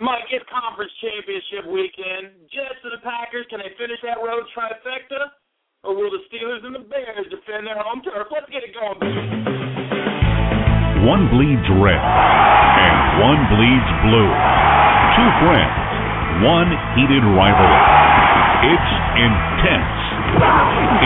Mike, 0.00 0.32
it's 0.32 0.48
conference 0.48 0.88
championship 1.04 1.68
weekend. 1.68 2.32
Jets 2.48 2.80
and 2.88 2.96
the 2.96 3.04
Packers, 3.04 3.44
can 3.52 3.60
they 3.60 3.68
finish 3.76 4.00
that 4.00 4.16
road 4.16 4.48
trifecta? 4.56 5.28
Or 5.84 5.92
will 5.92 6.08
the 6.08 6.24
Steelers 6.32 6.64
and 6.64 6.72
the 6.72 6.88
Bears 6.88 7.28
defend 7.28 7.68
their 7.68 7.76
home 7.76 8.00
turf? 8.00 8.32
Let's 8.32 8.48
get 8.48 8.64
it 8.64 8.72
going, 8.72 8.96
baby. 8.96 9.20
One 11.04 11.28
bleeds 11.28 11.68
red, 11.84 12.00
and 12.00 12.96
one 13.28 13.40
bleeds 13.52 13.90
blue. 14.08 14.32
Two 15.20 15.30
friends, 15.44 15.76
one 16.48 16.72
heated 16.96 17.24
rivalry. 17.36 17.84
It's 18.72 18.92
intense. 19.20 20.00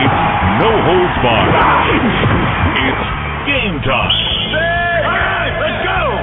It's 0.06 0.22
no 0.62 0.70
holds 0.70 1.16
barred. 1.18 1.54
It's 2.78 3.06
game 3.50 3.76
time. 3.82 4.73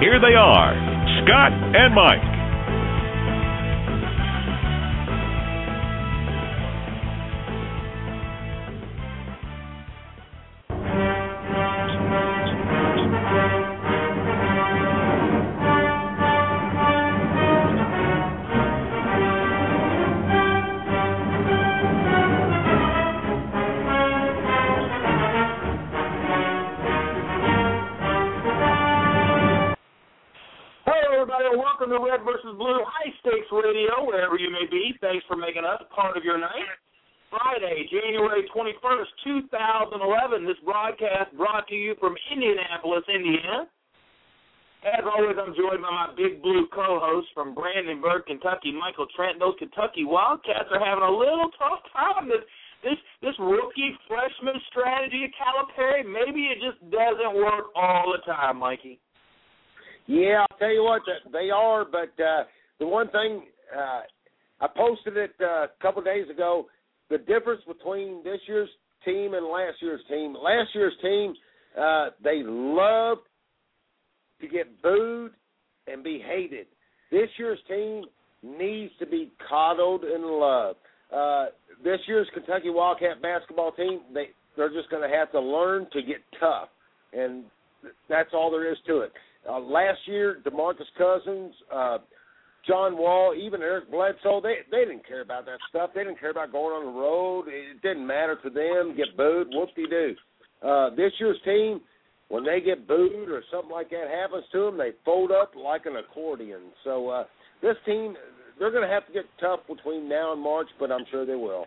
Here 0.00 0.20
they 0.20 0.36
are, 0.36 0.76
Scott 1.24 1.52
and 1.52 1.94
Mike. 1.94 2.45
Part 35.96 36.16
of 36.16 36.22
your 36.22 36.36
night. 36.36 36.68
Friday, 37.32 37.88
January 37.90 38.44
21st, 38.54 39.10
2011. 39.24 40.46
This 40.46 40.60
broadcast 40.64 41.34
brought 41.36 41.66
to 41.68 41.74
you 41.74 41.96
from 41.98 42.14
Indianapolis, 42.30 43.02
Indiana. 43.08 43.66
As 44.84 45.02
always, 45.02 45.34
I'm 45.34 45.56
joined 45.56 45.82
by 45.82 45.90
my 45.90 46.14
Big 46.14 46.40
Blue 46.44 46.68
co-host 46.70 47.26
from 47.34 47.56
Brandenburg, 47.56 48.26
Kentucky, 48.26 48.70
Michael 48.70 49.08
Trent. 49.16 49.40
Those 49.40 49.56
Kentucky 49.58 50.04
Wildcats 50.04 50.70
are 50.70 50.78
having 50.78 51.02
a 51.02 51.10
little 51.10 51.50
tough 51.58 51.82
time. 51.90 52.28
This 52.28 52.44
this 52.84 53.00
this 53.24 53.34
rookie 53.40 53.96
freshman 54.06 54.60
strategy 54.70 55.26
of 55.26 55.32
Calipari, 55.34 56.04
maybe 56.06 56.52
it 56.52 56.62
just 56.62 56.78
doesn't 56.92 57.34
work 57.34 57.72
all 57.74 58.14
the 58.14 58.22
time, 58.30 58.58
Mikey. 58.58 59.00
Yeah, 60.06 60.46
I'll 60.46 60.58
tell 60.58 60.70
you 60.70 60.84
what, 60.84 61.02
they 61.32 61.50
are. 61.50 61.84
But 61.84 62.14
uh, 62.22 62.44
the 62.78 62.86
one 62.86 63.10
thing 63.10 63.42
uh, 63.74 64.02
I 64.60 64.68
posted 64.74 65.16
it 65.16 65.32
uh, 65.40 65.64
a 65.64 65.68
couple 65.80 66.02
days 66.02 66.28
ago, 66.30 66.66
the 67.10 67.18
difference 67.18 67.62
between 67.66 68.22
this 68.24 68.40
year's 68.46 68.68
team 69.04 69.34
and 69.34 69.46
last 69.46 69.76
year's 69.80 70.00
team. 70.08 70.34
Last 70.34 70.68
year's 70.74 70.94
team, 71.02 71.34
uh, 71.78 72.10
they 72.22 72.42
loved 72.42 73.22
to 74.40 74.48
get 74.48 74.82
booed 74.82 75.32
and 75.86 76.02
be 76.02 76.22
hated. 76.26 76.66
This 77.10 77.28
year's 77.38 77.58
team 77.68 78.04
needs 78.42 78.92
to 78.98 79.06
be 79.06 79.30
coddled 79.48 80.04
and 80.04 80.24
loved. 80.24 80.78
Uh, 81.14 81.46
this 81.84 82.00
year's 82.06 82.28
Kentucky 82.34 82.70
Wildcat 82.70 83.22
basketball 83.22 83.72
team, 83.72 84.00
they 84.12 84.28
they're 84.56 84.72
just 84.72 84.88
going 84.90 85.08
to 85.08 85.14
have 85.14 85.30
to 85.32 85.40
learn 85.40 85.86
to 85.92 86.02
get 86.02 86.16
tough, 86.40 86.70
and 87.12 87.44
that's 88.08 88.30
all 88.32 88.50
there 88.50 88.70
is 88.70 88.78
to 88.86 89.00
it. 89.00 89.12
Uh, 89.48 89.60
last 89.60 89.98
year, 90.06 90.38
Demarcus 90.44 90.86
Cousins, 90.96 91.54
uh, 91.72 91.98
John 92.66 92.96
Wall, 92.96 93.34
even 93.34 93.62
Eric 93.62 93.90
Bledsoe, 93.90 94.40
they 94.40 94.56
they 94.70 94.84
didn't 94.84 95.06
care 95.06 95.22
about 95.22 95.46
that 95.46 95.58
stuff. 95.68 95.90
They 95.94 96.02
didn't 96.02 96.20
care 96.20 96.30
about 96.30 96.52
going 96.52 96.74
on 96.74 96.94
the 96.94 97.00
road. 97.00 97.46
It 97.48 97.80
didn't 97.82 98.06
matter 98.06 98.36
to 98.42 98.50
them. 98.50 98.96
Get 98.96 99.16
booed, 99.16 99.48
whoop 99.50 99.70
de 99.76 99.86
doo. 99.86 100.14
Uh, 100.66 100.90
this 100.90 101.12
year's 101.20 101.38
team, 101.44 101.80
when 102.28 102.44
they 102.44 102.60
get 102.60 102.88
booed 102.88 103.28
or 103.30 103.42
something 103.52 103.70
like 103.70 103.90
that 103.90 104.08
happens 104.10 104.44
to 104.52 104.64
them, 104.64 104.78
they 104.78 104.90
fold 105.04 105.30
up 105.30 105.52
like 105.54 105.86
an 105.86 105.96
accordion. 105.96 106.72
So 106.82 107.08
uh, 107.08 107.24
this 107.62 107.76
team, 107.84 108.14
they're 108.58 108.70
going 108.70 108.86
to 108.86 108.92
have 108.92 109.06
to 109.06 109.12
get 109.12 109.24
tough 109.40 109.60
between 109.68 110.08
now 110.08 110.32
and 110.32 110.42
March, 110.42 110.68
but 110.80 110.90
I'm 110.90 111.04
sure 111.10 111.24
they 111.24 111.36
will. 111.36 111.66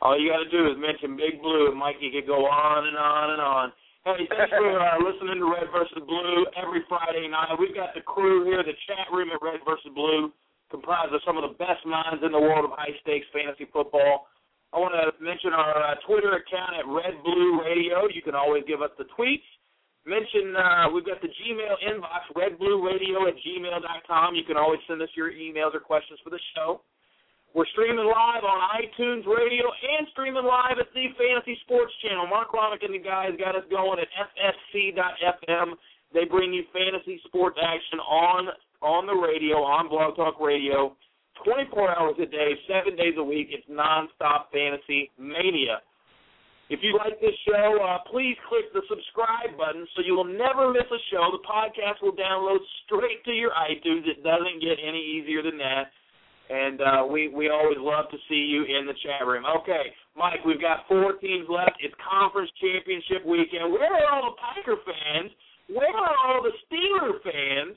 All 0.00 0.18
you 0.20 0.30
got 0.30 0.44
to 0.44 0.50
do 0.50 0.70
is 0.70 0.76
mention 0.78 1.16
Big 1.16 1.42
Blue, 1.42 1.68
and 1.68 1.78
Mikey 1.78 2.10
could 2.12 2.26
go 2.26 2.46
on 2.46 2.86
and 2.86 2.96
on 2.96 3.30
and 3.32 3.40
on. 3.40 3.72
Hey, 4.06 4.22
thanks 4.30 4.54
for 4.54 4.70
uh, 4.78 5.02
listening 5.02 5.42
to 5.42 5.50
Red 5.50 5.66
versus 5.74 5.98
Blue 6.06 6.46
every 6.54 6.86
Friday 6.86 7.26
night. 7.26 7.58
We've 7.58 7.74
got 7.74 7.90
the 7.90 8.06
crew 8.06 8.46
here, 8.46 8.62
the 8.62 8.78
chat 8.86 9.10
room 9.10 9.34
at 9.34 9.42
Red 9.42 9.58
versus 9.66 9.90
Blue, 9.98 10.30
comprised 10.70 11.10
of 11.10 11.18
some 11.26 11.34
of 11.34 11.42
the 11.42 11.58
best 11.58 11.82
minds 11.82 12.22
in 12.22 12.30
the 12.30 12.38
world 12.38 12.70
of 12.70 12.78
high 12.78 12.94
stakes 13.02 13.26
fantasy 13.34 13.66
football. 13.74 14.30
I 14.70 14.78
want 14.78 14.94
to 14.94 15.10
mention 15.18 15.50
our 15.50 15.74
uh, 15.74 15.98
Twitter 16.06 16.38
account 16.38 16.78
at 16.78 16.86
Red 16.86 17.18
Blue 17.26 17.58
Radio. 17.66 18.06
You 18.06 18.22
can 18.22 18.38
always 18.38 18.62
give 18.70 18.78
us 18.78 18.94
the 18.94 19.10
tweets. 19.18 19.42
Mention 20.06 20.54
uh, 20.54 20.86
we've 20.94 21.02
got 21.02 21.18
the 21.18 21.34
Gmail 21.42 21.74
inbox, 21.82 22.30
redblueradio 22.38 23.26
at 23.26 23.34
gmail.com. 23.42 24.38
You 24.38 24.46
can 24.46 24.54
always 24.54 24.78
send 24.86 25.02
us 25.02 25.10
your 25.18 25.34
emails 25.34 25.74
or 25.74 25.82
questions 25.82 26.22
for 26.22 26.30
the 26.30 26.38
show. 26.54 26.78
We're 27.56 27.64
streaming 27.72 28.04
live 28.04 28.44
on 28.44 28.60
iTunes 28.76 29.24
Radio 29.24 29.64
and 29.72 30.04
streaming 30.12 30.44
live 30.44 30.76
at 30.76 30.92
the 30.92 31.08
Fantasy 31.16 31.56
Sports 31.64 31.88
Channel. 32.04 32.28
Mark 32.28 32.52
Romick 32.52 32.84
and 32.84 32.92
the 32.92 33.00
guys 33.00 33.32
got 33.40 33.56
us 33.56 33.64
going 33.72 33.96
at 33.96 34.12
FSC.FM. 34.12 35.72
They 36.12 36.28
bring 36.28 36.52
you 36.52 36.68
fantasy 36.68 37.16
sports 37.24 37.56
action 37.56 37.96
on 38.04 38.52
on 38.84 39.08
the 39.08 39.16
radio, 39.16 39.64
on 39.64 39.88
Blog 39.88 40.20
Talk 40.20 40.36
Radio, 40.36 41.00
24 41.48 41.96
hours 41.96 42.20
a 42.20 42.28
day, 42.28 42.60
seven 42.68 42.92
days 42.92 43.16
a 43.16 43.24
week. 43.24 43.48
It's 43.48 43.64
nonstop 43.72 44.52
fantasy 44.52 45.08
mania. 45.16 45.80
If 46.68 46.84
you 46.84 46.92
like 47.00 47.16
this 47.24 47.40
show, 47.48 47.80
uh, 47.80 48.04
please 48.12 48.36
click 48.52 48.68
the 48.76 48.84
subscribe 48.84 49.56
button 49.56 49.88
so 49.96 50.04
you 50.04 50.12
will 50.12 50.28
never 50.28 50.76
miss 50.76 50.92
a 50.92 51.00
show. 51.08 51.32
The 51.32 51.40
podcast 51.40 52.04
will 52.04 52.12
download 52.12 52.60
straight 52.84 53.24
to 53.24 53.32
your 53.32 53.56
iTunes. 53.56 54.04
It 54.04 54.20
doesn't 54.20 54.60
get 54.60 54.76
any 54.76 55.00
easier 55.00 55.40
than 55.40 55.56
that. 55.56 55.88
And 56.46 56.78
uh, 56.80 57.02
we 57.10 57.26
we 57.26 57.50
always 57.50 57.78
love 57.78 58.06
to 58.10 58.18
see 58.28 58.46
you 58.46 58.62
in 58.62 58.86
the 58.86 58.94
chat 59.02 59.26
room. 59.26 59.42
Okay, 59.62 59.90
Mike, 60.14 60.46
we've 60.46 60.60
got 60.60 60.86
four 60.86 61.14
teams 61.18 61.46
left. 61.50 61.82
It's 61.82 61.94
conference 61.98 62.50
championship 62.62 63.26
weekend. 63.26 63.72
Where 63.74 63.90
are 63.90 64.06
all 64.14 64.30
the 64.30 64.38
Packer 64.38 64.78
fans? 64.86 65.34
Where 65.66 65.90
are 65.90 66.14
all 66.22 66.46
the 66.46 66.54
Steeler 66.70 67.18
fans? 67.26 67.74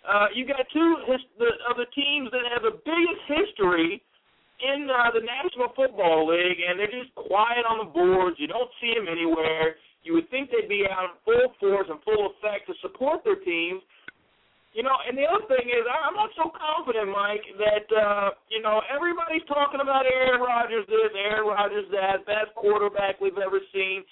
Uh, 0.00 0.32
you 0.32 0.48
got 0.48 0.64
two 0.72 0.96
his, 1.12 1.20
the, 1.36 1.52
of 1.68 1.76
the 1.76 1.84
teams 1.92 2.32
that 2.32 2.48
have 2.48 2.64
the 2.64 2.80
biggest 2.80 3.22
history 3.28 4.00
in 4.64 4.88
uh, 4.88 5.12
the 5.12 5.20
National 5.20 5.68
Football 5.76 6.28
League, 6.32 6.60
and 6.64 6.80
they're 6.80 6.88
just 6.88 7.12
quiet 7.16 7.68
on 7.68 7.84
the 7.84 7.90
boards. 7.92 8.36
You 8.40 8.48
don't 8.48 8.70
see 8.80 8.96
them 8.96 9.08
anywhere. 9.08 9.76
You 10.02 10.16
would 10.16 10.30
think 10.32 10.48
they'd 10.48 10.68
be 10.68 10.88
out 10.88 11.04
in 11.04 11.16
full 11.24 11.52
force 11.60 11.88
and 11.92 12.00
full 12.00 12.32
effect 12.32 12.68
to 12.68 12.74
support 12.80 13.20
their 13.24 13.36
teams. 13.36 13.84
You 14.70 14.86
know, 14.86 14.94
and 15.02 15.18
the 15.18 15.26
other 15.26 15.42
thing 15.50 15.66
is, 15.66 15.82
I'm 15.82 16.14
not 16.14 16.30
so 16.38 16.46
confident, 16.54 17.10
Mike, 17.10 17.42
that 17.58 17.86
uh, 17.90 18.30
you 18.46 18.62
know 18.62 18.78
everybody's 18.86 19.42
talking 19.50 19.82
about 19.82 20.06
Aaron 20.06 20.38
Rodgers 20.38 20.86
this, 20.86 21.10
Aaron 21.18 21.50
Rodgers 21.50 21.90
that, 21.90 22.22
best 22.22 22.54
quarterback 22.54 23.18
we've 23.18 23.38
ever 23.38 23.58
seen. 23.74 24.06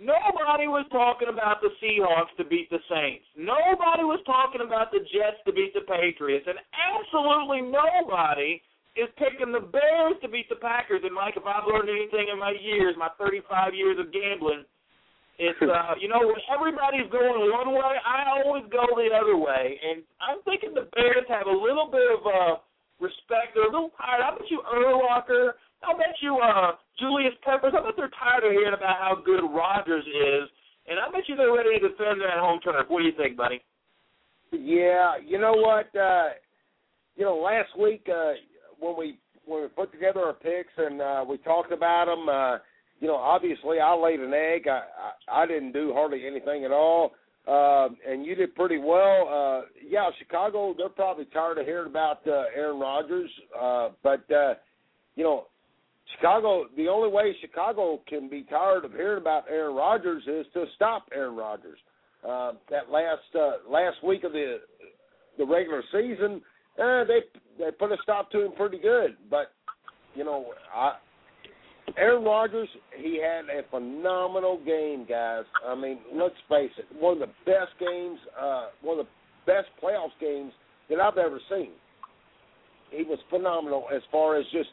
Nobody 0.00 0.66
was 0.66 0.88
talking 0.90 1.28
about 1.28 1.60
the 1.60 1.70
Seahawks 1.78 2.32
to 2.40 2.44
beat 2.48 2.66
the 2.72 2.80
Saints. 2.88 3.22
Nobody 3.36 4.02
was 4.02 4.18
talking 4.24 4.64
about 4.64 4.90
the 4.90 5.04
Jets 5.12 5.38
to 5.46 5.52
beat 5.52 5.76
the 5.76 5.84
Patriots. 5.86 6.48
And 6.48 6.58
absolutely 6.74 7.62
nobody 7.62 8.58
is 8.96 9.06
picking 9.14 9.52
the 9.52 9.62
Bears 9.62 10.16
to 10.24 10.28
beat 10.28 10.48
the 10.48 10.58
Packers. 10.58 11.04
And 11.04 11.14
Mike, 11.14 11.36
if 11.36 11.44
I've 11.46 11.68
learned 11.70 11.92
anything 11.92 12.32
in 12.32 12.40
my 12.40 12.56
years, 12.56 12.96
my 12.98 13.14
35 13.14 13.78
years 13.78 14.00
of 14.00 14.10
gambling, 14.10 14.64
it's 15.38 15.58
uh, 15.62 15.94
you 15.98 16.08
know 16.08 16.20
when 16.20 16.42
everybody's 16.52 17.08
going 17.10 17.50
one 17.50 17.72
way, 17.72 17.94
I 18.04 18.40
always 18.42 18.64
go 18.70 18.84
the 18.96 19.10
other 19.14 19.36
way. 19.36 19.80
And 19.80 20.02
I'm 20.20 20.42
thinking 20.44 20.74
the 20.74 20.88
Bears 20.94 21.24
have 21.28 21.46
a 21.46 21.56
little 21.56 21.88
bit 21.90 22.04
of 22.12 22.22
uh, 22.26 22.54
respect. 23.00 23.56
They're 23.56 23.66
a 23.66 23.72
little 23.72 23.92
tired. 23.96 24.22
I 24.22 24.36
bet 24.36 24.50
you 24.50 24.62
Urlacher 24.68 25.56
I 25.82 25.92
bet 25.94 26.14
you 26.20 26.38
uh 26.38 26.72
Julius 26.98 27.34
Peppers, 27.42 27.74
I 27.76 27.82
bet 27.82 27.94
they're 27.96 28.10
tired 28.18 28.44
of 28.44 28.52
hearing 28.52 28.74
about 28.74 28.96
how 28.98 29.18
good 29.24 29.42
Rodgers 29.42 30.04
is, 30.06 30.48
and 30.88 30.98
I 30.98 31.10
bet 31.10 31.26
you 31.26 31.36
they're 31.36 31.52
ready 31.52 31.78
to 31.78 31.88
defend 31.88 32.20
their 32.20 32.38
home 32.38 32.60
turf. 32.62 32.86
What 32.88 33.00
do 33.00 33.06
you 33.06 33.16
think, 33.16 33.36
buddy? 33.36 33.62
Yeah, 34.52 35.14
you 35.24 35.38
know 35.38 35.54
what? 35.54 35.90
Uh 35.98 36.38
you 37.16 37.24
know, 37.24 37.36
last 37.36 37.76
week 37.78 38.06
uh 38.08 38.32
when 38.78 38.96
we 38.96 39.18
when 39.44 39.62
we 39.62 39.68
put 39.68 39.92
together 39.92 40.20
our 40.20 40.34
picks 40.34 40.72
and 40.76 41.00
uh 41.00 41.24
we 41.28 41.38
talked 41.38 41.72
about 41.72 42.06
them, 42.06 42.28
uh 42.28 42.58
you 43.02 43.08
know, 43.08 43.16
obviously 43.16 43.80
I 43.80 43.94
laid 43.94 44.20
an 44.20 44.32
egg. 44.32 44.68
I 44.68 44.82
I, 45.28 45.42
I 45.42 45.46
didn't 45.46 45.72
do 45.72 45.92
hardly 45.92 46.24
anything 46.24 46.64
at 46.64 46.70
all. 46.70 47.10
Uh, 47.48 47.88
and 48.08 48.24
you 48.24 48.36
did 48.36 48.54
pretty 48.54 48.78
well. 48.78 49.26
Uh, 49.28 49.66
yeah, 49.84 50.08
Chicago, 50.20 50.72
they're 50.78 50.88
probably 50.88 51.24
tired 51.24 51.58
of 51.58 51.66
hearing 51.66 51.90
about 51.90 52.20
uh, 52.28 52.44
Aaron 52.54 52.78
Rodgers. 52.78 53.28
Uh, 53.60 53.88
but, 54.04 54.22
uh, 54.30 54.54
you 55.16 55.24
know, 55.24 55.46
Chicago, 56.14 56.66
the 56.76 56.86
only 56.86 57.10
way 57.10 57.34
Chicago 57.40 58.00
can 58.08 58.28
be 58.28 58.44
tired 58.44 58.84
of 58.84 58.92
hearing 58.92 59.20
about 59.20 59.46
Aaron 59.50 59.74
Rodgers 59.74 60.22
is 60.28 60.46
to 60.54 60.66
stop 60.76 61.08
Aaron 61.12 61.34
Rodgers. 61.34 61.78
Uh, 62.24 62.52
that 62.70 62.88
last 62.88 63.22
uh, 63.34 63.68
last 63.68 63.96
week 64.04 64.22
of 64.22 64.30
the 64.30 64.58
the 65.38 65.44
regular 65.44 65.82
season, 65.90 66.40
uh, 66.80 67.02
they 67.02 67.22
they 67.58 67.72
put 67.72 67.90
a 67.90 67.96
stop 68.04 68.30
to 68.30 68.44
him 68.44 68.52
pretty 68.52 68.78
good. 68.78 69.16
But 69.28 69.50
you 70.14 70.22
know, 70.22 70.52
I, 70.72 70.92
Aaron 71.96 72.24
Rodgers, 72.24 72.68
he 72.96 73.20
had 73.20 73.44
a 73.46 73.68
phenomenal 73.70 74.60
game, 74.64 75.06
guys. 75.08 75.44
I 75.66 75.74
mean, 75.74 75.98
let's 76.14 76.34
face 76.48 76.70
it, 76.78 76.86
one 76.98 77.14
of 77.14 77.18
the 77.20 77.34
best 77.44 77.72
games, 77.78 78.18
uh, 78.40 78.66
one 78.82 78.98
of 78.98 79.06
the 79.06 79.52
best 79.52 79.68
playoffs 79.82 80.18
games 80.20 80.52
that 80.88 81.00
I've 81.00 81.18
ever 81.18 81.40
seen. 81.50 81.70
He 82.90 83.04
was 83.04 83.18
phenomenal 83.30 83.86
as 83.94 84.02
far 84.10 84.36
as 84.36 84.44
just 84.52 84.68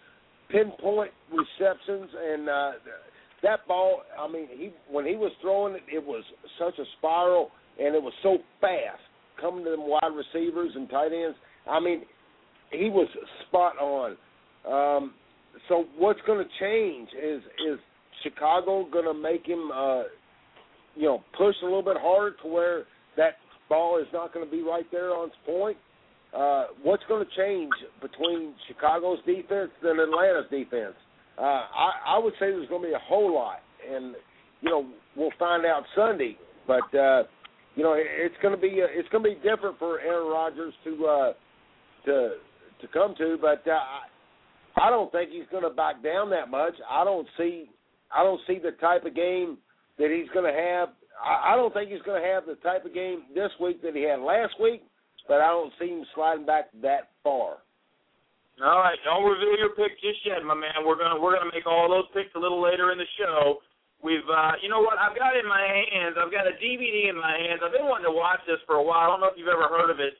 pinpoint 0.49 1.11
receptions 1.31 2.09
and 2.17 2.49
uh 2.49 2.71
that 3.43 3.65
ball 3.67 4.01
I 4.19 4.27
mean 4.27 4.47
he 4.51 4.71
when 4.89 5.05
he 5.05 5.15
was 5.15 5.31
throwing 5.41 5.75
it 5.75 5.83
it 5.91 6.03
was 6.03 6.23
such 6.59 6.77
a 6.79 6.83
spiral 6.97 7.51
and 7.79 7.95
it 7.95 8.01
was 8.01 8.13
so 8.23 8.37
fast 8.59 9.01
coming 9.39 9.63
to 9.63 9.71
them 9.71 9.87
wide 9.87 10.11
receivers 10.13 10.71
and 10.75 10.89
tight 10.89 11.13
ends. 11.13 11.37
I 11.69 11.79
mean 11.79 12.01
he 12.71 12.89
was 12.89 13.07
spot 13.47 13.77
on. 13.77 14.17
Um 14.67 15.13
so 15.67 15.85
what's 15.97 16.19
going 16.25 16.43
to 16.43 16.49
change 16.59 17.09
is 17.13 17.41
is 17.71 17.79
Chicago 18.23 18.87
going 18.91 19.05
to 19.05 19.13
make 19.13 19.45
him 19.45 19.69
uh 19.73 20.03
you 20.95 21.03
know 21.03 21.23
push 21.37 21.55
a 21.61 21.65
little 21.65 21.83
bit 21.83 21.97
harder 21.99 22.35
to 22.41 22.47
where 22.47 22.83
that 23.17 23.33
ball 23.67 23.99
is 23.99 24.07
not 24.11 24.33
going 24.33 24.45
to 24.45 24.51
be 24.51 24.61
right 24.61 24.85
there 24.91 25.11
on 25.11 25.27
its 25.27 25.37
point 25.45 25.77
uh, 26.35 26.65
what's 26.83 27.03
going 27.07 27.25
to 27.25 27.31
change 27.35 27.71
between 28.01 28.53
Chicago's 28.67 29.19
defense 29.25 29.71
and 29.81 29.99
Atlanta's 29.99 30.49
defense? 30.51 30.93
Uh, 31.37 31.41
I, 31.41 31.91
I 32.15 32.19
would 32.19 32.33
say 32.33 32.51
there's 32.51 32.69
going 32.69 32.83
to 32.83 32.87
be 32.89 32.93
a 32.93 33.01
whole 33.07 33.33
lot, 33.33 33.59
and 33.89 34.15
you 34.61 34.69
know 34.69 34.87
we'll 35.15 35.33
find 35.39 35.65
out 35.65 35.83
Sunday. 35.95 36.37
But 36.67 36.93
uh, 36.95 37.23
you 37.75 37.83
know 37.83 37.95
it's 37.97 38.35
going 38.41 38.53
to 38.53 38.61
be 38.61 38.81
uh, 38.83 38.87
it's 38.91 39.09
going 39.09 39.23
to 39.23 39.29
be 39.29 39.35
different 39.37 39.79
for 39.79 39.99
Aaron 40.01 40.27
Rodgers 40.27 40.73
to 40.83 41.05
uh, 41.07 41.33
to 42.05 42.29
to 42.81 42.87
come 42.93 43.15
to. 43.17 43.37
But 43.41 43.67
uh, 43.67 43.79
I 44.81 44.89
don't 44.89 45.11
think 45.11 45.31
he's 45.31 45.49
going 45.51 45.63
to 45.63 45.69
back 45.69 46.03
down 46.03 46.29
that 46.31 46.49
much. 46.49 46.73
I 46.89 47.03
don't 47.03 47.27
see 47.37 47.69
I 48.13 48.23
don't 48.23 48.41
see 48.47 48.59
the 48.59 48.71
type 48.79 49.05
of 49.05 49.15
game 49.15 49.57
that 49.97 50.09
he's 50.09 50.29
going 50.33 50.51
to 50.51 50.57
have. 50.57 50.89
I, 51.23 51.53
I 51.53 51.55
don't 51.55 51.73
think 51.73 51.91
he's 51.91 52.01
going 52.01 52.21
to 52.21 52.27
have 52.27 52.45
the 52.45 52.55
type 52.55 52.85
of 52.85 52.93
game 52.93 53.23
this 53.35 53.51
week 53.61 53.81
that 53.83 53.95
he 53.95 54.03
had 54.03 54.19
last 54.19 54.53
week 54.59 54.81
but 55.29 55.45
I 55.45 55.53
don't 55.53 55.71
see 55.77 55.93
him 55.93 56.03
sliding 56.17 56.49
back 56.49 56.73
that 56.81 57.13
far. 57.21 57.61
All 58.59 58.81
right, 58.83 58.97
don't 59.05 59.23
reveal 59.23 59.55
your 59.55 59.71
pick 59.77 59.95
just 60.01 60.19
yet, 60.25 60.43
my 60.43 60.57
man. 60.57 60.83
We're 60.83 60.99
gonna 60.99 61.15
we're 61.15 61.37
gonna 61.37 61.53
make 61.53 61.69
all 61.69 61.87
those 61.87 62.09
picks 62.11 62.33
a 62.35 62.41
little 62.41 62.59
later 62.59 62.91
in 62.91 62.97
the 62.97 63.07
show. 63.15 63.63
We've 64.03 64.25
uh 64.27 64.59
you 64.59 64.67
know 64.67 64.81
what, 64.81 64.99
I've 64.99 65.15
got 65.15 65.37
in 65.37 65.47
my 65.47 65.63
hands, 65.63 66.19
I've 66.19 66.33
got 66.33 66.49
a 66.49 66.57
DVD 66.59 67.07
in 67.07 67.15
my 67.15 67.39
hands. 67.39 67.61
I've 67.63 67.71
been 67.71 67.87
wanting 67.87 68.11
to 68.11 68.17
watch 68.17 68.43
this 68.49 68.59
for 68.67 68.75
a 68.75 68.83
while. 68.83 68.99
I 68.99 69.07
don't 69.07 69.21
know 69.21 69.31
if 69.31 69.39
you've 69.39 69.53
ever 69.53 69.71
heard 69.71 69.93
of 69.93 70.01
it. 70.03 70.19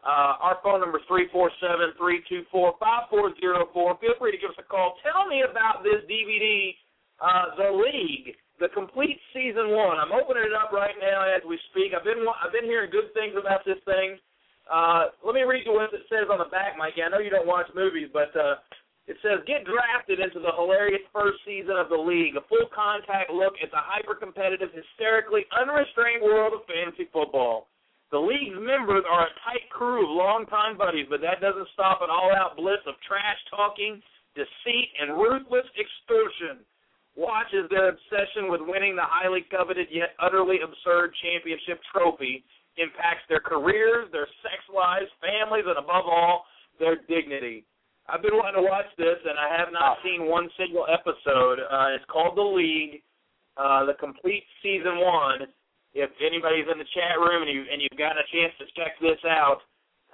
Uh 0.00 0.40
our 0.40 0.56
phone 0.62 0.80
number 0.80 0.98
is 0.98 1.04
three 1.08 1.28
four 1.32 1.50
seven 1.60 1.92
three 1.96 2.24
two 2.28 2.42
four 2.50 2.74
five 2.80 3.08
four 3.10 3.32
zero 3.40 3.68
four. 3.72 3.96
Feel 4.00 4.16
free 4.18 4.32
to 4.32 4.40
give 4.40 4.50
us 4.50 4.60
a 4.60 4.66
call. 4.66 4.96
Tell 5.04 5.28
me 5.28 5.44
about 5.44 5.84
this 5.84 6.00
DVD, 6.08 6.72
uh, 7.20 7.56
The 7.60 7.68
League, 7.68 8.36
the 8.58 8.68
complete 8.72 9.20
season 9.32 9.76
one. 9.76 10.00
I'm 10.00 10.12
opening 10.12 10.48
it 10.48 10.56
up 10.56 10.72
right 10.72 10.96
now 11.00 11.24
as 11.28 11.44
we 11.44 11.60
speak. 11.72 11.92
I've 11.92 12.04
been 12.04 12.24
I've 12.24 12.52
been 12.52 12.64
hearing 12.68 12.90
good 12.90 13.12
things 13.12 13.36
about 13.36 13.64
this 13.68 13.80
thing. 13.84 14.16
Uh, 14.70 15.10
let 15.26 15.34
me 15.34 15.42
read 15.42 15.66
you 15.66 15.74
what 15.74 15.90
it 15.92 16.06
says 16.06 16.30
on 16.30 16.38
the 16.38 16.46
back, 16.46 16.78
Mikey. 16.78 17.02
I 17.02 17.10
know 17.10 17.18
you 17.18 17.28
don't 17.28 17.48
watch 17.48 17.66
movies, 17.74 18.06
but 18.14 18.30
uh, 18.38 18.62
it 19.10 19.18
says, 19.26 19.42
Get 19.42 19.66
drafted 19.66 20.22
into 20.22 20.38
the 20.38 20.54
hilarious 20.54 21.02
first 21.10 21.42
season 21.42 21.74
of 21.74 21.90
the 21.90 21.98
league, 21.98 22.38
a 22.38 22.46
full 22.46 22.70
contact 22.70 23.34
look 23.34 23.58
at 23.58 23.74
the 23.74 23.82
hyper 23.82 24.14
competitive, 24.14 24.70
hysterically 24.70 25.42
unrestrained 25.50 26.22
world 26.22 26.54
of 26.54 26.62
fantasy 26.70 27.10
football. 27.10 27.66
The 28.10 28.18
league's 28.18 28.58
members 28.58 29.04
are 29.06 29.30
a 29.30 29.36
tight 29.46 29.70
crew 29.70 30.02
of 30.02 30.10
longtime 30.10 30.76
buddies, 30.76 31.06
but 31.08 31.22
that 31.22 31.40
doesn't 31.40 31.70
stop 31.74 32.02
an 32.02 32.10
all 32.10 32.34
out 32.34 32.56
blitz 32.56 32.82
of 32.86 32.98
trash 33.06 33.38
talking, 33.48 34.02
deceit, 34.34 34.90
and 34.98 35.14
ruthless 35.14 35.66
extortion. 35.78 36.66
Watch 37.14 37.54
as 37.54 37.70
their 37.70 37.94
obsession 37.94 38.50
with 38.50 38.62
winning 38.66 38.96
the 38.96 39.06
highly 39.06 39.46
coveted 39.50 39.86
yet 39.90 40.18
utterly 40.18 40.58
absurd 40.58 41.14
championship 41.22 41.78
trophy 41.94 42.42
impacts 42.78 43.26
their 43.28 43.42
careers, 43.42 44.10
their 44.10 44.26
sex 44.42 44.58
lives, 44.66 45.10
families, 45.22 45.66
and 45.66 45.78
above 45.78 46.06
all, 46.06 46.46
their 46.78 46.98
dignity. 47.06 47.62
I've 48.08 48.22
been 48.22 48.34
wanting 48.34 48.62
to 48.62 48.66
watch 48.66 48.90
this, 48.98 49.22
and 49.22 49.38
I 49.38 49.54
have 49.54 49.70
not 49.70 49.98
seen 50.02 50.26
one 50.26 50.50
single 50.58 50.86
episode. 50.90 51.62
Uh, 51.62 51.94
it's 51.94 52.04
called 52.10 52.36
The 52.36 52.42
League, 52.42 53.02
uh, 53.56 53.86
the 53.86 53.94
complete 53.94 54.42
season 54.62 54.98
one. 54.98 55.46
If 55.92 56.10
anybody's 56.22 56.66
in 56.70 56.78
the 56.78 56.86
chat 56.94 57.18
room 57.18 57.42
and 57.42 57.50
you 57.50 57.66
and 57.70 57.82
you've 57.82 57.98
gotten 57.98 58.18
a 58.18 58.28
chance 58.30 58.54
to 58.62 58.66
check 58.78 58.94
this 59.00 59.18
out, 59.26 59.58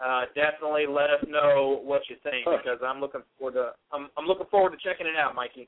uh, 0.01 0.25
definitely 0.35 0.87
let 0.89 1.11
us 1.11 1.25
know 1.29 1.81
what 1.85 2.03
you 2.09 2.17
think 2.23 2.45
because 2.45 2.81
I'm 2.81 3.01
looking 3.01 3.23
forward 3.39 3.55
to 3.55 3.73
I'm 3.93 4.09
I'm 4.17 4.27
looking 4.27 4.47
forward 4.51 4.73
to 4.73 4.81
checking 4.81 5.07
it 5.07 5.17
out, 5.17 5.35
Mikey. 5.35 5.67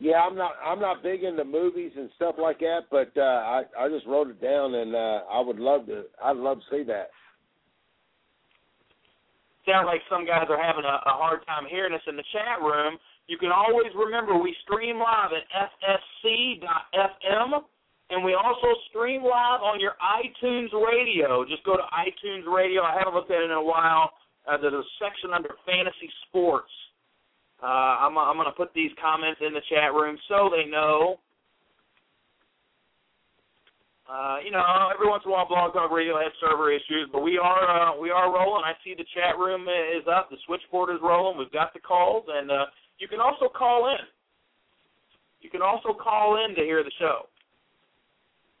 Yeah, 0.00 0.24
I'm 0.24 0.36
not 0.36 0.52
I'm 0.64 0.80
not 0.80 1.02
big 1.02 1.22
into 1.22 1.44
movies 1.44 1.92
and 1.96 2.10
stuff 2.16 2.36
like 2.38 2.60
that, 2.60 2.88
but 2.90 3.12
uh 3.16 3.20
I 3.20 3.62
I 3.78 3.88
just 3.88 4.06
wrote 4.06 4.28
it 4.28 4.40
down 4.40 4.74
and 4.74 4.94
uh 4.94 5.20
I 5.30 5.40
would 5.40 5.58
love 5.58 5.86
to 5.86 6.04
I'd 6.22 6.36
love 6.36 6.60
to 6.60 6.64
see 6.70 6.82
that. 6.84 7.10
Sounds 9.64 9.86
like 9.86 10.00
some 10.10 10.26
guys 10.26 10.44
are 10.48 10.60
having 10.60 10.84
a, 10.84 10.96
a 11.08 11.14
hard 11.16 11.44
time 11.46 11.64
hearing 11.70 11.94
us 11.94 12.04
in 12.06 12.16
the 12.16 12.24
chat 12.32 12.60
room. 12.60 12.98
You 13.28 13.38
can 13.38 13.50
always 13.52 13.88
remember 13.96 14.36
we 14.36 14.54
stream 14.64 14.98
live 14.98 15.32
at 15.32 15.44
fsc.fm 16.24 17.64
and 18.10 18.24
we 18.24 18.34
also 18.34 18.68
stream 18.90 19.22
live 19.22 19.62
on 19.62 19.80
your 19.80 19.94
iTunes 20.00 20.72
radio. 20.72 21.44
Just 21.44 21.64
go 21.64 21.76
to 21.76 21.86
iTunes 21.92 22.44
radio. 22.44 22.82
I 22.82 22.96
haven't 22.98 23.14
looked 23.14 23.30
at 23.30 23.40
it 23.40 23.50
in 23.50 23.56
a 23.56 23.62
while. 23.62 24.10
Uh, 24.46 24.58
there's 24.60 24.74
a 24.74 24.84
section 25.00 25.32
under 25.32 25.56
fantasy 25.64 26.10
sports 26.28 26.70
uh, 27.64 28.04
I'm, 28.04 28.18
I'm 28.18 28.36
going 28.36 28.44
to 28.44 28.56
put 28.56 28.74
these 28.74 28.90
comments 29.00 29.40
in 29.40 29.54
the 29.56 29.64
chat 29.72 29.96
room 29.96 30.18
so 30.28 30.52
they 30.52 30.68
know. 30.68 31.16
Uh, 34.04 34.36
you 34.44 34.52
know, 34.52 34.60
every 34.92 35.08
once 35.08 35.22
in 35.24 35.32
a 35.32 35.32
while, 35.32 35.48
Blog 35.48 35.72
Talk 35.72 35.90
Radio 35.90 36.20
has 36.20 36.28
server 36.36 36.70
issues, 36.70 37.08
but 37.10 37.24
we 37.24 37.40
are 37.40 37.64
uh, 37.64 37.96
we 37.96 38.10
are 38.10 38.28
rolling. 38.28 38.60
I 38.60 38.76
see 38.84 38.92
the 38.92 39.08
chat 39.16 39.40
room 39.40 39.64
is 39.64 40.04
up, 40.04 40.28
the 40.28 40.36
switchboard 40.44 40.92
is 40.92 41.00
rolling. 41.00 41.38
We've 41.38 41.50
got 41.50 41.72
the 41.72 41.80
calls, 41.80 42.28
and 42.28 42.50
uh, 42.50 42.68
you 42.98 43.08
can 43.08 43.18
also 43.18 43.48
call 43.48 43.88
in. 43.88 44.04
You 45.40 45.48
can 45.48 45.62
also 45.62 45.96
call 45.96 46.44
in 46.44 46.54
to 46.54 46.60
hear 46.60 46.84
the 46.84 46.92
show. 47.00 47.32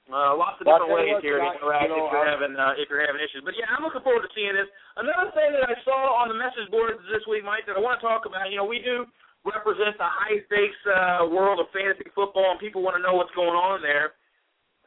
Uh, 0.04 0.36
lots 0.36 0.60
of 0.60 0.68
different 0.68 0.92
ways 0.92 1.16
here 1.24 1.40
to 1.40 1.48
interact 1.48 1.88
you 1.88 1.96
know, 1.96 2.04
if 2.04 2.12
you're 2.12 2.28
having 2.28 2.52
uh, 2.60 2.76
if 2.76 2.92
you're 2.92 3.00
having 3.00 3.24
issues. 3.24 3.40
But 3.40 3.56
yeah, 3.56 3.72
I'm 3.72 3.80
looking 3.80 4.04
forward 4.04 4.20
to 4.20 4.32
seeing 4.36 4.52
this. 4.52 4.68
Another 5.00 5.32
thing 5.32 5.56
that 5.56 5.64
I 5.64 5.80
saw 5.80 6.20
on 6.20 6.28
the 6.28 6.36
message 6.36 6.68
boards 6.68 7.00
this 7.08 7.24
week, 7.24 7.40
Mike, 7.40 7.64
that 7.64 7.76
I 7.76 7.80
want 7.80 7.96
to 7.96 8.04
talk 8.04 8.28
about. 8.28 8.52
You 8.52 8.60
know, 8.60 8.68
we 8.68 8.84
do 8.84 9.08
represent 9.48 9.96
the 9.96 10.04
high 10.04 10.44
stakes 10.44 10.76
uh, 10.84 11.24
world 11.24 11.56
of 11.56 11.72
fantasy 11.72 12.04
football, 12.12 12.52
and 12.52 12.60
people 12.60 12.84
want 12.84 13.00
to 13.00 13.02
know 13.04 13.16
what's 13.16 13.32
going 13.32 13.56
on 13.56 13.80
there. 13.80 14.12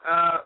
Uh, 0.05 0.45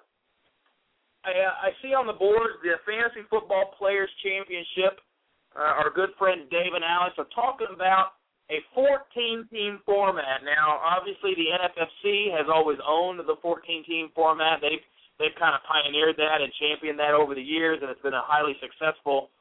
I, 1.28 1.32
uh, 1.36 1.68
I 1.68 1.70
see 1.84 1.92
on 1.92 2.08
the 2.08 2.16
boards 2.16 2.56
the 2.64 2.80
Fantasy 2.88 3.28
Football 3.30 3.76
Players 3.76 4.10
Championship. 4.24 5.04
Uh, 5.52 5.84
our 5.84 5.92
good 5.92 6.16
friend 6.16 6.48
Dave 6.48 6.74
and 6.74 6.84
Alex 6.84 7.20
are 7.20 7.28
talking 7.36 7.68
about 7.76 8.21
a 8.52 8.60
14 8.76 9.48
team 9.48 9.80
format. 9.88 10.44
Now, 10.44 10.76
obviously, 10.84 11.34
the 11.40 11.56
NFFC 11.56 12.36
has 12.36 12.52
always 12.52 12.78
owned 12.84 13.24
the 13.24 13.40
14 13.42 13.88
team 13.88 14.12
format. 14.14 14.60
They've 14.60 14.84
they've 15.18 15.36
kind 15.40 15.56
of 15.56 15.64
pioneered 15.64 16.20
that 16.20 16.44
and 16.44 16.52
championed 16.60 17.00
that 17.00 17.16
over 17.16 17.34
the 17.34 17.42
years, 17.42 17.80
and 17.82 17.90
it's 17.90 18.02
been 18.04 18.18
a 18.18 18.28
highly 18.28 18.60
successful 18.60 19.32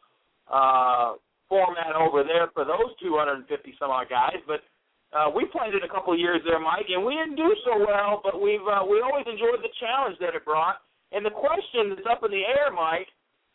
uh, 0.46 1.18
format 1.50 1.98
over 1.98 2.22
there 2.22 2.54
for 2.54 2.62
those 2.64 2.94
250 3.02 3.48
some 3.80 3.90
odd 3.90 4.06
guys. 4.06 4.38
But 4.46 4.62
uh, 5.10 5.26
we 5.34 5.42
played 5.50 5.74
it 5.74 5.82
a 5.82 5.90
couple 5.90 6.14
years 6.14 6.38
there, 6.46 6.62
Mike, 6.62 6.86
and 6.86 7.02
we 7.02 7.18
didn't 7.18 7.34
do 7.34 7.50
so 7.66 7.82
well. 7.82 8.22
But 8.22 8.38
we've 8.38 8.62
uh, 8.62 8.86
we 8.86 9.02
always 9.02 9.26
enjoyed 9.26 9.58
the 9.58 9.74
challenge 9.82 10.22
that 10.22 10.38
it 10.38 10.46
brought. 10.46 10.78
And 11.10 11.26
the 11.26 11.34
question 11.34 11.90
that's 11.90 12.06
up 12.06 12.22
in 12.22 12.30
the 12.30 12.46
air, 12.46 12.70
Mike, 12.70 13.10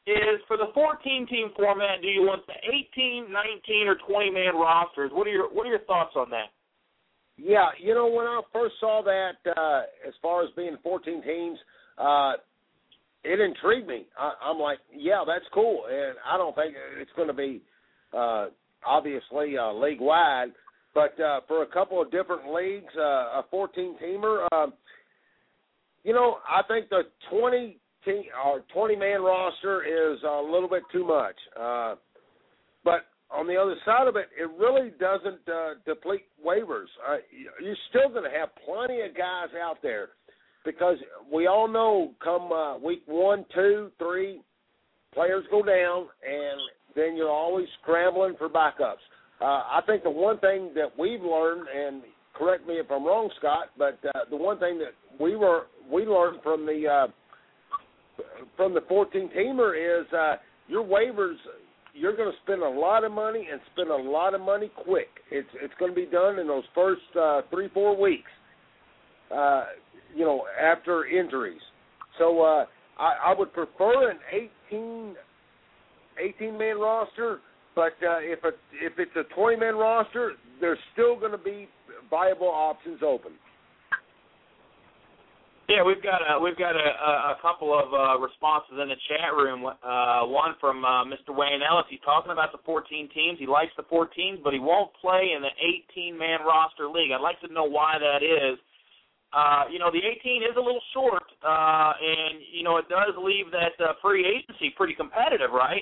is 0.08 0.40
for 0.48 0.58
the 0.58 0.68
14 0.74 1.28
team 1.28 1.50
format, 1.56 2.02
do 2.02 2.08
you 2.08 2.22
want 2.22 2.46
the 2.48 2.54
18, 2.54 3.32
19, 3.32 3.88
or 3.88 3.96
20 4.08 4.30
man 4.32 4.56
rosters? 4.56 5.12
What 5.14 5.28
are 5.28 5.32
your 5.32 5.54
What 5.54 5.66
are 5.66 5.70
your 5.70 5.86
thoughts 5.86 6.14
on 6.16 6.30
that? 6.30 6.54
Yeah, 7.38 7.70
you 7.82 7.94
know 7.94 8.08
when 8.08 8.26
I 8.26 8.42
first 8.54 8.76
saw 8.80 9.02
that, 9.04 9.52
uh, 9.58 9.82
as 10.08 10.14
far 10.22 10.44
as 10.44 10.50
being 10.56 10.78
14 10.84 11.22
teams, 11.24 11.60
uh, 11.98 12.34
it 13.24 13.40
intrigued 13.40 13.88
me. 13.88 14.06
I, 14.18 14.34
I'm 14.44 14.60
like, 14.60 14.80
yeah, 14.96 15.24
that's 15.26 15.46
cool, 15.54 15.86
and 15.90 16.16
I 16.26 16.38
don't 16.38 16.56
think 16.56 16.76
it's 17.02 17.12
going 17.16 17.28
to 17.28 17.34
be 17.34 17.62
uh, 18.14 18.48
obviously 18.86 19.58
uh, 19.58 19.74
league 19.74 20.00
wide, 20.00 20.50
but 20.94 21.20
uh, 21.20 21.42
for 21.48 21.64
a 21.64 21.68
couple 21.68 22.02
of 22.02 22.12
different 22.12 22.54
leagues, 22.54 22.94
uh, 22.98 23.42
a 23.42 23.46
14 23.52 23.98
teamer. 24.02 24.48
Uh, 24.52 24.68
you 26.04 26.14
know, 26.14 26.38
I 26.48 26.62
think 26.68 26.90
the 26.90 27.02
20 27.32 27.80
team 28.06 28.24
or 28.46 28.62
20 28.74 28.96
man 28.96 29.22
roster 29.22 29.84
is 29.84 30.20
a 30.24 30.42
little 30.42 30.70
bit 30.70 30.84
too 30.92 31.06
much. 31.06 31.36
Uh, 31.60 31.96
but 32.84 33.08
on 33.32 33.48
the 33.48 33.56
other 33.58 33.76
side 33.86 34.08
of 34.08 34.16
it, 34.16 34.28
it 34.40 34.50
really 34.60 34.92
doesn't 35.00 35.48
uh, 35.50 35.74
deplete 35.86 36.26
waivers. 36.46 36.88
Uh, 37.08 37.18
you're 37.62 37.76
still 37.90 38.10
going 38.10 38.24
to 38.24 38.38
have 38.38 38.50
plenty 38.66 39.02
of 39.02 39.16
guys 39.16 39.50
out 39.62 39.78
there 39.82 40.10
because 40.64 40.98
we 41.32 41.48
all 41.48 41.68
know 41.68 42.12
come 42.24 42.52
uh, 42.52 42.78
week 42.78 43.04
one, 43.08 43.46
two, 43.54 43.92
three, 44.00 44.42
players 45.14 45.46
go 45.50 45.62
down, 45.62 46.08
and 46.28 46.60
then 46.96 47.16
you're 47.16 47.32
always 47.32 47.68
scrambling 47.82 48.36
for 48.38 48.50
backups. 48.50 49.04
Uh, 49.42 49.46
I 49.46 49.82
think 49.86 50.04
the 50.04 50.10
one 50.10 50.40
thing 50.40 50.72
that 50.76 50.98
we've 50.98 51.22
learned, 51.22 51.68
and 51.68 52.04
correct 52.34 52.68
me 52.68 52.76
if 52.76 52.90
I'm 52.92 53.06
wrong, 53.06 53.30
Scott, 53.40 53.70
but 53.78 54.00
uh, 54.14 54.20
the 54.30 54.38
one 54.38 54.60
thing 54.60 54.80
that 54.80 54.94
we 55.20 55.36
were 55.36 55.64
we 55.92 56.06
learned 56.06 56.42
from 56.42 56.66
the 56.66 56.88
uh, 56.88 57.08
from 58.56 58.74
the 58.74 58.82
14 58.88 59.30
teamer 59.36 60.02
is 60.02 60.12
uh, 60.14 60.36
your 60.68 60.84
waivers. 60.84 61.36
You're 61.94 62.16
going 62.16 62.32
to 62.32 62.38
spend 62.44 62.62
a 62.62 62.70
lot 62.70 63.04
of 63.04 63.12
money 63.12 63.48
and 63.52 63.62
spend 63.74 63.90
a 63.90 63.96
lot 63.96 64.34
of 64.34 64.42
money 64.42 64.70
quick. 64.84 65.08
It's 65.32 65.48
it's 65.62 65.74
going 65.80 65.92
to 65.92 65.96
be 65.96 66.06
done 66.06 66.40
in 66.40 66.48
those 66.48 66.66
first 66.74 67.02
uh, 67.20 67.42
three 67.50 67.70
four 67.74 68.00
weeks. 68.00 68.30
Uh, 69.34 69.66
you 70.16 70.24
know, 70.24 70.44
after 70.62 71.06
injuries. 71.06 71.62
So 72.18 72.42
uh, 72.42 72.66
I, 72.98 73.32
I 73.32 73.36
would 73.38 73.54
prefer 73.54 74.10
an 74.10 74.18
18, 74.72 75.16
18 76.40 76.58
man 76.58 76.78
roster, 76.78 77.40
but 77.76 77.94
uh, 78.02 78.20
if 78.22 78.44
a, 78.44 78.50
if 78.82 78.94
it's 78.98 79.12
a 79.18 79.24
20 79.36 79.58
man 79.58 79.76
roster, 79.76 80.34
there's 80.62 80.80
still 80.94 81.20
going 81.20 81.34
to 81.34 81.38
be 81.38 81.68
viable 82.10 82.48
options 82.48 83.00
open. 83.06 83.34
Yeah, 85.68 85.82
we've 85.82 86.02
got 86.04 86.22
a 86.22 86.38
we've 86.40 86.58
got 86.58 86.78
a, 86.78 87.34
a 87.34 87.38
couple 87.42 87.74
of 87.74 87.90
uh, 87.90 88.22
responses 88.22 88.78
in 88.78 88.86
the 88.86 89.00
chat 89.10 89.34
room. 89.34 89.66
Uh, 89.66 90.22
one 90.30 90.54
from 90.62 90.86
uh, 90.86 91.02
Mr. 91.10 91.34
Wayne 91.34 91.66
Ellis. 91.66 91.90
He's 91.90 92.06
talking 92.06 92.32
about 92.32 92.52
the 92.52 92.62
14 92.66 93.10
teams. 93.10 93.40
He 93.40 93.48
likes 93.48 93.74
the 93.74 93.90
14s, 93.90 94.44
but 94.44 94.54
he 94.54 94.60
won't 94.60 94.94
play 95.02 95.34
in 95.36 95.42
the 95.42 95.50
18 95.90 96.14
man 96.14 96.46
roster 96.46 96.86
league. 96.86 97.10
I'd 97.10 97.26
like 97.26 97.42
to 97.42 97.52
know 97.52 97.66
why 97.66 97.98
that 97.98 98.22
is. 98.22 98.62
Uh, 99.34 99.66
you 99.74 99.80
know, 99.82 99.90
the 99.90 100.06
18 100.06 100.46
is 100.46 100.54
a 100.56 100.62
little 100.62 100.86
short, 100.94 101.26
uh, 101.42 101.98
and 101.98 102.46
you 102.54 102.62
know 102.62 102.78
it 102.78 102.86
does 102.88 103.18
leave 103.18 103.50
that 103.50 103.74
uh, 103.82 103.98
free 104.06 104.22
agency 104.22 104.70
pretty 104.78 104.94
competitive, 104.94 105.50
right? 105.50 105.82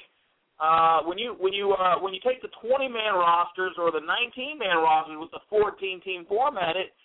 Uh, 0.64 1.04
when 1.04 1.18
you 1.20 1.36
when 1.44 1.52
you 1.52 1.76
uh, 1.76 2.00
when 2.00 2.16
you 2.16 2.24
take 2.24 2.40
the 2.42 2.48
20 2.64 2.88
man 2.88 3.20
rosters 3.20 3.76
or 3.76 3.92
the 3.92 4.00
19 4.00 4.58
man 4.58 4.80
rosters 4.80 5.20
with 5.20 5.32
the 5.36 5.44
14 5.52 5.76
team 6.08 6.24
format, 6.24 6.80
it 6.80 6.96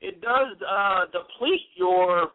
it 0.00 0.20
does 0.20 0.56
uh, 0.62 1.06
deplete 1.06 1.68
your 1.74 2.30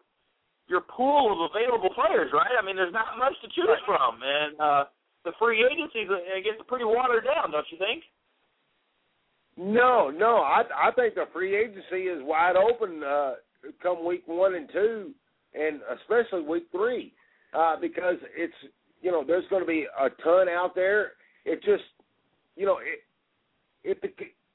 your 0.68 0.80
pool 0.80 1.32
of 1.32 1.50
available 1.50 1.90
players, 1.94 2.30
right? 2.32 2.54
I 2.58 2.64
mean, 2.64 2.76
there's 2.76 2.92
not 2.92 3.18
much 3.18 3.34
to 3.42 3.48
choose 3.48 3.80
from, 3.84 4.20
and 4.22 4.60
uh, 4.60 4.84
the 5.24 5.32
free 5.38 5.64
agency 5.64 6.06
gets 6.42 6.62
pretty 6.66 6.84
watered 6.84 7.24
down, 7.24 7.50
don't 7.50 7.66
you 7.70 7.78
think? 7.78 8.04
No, 9.56 10.10
no, 10.10 10.36
I 10.36 10.62
I 10.74 10.90
think 10.92 11.14
the 11.14 11.26
free 11.32 11.56
agency 11.56 12.08
is 12.08 12.22
wide 12.22 12.56
open. 12.56 13.02
Uh, 13.02 13.34
come 13.82 14.04
week 14.04 14.22
one 14.26 14.54
and 14.54 14.68
two, 14.72 15.10
and 15.54 15.80
especially 16.00 16.42
week 16.42 16.66
three, 16.72 17.12
uh, 17.52 17.76
because 17.78 18.16
it's 18.36 18.54
you 19.02 19.10
know 19.10 19.22
there's 19.26 19.44
going 19.50 19.62
to 19.62 19.66
be 19.66 19.86
a 20.00 20.08
ton 20.22 20.48
out 20.48 20.74
there. 20.74 21.12
It 21.44 21.62
just 21.62 21.84
you 22.56 22.64
know 22.64 22.78
it 22.78 23.98
it 24.02 24.14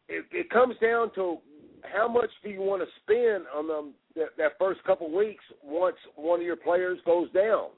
it, 0.09 0.25
it 0.31 0.49
comes 0.49 0.75
down 0.81 1.13
to 1.15 1.37
how 1.83 2.07
much 2.07 2.29
do 2.43 2.49
you 2.49 2.61
want 2.61 2.81
to 2.81 2.87
spend 3.03 3.45
on 3.55 3.67
them 3.67 3.93
that, 4.15 4.29
that 4.37 4.51
first 4.59 4.83
couple 4.83 5.15
weeks 5.15 5.43
once 5.63 5.95
one 6.15 6.39
of 6.39 6.45
your 6.45 6.55
players 6.55 6.99
goes 7.05 7.31
down, 7.31 7.69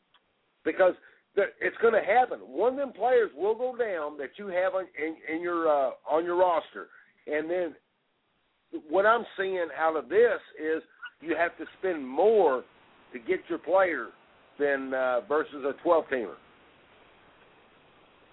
because 0.63 0.94
it's 1.36 1.77
going 1.82 1.94
to 1.94 2.01
happen. 2.01 2.39
One 2.39 2.74
of 2.74 2.77
them 2.77 2.91
players 2.91 3.32
will 3.36 3.56
go 3.56 3.75
down 3.77 4.18
that 4.18 4.32
you 4.38 4.48
have 4.48 4.75
on, 4.75 4.86
in, 4.98 5.36
in 5.36 5.41
your 5.41 5.68
uh, 5.68 5.91
on 6.10 6.25
your 6.25 6.38
roster, 6.38 6.88
and 7.27 7.50
then 7.50 7.75
what 8.89 9.06
I'm 9.06 9.25
seeing 9.38 9.68
out 9.77 9.96
of 9.96 10.10
this 10.10 10.39
is 10.60 10.84
you 11.22 11.36
have 11.36 11.58
to 11.58 11.65
spend 11.79 12.08
more 12.08 12.63
to 13.13 13.20
get 13.20 13.39
your 13.50 13.60
player 13.60 14.08
than 14.60 14.94
uh, 14.94 15.22
versus 15.27 15.65
a 15.65 15.74
12 15.84 16.06
teamer. 16.12 16.38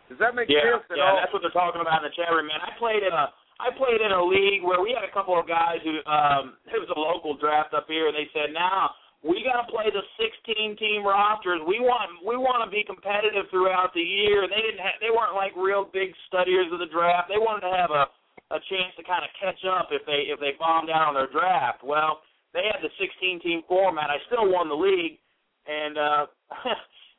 Does 0.09 0.19
that 0.19 0.35
make 0.35 0.49
yeah, 0.49 0.63
sense? 0.63 0.87
At 0.91 0.99
yeah, 0.99 1.05
all? 1.05 1.19
that's 1.19 1.33
what 1.33 1.43
they're 1.43 1.55
talking 1.55 1.81
about 1.81 2.05
in 2.05 2.11
the 2.11 2.15
chat 2.15 2.31
room, 2.31 2.47
man. 2.47 2.63
I 2.63 2.71
played 2.79 3.03
in 3.03 3.11
a 3.11 3.33
I 3.59 3.73
played 3.73 4.05
in 4.05 4.13
a 4.13 4.23
league 4.23 4.63
where 4.63 4.81
we 4.85 4.93
had 4.93 5.05
a 5.07 5.13
couple 5.13 5.39
of 5.39 5.49
guys 5.49 5.81
who 5.85 6.01
um 6.09 6.61
it 6.69 6.79
was 6.79 6.91
a 6.93 6.99
local 6.99 7.37
draft 7.37 7.73
up 7.73 7.87
here 7.89 8.09
and 8.09 8.17
they 8.17 8.29
said, 8.33 8.53
Now 8.53 8.93
we 9.25 9.41
gotta 9.43 9.67
play 9.73 9.89
the 9.89 10.05
sixteen 10.21 10.77
team 10.77 11.03
rosters. 11.03 11.65
We 11.65 11.81
want 11.81 12.21
we 12.21 12.37
wanna 12.37 12.69
be 12.69 12.85
competitive 12.85 13.49
throughout 13.49 13.97
the 13.97 14.05
year. 14.05 14.45
They 14.45 14.61
didn't 14.61 14.83
have, 14.85 15.01
they 15.01 15.11
weren't 15.11 15.35
like 15.35 15.57
real 15.57 15.89
big 15.89 16.13
studiers 16.29 16.69
of 16.71 16.79
the 16.79 16.91
draft. 16.93 17.33
They 17.33 17.41
wanted 17.41 17.69
to 17.69 17.75
have 17.75 17.91
a 17.91 18.07
a 18.55 18.63
chance 18.71 18.95
to 18.95 19.03
kind 19.03 19.27
of 19.27 19.31
catch 19.41 19.59
up 19.67 19.91
if 19.91 20.07
they 20.07 20.31
if 20.31 20.39
they 20.39 20.55
bombed 20.59 20.91
out 20.91 21.11
on 21.11 21.15
their 21.15 21.31
draft. 21.33 21.83
Well, 21.83 22.23
they 22.55 22.63
had 22.71 22.81
the 22.81 22.93
16 22.95 23.41
team 23.41 23.63
format. 23.67 24.11
I 24.11 24.23
still 24.31 24.47
won 24.49 24.69
the 24.69 24.79
league, 24.79 25.19
and 25.67 25.99
uh, 25.99 26.27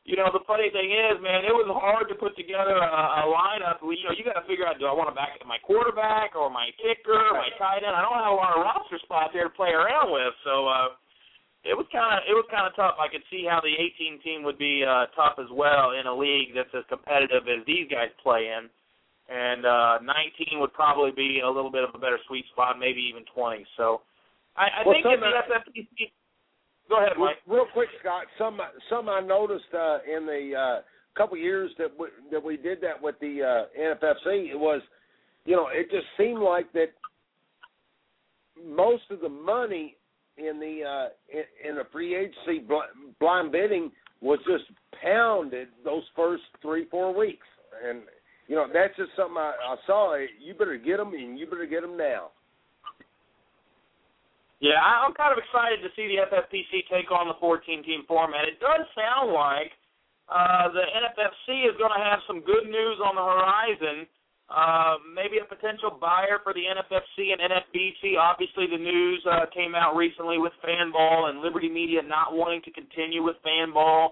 you 0.07 0.15
know 0.15 0.31
the 0.31 0.41
funny 0.47 0.71
thing 0.71 0.89
is, 0.89 1.19
man, 1.19 1.43
it 1.43 1.51
was 1.51 1.67
hard 1.67 2.07
to 2.07 2.15
put 2.15 2.33
together 2.39 2.79
a, 2.79 2.91
a 3.21 3.23
lineup. 3.27 3.83
You 3.83 4.07
know, 4.07 4.15
you 4.15 4.23
got 4.23 4.39
to 4.39 4.47
figure 4.47 4.63
out 4.63 4.79
do 4.79 4.87
I 4.87 4.95
want 4.95 5.11
to 5.11 5.17
back 5.17 5.35
my 5.43 5.59
quarterback 5.59 6.33
or 6.33 6.47
my 6.47 6.71
kicker, 6.79 7.13
or 7.13 7.35
my 7.35 7.51
tight 7.59 7.83
end. 7.83 7.91
I 7.91 8.01
don't 8.01 8.15
have 8.15 8.31
a 8.31 8.39
lot 8.39 8.55
of 8.55 8.63
roster 8.63 8.97
spots 9.03 9.35
there 9.35 9.51
to 9.51 9.53
play 9.53 9.75
around 9.75 10.09
with, 10.09 10.33
so. 10.47 10.65
uh 10.65 10.95
it 11.67 11.75
was 11.75 11.85
kind 11.91 12.15
of 12.15 12.23
it 12.23 12.31
was 12.31 12.47
kind 12.47 12.63
of 12.63 12.71
tough. 12.79 12.95
I 12.95 13.11
could 13.11 13.23
see 13.27 13.43
how 13.43 13.59
the 13.59 13.75
18 13.75 14.23
team 14.23 14.47
would 14.47 14.57
be 14.57 14.87
uh, 14.87 15.11
tough 15.19 15.35
as 15.35 15.51
well 15.51 15.91
in 15.91 16.07
a 16.07 16.15
league 16.15 16.55
that's 16.55 16.71
as 16.71 16.87
competitive 16.87 17.43
as 17.51 17.65
these 17.67 17.91
guys 17.91 18.07
play 18.23 18.47
in, 18.47 18.71
and 19.27 19.67
uh, 19.67 19.99
19 19.99 20.63
would 20.63 20.71
probably 20.71 21.11
be 21.11 21.43
a 21.43 21.49
little 21.49 21.71
bit 21.71 21.83
of 21.83 21.91
a 21.91 21.99
better 21.99 22.19
sweet 22.27 22.47
spot, 22.55 22.79
maybe 22.79 23.03
even 23.03 23.27
20. 23.35 23.67
So 23.75 23.99
I, 24.55 24.79
I 24.79 24.87
well, 24.87 24.95
think 24.95 25.11
in 25.11 25.19
the 25.19 25.33
FFPC. 25.43 26.15
Go 26.89 26.97
ahead, 26.97 27.17
Mike. 27.19 27.37
Real 27.47 27.65
quick, 27.73 27.89
Scott. 27.99 28.25
Some 28.37 28.59
some 28.89 29.09
I 29.09 29.19
noticed 29.21 29.65
uh, 29.73 29.97
in 30.05 30.25
the 30.25 30.51
uh, 30.57 30.81
couple 31.17 31.37
years 31.37 31.71
that 31.77 31.87
we, 31.99 32.07
that 32.31 32.43
we 32.43 32.57
did 32.57 32.79
that 32.81 33.01
with 33.01 33.15
the 33.19 33.41
uh, 33.43 33.79
NFFC. 33.79 34.51
It 34.51 34.59
was, 34.59 34.81
you 35.45 35.55
know, 35.55 35.67
it 35.71 35.89
just 35.91 36.05
seemed 36.17 36.39
like 36.41 36.71
that 36.73 36.91
most 38.65 39.03
of 39.09 39.19
the 39.19 39.29
money 39.29 39.97
in 40.37 40.59
the 40.59 40.83
uh, 40.87 41.07
in, 41.29 41.69
in 41.69 41.75
the 41.75 41.83
free 41.91 42.15
agency 42.15 42.65
blind 43.19 43.51
bidding 43.51 43.91
was 44.21 44.39
just 44.47 44.65
pounded 45.03 45.67
those 45.83 46.03
first 46.15 46.43
three 46.61 46.85
four 46.89 47.17
weeks, 47.17 47.47
and 47.87 48.01
you 48.47 48.55
know 48.55 48.67
that's 48.71 48.95
just 48.95 49.11
something 49.17 49.37
I, 49.37 49.53
I 49.61 49.75
saw. 49.85 50.15
You 50.15 50.53
better 50.53 50.77
get 50.77 50.97
them, 50.97 51.13
and 51.13 51.37
you 51.37 51.47
better 51.47 51.65
get 51.65 51.81
them 51.81 51.97
now. 51.97 52.29
Yeah, 54.59 54.81
I'm 54.81 55.13
kind 55.13 55.33
of 55.33 55.39
excited 55.39 55.85
to 55.85 55.89
see 55.95 56.09
the 56.09 56.25
FFPC 56.31 56.89
take 56.89 57.11
on 57.11 57.27
the 57.29 57.37
14-team 57.37 58.05
format. 58.07 58.47
It 58.49 58.59
does 58.59 58.87
sound 58.97 59.31
like 59.33 59.71
uh, 60.31 60.73
the 60.73 60.81
NFFC 60.81 61.69
is 61.69 61.77
going 61.77 61.93
to 61.93 62.03
have 62.03 62.19
some 62.25 62.41
good 62.41 62.65
news 62.65 62.97
on 63.03 63.15
the 63.15 63.21
horizon. 63.21 64.07
Uh, 64.49 64.95
maybe 65.13 65.37
a 65.37 65.45
potential 65.45 65.91
buyer 65.99 66.39
for 66.43 66.53
the 66.53 66.63
NFFC 66.65 67.35
and 67.35 67.41
NFBC. 67.43 68.17
Obviously, 68.17 68.65
the 68.71 68.79
news 68.81 69.21
uh, 69.29 69.45
came 69.53 69.75
out 69.75 69.95
recently 69.95 70.39
with 70.39 70.53
Fanball 70.65 71.29
and 71.29 71.41
Liberty 71.41 71.69
Media 71.69 72.01
not 72.01 72.33
wanting 72.33 72.61
to 72.63 72.71
continue 72.71 73.21
with 73.23 73.35
Fanball. 73.45 74.09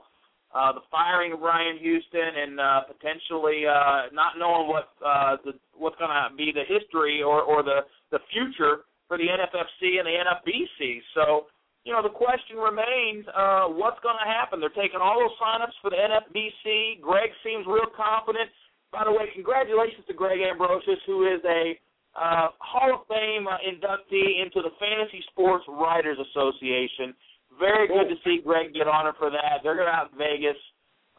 uh, 0.55 0.71
the 0.71 0.81
firing 0.89 1.33
of 1.33 1.41
Ryan 1.41 1.77
Houston, 1.79 2.31
and 2.43 2.59
uh, 2.59 2.81
potentially 2.87 3.63
uh, 3.67 4.07
not 4.13 4.39
knowing 4.39 4.67
what 4.69 4.89
uh, 5.05 5.35
the 5.43 5.51
what's 5.75 5.97
going 5.97 6.11
to 6.11 6.35
be 6.35 6.51
the 6.55 6.63
history 6.67 7.21
or 7.21 7.41
or 7.41 7.63
the 7.63 7.81
the 8.11 8.19
future 8.31 8.87
for 9.07 9.17
the 9.17 9.27
NFFC 9.29 9.99
and 9.99 10.05
the 10.05 10.15
NFBC. 10.17 11.01
So, 11.13 11.47
you 11.83 11.93
know, 11.93 12.01
the 12.01 12.13
question 12.13 12.57
remains, 12.57 13.25
uh, 13.29 13.69
what's 13.69 13.99
going 14.01 14.17
to 14.17 14.27
happen? 14.27 14.59
They're 14.59 14.73
taking 14.73 15.01
all 15.01 15.21
those 15.21 15.37
signups 15.37 15.77
for 15.81 15.89
the 15.93 16.01
NFBC. 16.01 17.01
Greg 17.01 17.29
seems 17.45 17.65
real 17.67 17.89
confident. 17.93 18.49
By 18.91 19.05
the 19.05 19.11
way, 19.11 19.29
congratulations 19.33 20.05
to 20.07 20.13
Greg 20.13 20.39
Ambrosius, 20.41 20.99
who 21.05 21.27
is 21.27 21.41
a 21.45 21.77
uh, 22.15 22.47
Hall 22.59 22.95
of 22.95 23.07
Fame 23.07 23.45
uh, 23.45 23.59
inductee 23.61 24.41
into 24.41 24.63
the 24.63 24.71
Fantasy 24.79 25.21
Sports 25.31 25.65
Writers 25.67 26.17
Association. 26.31 27.13
Very 27.59 27.87
good 27.87 28.07
to 28.09 28.15
see 28.23 28.41
Greg 28.43 28.73
get 28.73 28.87
honored 28.87 29.15
for 29.19 29.29
that. 29.29 29.61
They're 29.63 29.75
going 29.75 29.91
out 29.91 30.11
in 30.11 30.17
Vegas. 30.17 30.57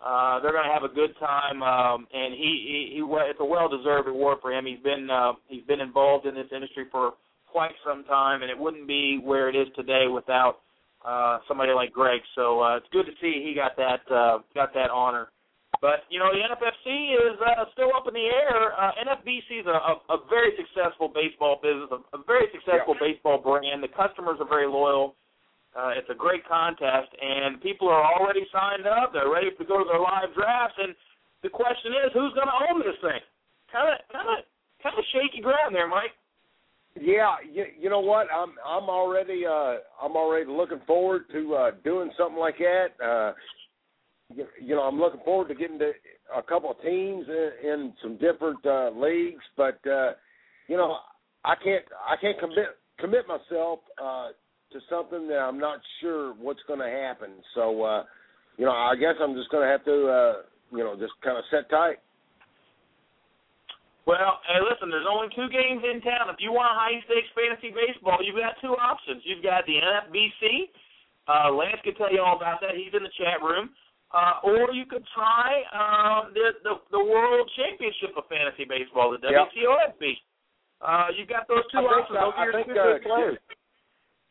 Uh, 0.00 0.40
they're 0.40 0.52
going 0.52 0.66
to 0.66 0.72
have 0.72 0.84
a 0.84 0.92
good 0.92 1.16
time, 1.18 1.62
um, 1.62 2.06
and 2.12 2.34
he, 2.34 2.92
he, 2.92 3.00
he 3.00 3.02
it's 3.02 3.40
a 3.40 3.44
well-deserved 3.44 4.08
award 4.08 4.38
for 4.42 4.52
him. 4.52 4.66
He's 4.66 4.80
been 4.80 5.08
uh, 5.08 5.32
he's 5.48 5.64
been 5.64 5.80
involved 5.80 6.26
in 6.26 6.34
this 6.34 6.52
industry 6.54 6.84
for 6.92 7.14
quite 7.56 7.72
some 7.88 8.04
time, 8.04 8.44
and 8.44 8.52
it 8.52 8.58
wouldn't 8.60 8.84
be 8.84 9.16
where 9.16 9.48
it 9.48 9.56
is 9.56 9.64
today 9.72 10.12
without 10.12 10.60
uh, 11.00 11.40
somebody 11.48 11.72
like 11.72 11.88
Greg. 11.88 12.20
So 12.36 12.60
uh, 12.60 12.76
it's 12.76 12.90
good 12.92 13.08
to 13.08 13.16
see 13.16 13.40
he 13.40 13.56
got 13.56 13.80
that 13.80 14.04
uh, 14.12 14.44
got 14.52 14.76
that 14.76 14.92
honor. 14.92 15.32
But 15.80 16.04
you 16.12 16.20
know 16.20 16.28
the 16.28 16.44
NFFC 16.44 17.16
is 17.16 17.40
uh, 17.40 17.64
still 17.72 17.96
up 17.96 18.04
in 18.04 18.12
the 18.12 18.28
air. 18.28 18.76
Uh, 18.76 18.92
NFBC 19.00 19.64
is 19.64 19.66
a, 19.72 19.72
a, 19.72 19.94
a 20.12 20.18
very 20.28 20.52
successful 20.60 21.08
baseball 21.08 21.56
business, 21.64 21.88
a, 21.96 22.04
a 22.12 22.20
very 22.28 22.44
successful 22.52 22.92
yeah. 23.00 23.08
baseball 23.08 23.40
brand. 23.40 23.80
The 23.80 23.88
customers 23.88 24.36
are 24.36 24.48
very 24.52 24.68
loyal. 24.68 25.16
Uh, 25.72 25.96
it's 25.96 26.12
a 26.12 26.16
great 26.16 26.44
contest, 26.44 27.08
and 27.16 27.56
people 27.64 27.88
are 27.88 28.04
already 28.04 28.44
signed 28.52 28.84
up. 28.84 29.16
They're 29.16 29.32
ready 29.32 29.48
to 29.48 29.64
go 29.64 29.80
to 29.80 29.88
their 29.88 30.00
live 30.00 30.28
drafts, 30.36 30.76
and 30.76 30.92
the 31.40 31.48
question 31.48 31.96
is, 32.04 32.12
who's 32.12 32.36
going 32.36 32.52
to 32.52 32.58
own 32.68 32.84
this 32.84 33.00
thing? 33.00 33.24
Kind 33.72 33.96
of, 33.96 34.00
kind 34.12 34.28
of, 34.28 34.44
kind 34.84 34.96
of 34.96 35.04
shaky 35.12 35.40
ground 35.40 35.72
there, 35.72 35.88
Mike. 35.88 36.12
Yeah, 37.00 37.36
you, 37.50 37.64
you 37.78 37.90
know 37.90 38.00
what? 38.00 38.26
I'm 38.34 38.54
I'm 38.66 38.88
already 38.88 39.44
uh 39.46 39.76
I'm 40.02 40.16
already 40.16 40.50
looking 40.50 40.80
forward 40.86 41.24
to 41.32 41.54
uh 41.54 41.70
doing 41.84 42.10
something 42.16 42.38
like 42.38 42.58
that. 42.58 43.04
Uh 43.04 43.32
you, 44.34 44.46
you 44.60 44.74
know, 44.74 44.82
I'm 44.82 44.98
looking 44.98 45.20
forward 45.24 45.48
to 45.48 45.54
getting 45.54 45.78
to 45.78 45.92
a 46.36 46.42
couple 46.42 46.70
of 46.70 46.80
teams 46.82 47.26
in, 47.28 47.50
in 47.70 47.92
some 48.02 48.16
different 48.18 48.64
uh 48.64 48.90
leagues, 48.90 49.42
but 49.56 49.78
uh 49.86 50.12
you 50.68 50.76
know, 50.76 50.96
I 51.44 51.54
can't 51.62 51.84
I 52.08 52.16
can't 52.20 52.38
commit 52.38 52.78
commit 52.98 53.26
myself 53.28 53.80
uh 54.02 54.28
to 54.72 54.80
something 54.90 55.28
that 55.28 55.38
I'm 55.38 55.58
not 55.58 55.80
sure 56.00 56.34
what's 56.34 56.60
going 56.66 56.80
to 56.80 56.88
happen. 56.88 57.30
So, 57.54 57.82
uh, 57.84 58.04
you 58.56 58.64
know, 58.64 58.72
I 58.72 58.94
guess 58.96 59.14
I'm 59.20 59.34
just 59.34 59.50
going 59.50 59.64
to 59.64 59.70
have 59.70 59.84
to, 59.84 60.06
uh, 60.08 60.32
you 60.72 60.78
know, 60.78 60.96
just 60.98 61.12
kind 61.22 61.38
of 61.38 61.44
set 61.50 61.70
tight. 61.70 61.98
Well, 64.06 64.38
hey, 64.46 64.62
listen, 64.62 64.86
there's 64.86 65.08
only 65.10 65.26
two 65.34 65.50
games 65.50 65.82
in 65.82 65.98
town. 65.98 66.30
If 66.30 66.38
you 66.38 66.54
want 66.54 66.70
high 66.78 67.02
stakes 67.10 67.26
fantasy 67.34 67.74
baseball, 67.74 68.22
you've 68.22 68.38
got 68.38 68.54
two 68.62 68.78
options. 68.78 69.26
You've 69.26 69.42
got 69.42 69.66
the 69.66 69.82
NFBC. 69.82 70.70
Uh, 71.26 71.50
Lance 71.50 71.82
can 71.82 71.98
tell 71.98 72.14
you 72.14 72.22
all 72.22 72.38
about 72.38 72.62
that. 72.62 72.78
He's 72.78 72.94
in 72.94 73.02
the 73.02 73.10
chat 73.18 73.42
room. 73.42 73.74
Uh, 74.14 74.38
or 74.46 74.70
you 74.70 74.86
could 74.86 75.02
try 75.10 75.66
uh, 75.74 76.30
the, 76.30 76.54
the 76.62 76.74
the 76.94 77.02
World 77.02 77.50
Championship 77.58 78.14
of 78.16 78.22
Fantasy 78.30 78.62
Baseball, 78.62 79.10
the 79.10 79.18
WCOFB. 79.18 79.98
Yep. 79.98 80.16
Uh, 80.80 81.06
you've 81.18 81.28
got 81.28 81.48
those 81.48 81.66
two 81.72 81.82
options. 81.82 82.14
Those 82.14 82.32
are 82.38 82.52
your 82.52 82.64
two 82.64 83.02
uh, 83.02 83.02
players. 83.02 83.38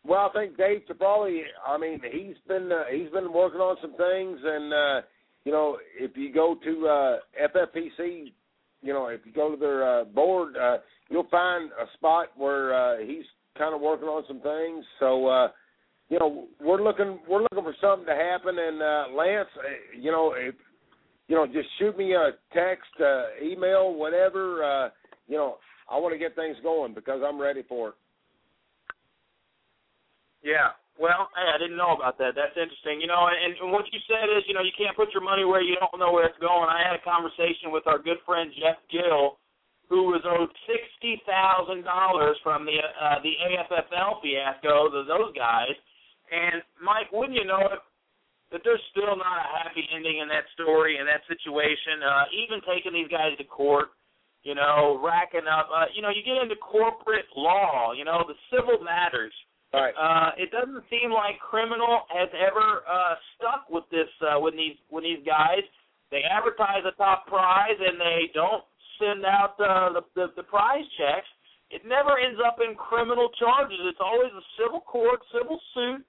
Well, 0.08 0.32
I 0.32 0.40
think 0.40 0.56
Dave 0.56 0.84
Tabrali. 0.90 1.42
I 1.68 1.78
mean, 1.78 2.00
he's 2.10 2.40
been 2.48 2.72
uh, 2.72 2.88
he's 2.90 3.12
been 3.12 3.34
working 3.34 3.60
on 3.60 3.76
some 3.82 3.98
things, 4.00 4.40
and 4.42 4.74
uh, 4.74 5.02
you 5.44 5.52
know, 5.52 5.78
if 6.00 6.16
you 6.16 6.32
go 6.32 6.56
to 6.64 6.88
uh, 6.88 7.18
FFPC, 7.52 8.32
you 8.86 8.94
know, 8.94 9.08
if 9.08 9.22
you 9.26 9.34
go 9.34 9.50
to 9.50 9.58
their 9.58 10.02
uh, 10.02 10.04
board, 10.04 10.56
uh, 10.56 10.78
you'll 11.10 11.28
find 11.30 11.72
a 11.72 11.92
spot 11.96 12.28
where 12.38 12.74
uh, 12.74 12.98
he's 13.00 13.26
kind 13.58 13.74
of 13.74 13.82
working 13.82 14.08
on 14.08 14.24
some 14.28 14.42
things. 14.42 14.86
So, 15.00 15.26
uh, 15.26 15.48
you 16.10 16.20
know, 16.20 16.46
we're 16.62 16.84
looking 16.84 17.20
we're 17.28 17.42
looking 17.42 17.64
for 17.64 17.76
something 17.82 18.06
to 18.06 18.14
happen. 18.14 18.60
And 18.60 18.82
uh, 18.82 19.06
Lance, 19.18 19.50
uh, 19.58 20.00
you 20.00 20.12
know, 20.12 20.36
if 20.38 20.54
you 21.28 21.36
know, 21.36 21.48
just 21.48 21.68
shoot 21.80 21.98
me 21.98 22.14
a 22.14 22.32
text, 22.54 22.92
uh, 23.04 23.24
email, 23.44 23.96
whatever. 23.96 24.64
Uh, 24.64 24.90
you 25.28 25.36
know, 25.36 25.58
I 25.90 25.98
want 25.98 26.14
to 26.14 26.20
get 26.20 26.36
things 26.36 26.58
going 26.62 26.94
because 26.94 27.22
I'm 27.26 27.42
ready 27.42 27.64
for 27.68 27.90
it. 27.90 27.96
Yeah. 30.44 30.70
Well, 30.96 31.28
hey, 31.36 31.52
I 31.52 31.60
didn't 31.60 31.76
know 31.76 31.92
about 31.92 32.16
that. 32.24 32.40
That's 32.40 32.56
interesting. 32.56 33.04
You 33.04 33.12
know, 33.12 33.28
and, 33.28 33.52
and 33.60 33.72
what 33.72 33.84
you 33.92 34.00
said 34.08 34.32
is, 34.32 34.48
you 34.48 34.56
know, 34.56 34.64
you 34.64 34.72
can't 34.80 34.96
put 34.96 35.12
your 35.12 35.24
money 35.24 35.44
where 35.44 35.60
you 35.60 35.76
don't 35.76 36.00
know 36.00 36.16
where 36.16 36.24
it's 36.24 36.40
going. 36.40 36.72
I 36.72 36.88
had 36.88 36.96
a 36.96 37.04
conversation 37.04 37.76
with 37.76 37.84
our 37.84 38.00
good 38.00 38.24
friend 38.24 38.48
Jeff 38.56 38.80
Gill, 38.88 39.36
who 39.92 40.08
was 40.08 40.24
owed 40.24 40.50
sixty 40.64 41.20
thousand 41.28 41.84
dollars 41.84 42.40
from 42.42 42.64
the 42.64 42.80
uh, 42.80 43.20
the 43.28 43.36
AFFL 43.44 44.24
fiasco 44.24 44.88
to 44.88 45.04
those 45.04 45.36
guys. 45.36 45.76
And 46.32 46.64
Mike, 46.80 47.12
wouldn't 47.12 47.36
you 47.36 47.46
know 47.46 47.76
it, 47.76 47.84
that 48.56 48.64
there's 48.64 48.82
still 48.96 49.20
not 49.20 49.36
a 49.36 49.48
happy 49.52 49.84
ending 49.92 50.24
in 50.24 50.32
that 50.32 50.48
story 50.56 50.96
and 50.96 51.06
that 51.12 51.28
situation. 51.28 52.00
Uh, 52.00 52.26
even 52.32 52.64
taking 52.64 52.96
these 52.96 53.12
guys 53.12 53.36
to 53.36 53.44
court, 53.44 53.92
you 54.48 54.56
know, 54.56 54.96
racking 55.04 55.46
up. 55.46 55.68
Uh, 55.68 55.92
you 55.92 56.00
know, 56.00 56.10
you 56.10 56.24
get 56.24 56.40
into 56.40 56.56
corporate 56.56 57.28
law. 57.36 57.92
You 57.92 58.08
know, 58.08 58.24
the 58.24 58.40
civil 58.48 58.80
matters 58.80 59.36
Right. 59.76 59.96
Uh, 59.98 60.32
it 60.38 60.52
doesn't 60.52 60.84
seem 60.90 61.12
like 61.12 61.40
criminal 61.40 62.08
has 62.10 62.30
ever 62.34 62.82
uh, 62.88 63.16
stuck 63.36 63.70
with 63.70 63.84
this 63.92 64.10
uh, 64.24 64.40
with 64.40 64.56
these 64.56 64.80
with 64.90 65.04
these 65.04 65.24
guys. 65.26 65.64
They 66.12 66.24
advertise 66.24 66.88
a 66.88 66.96
top 66.96 67.28
prize 67.28 67.78
and 67.80 68.00
they 68.00 68.32
don't 68.34 68.64
send 69.00 69.26
out 69.26 69.60
uh, 69.60 69.94
the, 69.94 70.02
the 70.16 70.26
the 70.38 70.44
prize 70.44 70.86
checks. 70.98 71.28
It 71.72 71.82
never 71.84 72.18
ends 72.18 72.40
up 72.40 72.62
in 72.62 72.76
criminal 72.76 73.30
charges. 73.40 73.80
It's 73.90 74.00
always 74.00 74.32
a 74.32 74.46
civil 74.56 74.82
court, 74.82 75.20
civil 75.34 75.60
suit, 75.74 76.06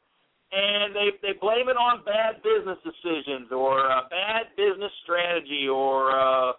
and 0.53 0.95
they 0.95 1.11
they 1.23 1.35
blame 1.41 1.69
it 1.69 1.81
on 1.81 2.05
bad 2.05 2.43
business 2.45 2.79
decisions 2.87 3.51
or 3.51 3.91
uh, 3.91 4.07
bad 4.11 4.55
business 4.57 4.93
strategy 5.03 5.67
or 5.67 6.13
uh, 6.13 6.53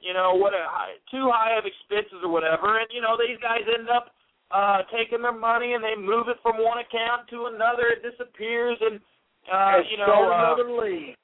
you 0.00 0.12
know 0.12 0.34
what 0.34 0.52
a, 0.52 0.66
too 1.10 1.30
high 1.32 1.56
of 1.56 1.64
expenses 1.64 2.20
or 2.22 2.30
whatever. 2.30 2.78
And 2.82 2.88
you 2.90 3.00
know 3.00 3.16
these 3.16 3.38
guys 3.40 3.62
end 3.64 3.88
up 3.88 4.12
uh, 4.52 4.84
taking 4.92 5.24
their 5.24 5.34
money 5.34 5.72
and 5.72 5.82
they 5.82 5.96
move 5.96 6.28
it 6.28 6.36
from 6.44 6.60
one 6.60 6.78
account 6.78 7.26
to 7.32 7.48
another. 7.48 7.96
It 7.96 8.04
disappears 8.04 8.76
and 8.84 9.00
uh, 9.48 9.80
you 9.88 9.96
know 9.96 10.06
start 10.06 10.28
uh, 10.28 10.36
another 10.44 10.70
league. 10.76 11.16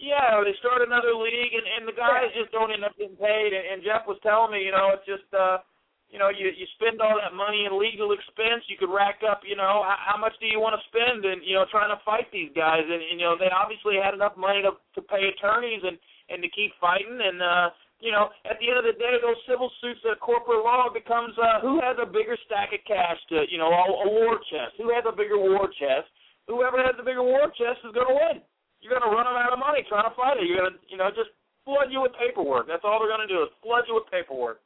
Yeah, 0.00 0.42
they 0.42 0.56
start 0.58 0.82
another 0.82 1.14
league 1.14 1.54
and, 1.54 1.68
and 1.68 1.84
the 1.86 1.94
guys 1.94 2.32
yeah. 2.34 2.42
just 2.42 2.50
don't 2.50 2.72
end 2.72 2.82
up 2.82 2.96
getting 2.98 3.14
paid. 3.14 3.54
And, 3.54 3.64
and 3.76 3.78
Jeff 3.84 4.08
was 4.10 4.18
telling 4.26 4.50
me, 4.50 4.66
you 4.66 4.74
know, 4.74 4.90
it's 4.96 5.06
just 5.06 5.28
uh, 5.36 5.62
you 6.08 6.18
know, 6.18 6.32
you 6.32 6.48
you 6.48 6.66
spend 6.80 7.04
all 7.04 7.20
that 7.20 7.36
money 7.36 7.68
in 7.68 7.76
legal 7.76 8.16
expense. 8.16 8.64
You 8.72 8.80
could 8.80 8.90
rack 8.90 9.20
up, 9.22 9.44
you 9.44 9.54
know, 9.54 9.84
how, 9.84 10.16
how 10.16 10.18
much 10.18 10.34
do 10.40 10.48
you 10.48 10.58
want 10.58 10.74
to 10.80 10.82
spend 10.88 11.28
and 11.28 11.44
you 11.44 11.54
know 11.54 11.68
trying 11.68 11.92
to 11.92 12.00
fight 12.08 12.32
these 12.32 12.50
guys? 12.56 12.82
And, 12.88 13.04
and 13.04 13.20
you 13.20 13.28
know, 13.28 13.36
they 13.36 13.52
obviously 13.52 14.00
had 14.00 14.16
enough 14.16 14.34
money 14.34 14.64
to 14.64 14.74
to 14.96 15.00
pay 15.04 15.28
attorneys 15.28 15.84
and 15.84 16.00
and 16.32 16.40
to 16.40 16.48
keep 16.48 16.72
fighting 16.80 17.20
and. 17.20 17.44
uh 17.44 17.68
you 18.04 18.12
know, 18.12 18.28
at 18.44 18.60
the 18.60 18.68
end 18.68 18.76
of 18.76 18.84
the 18.84 18.92
day, 19.00 19.16
those 19.24 19.40
civil 19.48 19.72
suits, 19.80 20.04
that 20.04 20.20
corporate 20.20 20.60
law 20.60 20.92
becomes 20.92 21.32
uh, 21.40 21.64
who 21.64 21.80
has 21.80 21.96
a 21.96 22.04
bigger 22.04 22.36
stack 22.44 22.76
of 22.76 22.84
cash 22.84 23.16
to, 23.32 23.48
you 23.48 23.56
know, 23.56 23.72
a, 23.72 23.84
a 24.04 24.08
war 24.12 24.36
chest. 24.52 24.76
Who 24.76 24.92
has 24.92 25.08
a 25.08 25.16
bigger 25.16 25.40
war 25.40 25.72
chest? 25.80 26.12
Whoever 26.44 26.76
has 26.84 26.92
the 27.00 27.02
bigger 27.02 27.24
war 27.24 27.48
chest 27.56 27.80
is 27.80 27.96
going 27.96 28.12
to 28.12 28.18
win. 28.20 28.36
You're 28.84 28.92
going 28.92 29.08
to 29.08 29.14
run 29.16 29.24
them 29.24 29.40
out 29.40 29.56
of 29.56 29.58
money 29.58 29.80
trying 29.88 30.04
to 30.04 30.12
fight 30.12 30.36
it. 30.36 30.44
You're 30.44 30.60
going 30.60 30.76
to, 30.76 30.80
you 30.92 31.00
know, 31.00 31.08
just 31.08 31.32
flood 31.64 31.88
you 31.88 32.04
with 32.04 32.12
paperwork. 32.20 32.68
That's 32.68 32.84
all 32.84 33.00
they're 33.00 33.08
going 33.08 33.24
to 33.24 33.32
do 33.32 33.40
is 33.40 33.48
flood 33.64 33.88
you 33.88 33.96
with 33.96 34.04
paperwork. 34.12 34.60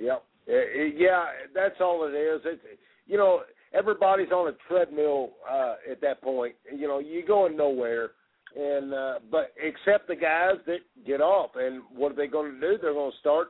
Yep. 0.00 0.24
Yeah, 0.48 1.28
that's 1.52 1.76
all 1.84 2.08
it 2.08 2.16
is. 2.16 2.40
It's, 2.48 2.64
you 3.04 3.20
know, 3.20 3.44
everybody's 3.76 4.32
on 4.32 4.48
a 4.48 4.56
treadmill 4.68 5.36
uh, 5.44 5.76
at 5.90 6.00
that 6.00 6.24
point. 6.24 6.56
You 6.72 6.88
know, 6.88 6.98
you're 6.98 7.28
going 7.28 7.56
nowhere 7.56 8.16
and 8.56 8.94
uh, 8.94 9.14
but 9.30 9.52
except 9.60 10.08
the 10.08 10.16
guys 10.16 10.56
that 10.66 10.78
get 11.06 11.20
off, 11.20 11.50
and 11.56 11.82
what 11.94 12.12
are 12.12 12.16
they 12.16 12.26
going 12.26 12.54
to 12.54 12.60
do? 12.60 12.78
They're 12.80 12.94
going 12.94 13.10
to 13.10 13.18
start 13.18 13.48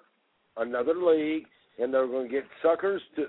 another 0.57 0.95
league, 0.95 1.45
and 1.79 1.93
they're 1.93 2.07
going 2.07 2.29
to 2.29 2.33
get 2.33 2.45
suckers 2.63 3.03
to. 3.17 3.27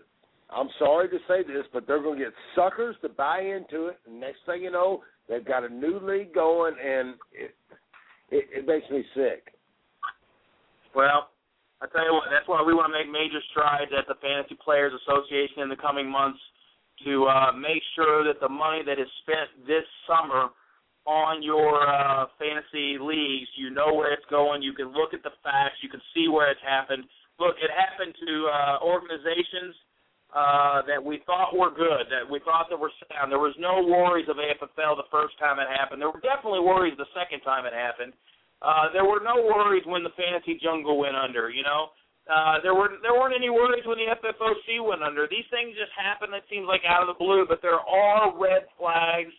I'm 0.49 0.69
sorry 0.77 1.09
to 1.09 1.17
say 1.27 1.41
this, 1.41 1.65
but 1.73 1.87
they're 1.87 2.01
going 2.01 2.19
to 2.19 2.25
get 2.25 2.33
suckers 2.55 2.95
to 3.01 3.09
buy 3.09 3.41
into 3.41 3.87
it. 3.87 3.97
And 4.05 4.19
next 4.19 4.39
thing 4.45 4.61
you 4.61 4.71
know, 4.71 5.01
they've 5.27 5.43
got 5.43 5.63
a 5.63 5.69
new 5.69 5.99
league 5.99 6.33
going, 6.33 6.75
and 6.79 7.15
it 7.31 7.55
it, 8.31 8.45
it 8.51 8.67
makes 8.67 8.89
me 8.89 9.03
sick. 9.13 9.53
Well, 10.95 11.29
I 11.81 11.87
tell 11.91 12.05
you 12.05 12.13
what, 12.13 12.31
that's 12.31 12.47
why 12.47 12.63
we 12.63 12.73
want 12.73 12.93
to 12.93 12.95
make 12.95 13.11
major 13.11 13.43
strides 13.51 13.91
at 13.91 14.07
the 14.07 14.15
Fantasy 14.23 14.55
Players 14.63 14.93
Association 15.03 15.59
in 15.61 15.69
the 15.69 15.75
coming 15.75 16.09
months 16.09 16.39
to 17.03 17.25
uh, 17.25 17.51
make 17.51 17.83
sure 17.95 18.23
that 18.23 18.39
the 18.39 18.47
money 18.47 18.79
that 18.85 18.97
is 18.97 19.11
spent 19.21 19.67
this 19.67 19.83
summer 20.07 20.49
on 21.05 21.41
your 21.41 21.85
uh, 21.85 22.25
fantasy 22.37 22.97
leagues. 22.99 23.49
You 23.55 23.69
know 23.69 23.93
where 23.93 24.13
it's 24.13 24.25
going. 24.29 24.61
You 24.61 24.73
can 24.73 24.89
look 24.91 25.13
at 25.13 25.23
the 25.23 25.33
facts. 25.45 25.81
You 25.81 25.89
can 25.89 26.01
see 26.13 26.27
where 26.27 26.49
it's 26.49 26.61
happened. 26.65 27.05
Look, 27.39 27.55
it 27.61 27.69
happened 27.69 28.13
to 28.25 28.33
uh, 28.49 28.75
organizations 28.81 29.75
uh, 30.33 30.81
that 30.89 30.99
we 30.99 31.21
thought 31.23 31.55
were 31.55 31.71
good, 31.71 32.09
that 32.11 32.25
we 32.25 32.41
thought 32.43 32.67
that 32.67 32.79
were 32.79 32.91
sound. 33.07 33.31
There 33.31 33.39
was 33.39 33.55
no 33.55 33.85
worries 33.85 34.27
of 34.27 34.35
AFFL 34.35 34.97
the 34.97 35.07
first 35.11 35.37
time 35.39 35.61
it 35.61 35.69
happened. 35.69 36.01
There 36.01 36.11
were 36.11 36.23
definitely 36.23 36.65
worries 36.65 36.97
the 36.97 37.09
second 37.15 37.45
time 37.45 37.63
it 37.63 37.71
happened. 37.71 38.11
Uh, 38.59 38.89
there 38.91 39.05
were 39.05 39.21
no 39.21 39.45
worries 39.45 39.83
when 39.85 40.03
the 40.03 40.15
fantasy 40.17 40.57
jungle 40.57 40.97
went 40.97 41.15
under. 41.15 41.51
You 41.51 41.63
know, 41.63 41.93
uh, 42.25 42.57
there 42.63 42.73
were 42.73 42.97
there 43.03 43.13
weren't 43.13 43.37
any 43.37 43.51
worries 43.51 43.85
when 43.85 43.99
the 43.99 44.09
FFOC 44.09 44.81
went 44.81 45.03
under. 45.03 45.27
These 45.29 45.45
things 45.53 45.77
just 45.77 45.93
happen. 45.93 46.33
It 46.33 46.47
seems 46.49 46.65
like 46.65 46.81
out 46.87 47.03
of 47.03 47.11
the 47.11 47.19
blue, 47.19 47.45
but 47.47 47.61
there 47.61 47.79
are 47.79 48.33
red 48.33 48.65
flags 48.79 49.35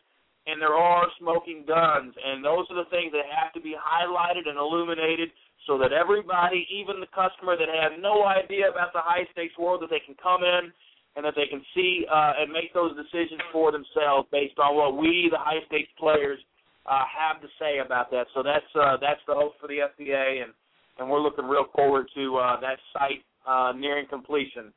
and 0.46 0.62
there 0.62 0.74
are 0.74 1.06
smoking 1.18 1.64
guns, 1.66 2.14
and 2.14 2.44
those 2.44 2.66
are 2.70 2.78
the 2.78 2.90
things 2.90 3.10
that 3.12 3.26
have 3.26 3.52
to 3.54 3.60
be 3.60 3.74
highlighted 3.74 4.46
and 4.46 4.58
illuminated 4.58 5.30
so 5.66 5.76
that 5.78 5.92
everybody, 5.92 6.66
even 6.70 7.02
the 7.02 7.10
customer 7.10 7.58
that 7.58 7.66
has 7.66 7.98
no 7.98 8.24
idea 8.24 8.70
about 8.70 8.94
the 8.94 9.02
high 9.02 9.26
stakes 9.32 9.58
world, 9.58 9.82
that 9.82 9.90
they 9.90 10.02
can 10.06 10.14
come 10.22 10.46
in 10.46 10.70
and 11.16 11.24
that 11.24 11.34
they 11.34 11.50
can 11.50 11.60
see 11.74 12.06
uh, 12.06 12.38
and 12.38 12.52
make 12.52 12.72
those 12.72 12.94
decisions 12.94 13.42
for 13.50 13.72
themselves 13.72 14.28
based 14.30 14.58
on 14.62 14.76
what 14.76 14.96
we, 14.96 15.28
the 15.32 15.38
high 15.38 15.58
stakes 15.66 15.90
players, 15.98 16.38
uh, 16.86 17.02
have 17.10 17.42
to 17.42 17.48
say 17.58 17.78
about 17.84 18.10
that. 18.12 18.26
So 18.34 18.42
that's 18.42 18.70
uh, 18.78 18.96
that's 19.00 19.20
the 19.26 19.34
hope 19.34 19.54
for 19.58 19.66
the 19.66 19.90
FBA, 19.90 20.44
and 20.44 20.52
and 20.98 21.10
we're 21.10 21.20
looking 21.20 21.46
real 21.46 21.66
forward 21.74 22.06
to 22.14 22.36
uh, 22.36 22.60
that 22.60 22.78
site 22.92 23.24
uh, 23.46 23.72
nearing 23.76 24.06
completion. 24.06 24.72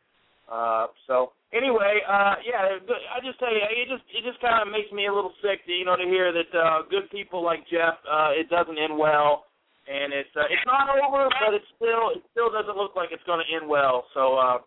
Uh, 0.52 0.88
so 1.06 1.32
anyway, 1.54 2.02
uh, 2.06 2.36
yeah, 2.46 2.78
I 2.80 3.18
just 3.24 3.40
tell 3.40 3.52
you, 3.52 3.62
it 3.62 3.90
just 3.90 4.06
it 4.14 4.24
just 4.26 4.42
kind 4.42 4.62
of 4.62 4.72
makes 4.72 4.92
me 4.92 5.08
a 5.08 5.14
little 5.14 5.34
sick, 5.42 5.66
to, 5.66 5.72
you 5.72 5.86
know, 5.86 5.98
to 5.98 6.06
hear 6.06 6.32
that 6.34 6.52
uh, 6.54 6.86
good 6.90 7.10
people 7.10 7.44
like 7.44 7.66
Jeff, 7.70 7.98
uh, 8.06 8.32
it 8.34 8.50
doesn't 8.50 8.78
end 8.78 8.94
well, 8.98 9.50
and 9.90 10.14
it's 10.14 10.32
uh, 10.38 10.48
it's 10.50 10.66
not 10.66 10.90
over, 10.90 11.30
but 11.42 11.54
it 11.54 11.66
still 11.76 12.14
it 12.14 12.24
still 12.32 12.54
doesn't 12.54 12.78
look 12.78 12.96
like 12.96 13.10
it's 13.12 13.26
going 13.26 13.42
to 13.42 13.50
end 13.50 13.68
well. 13.68 14.06
So, 14.14 14.38
uh, 14.38 14.58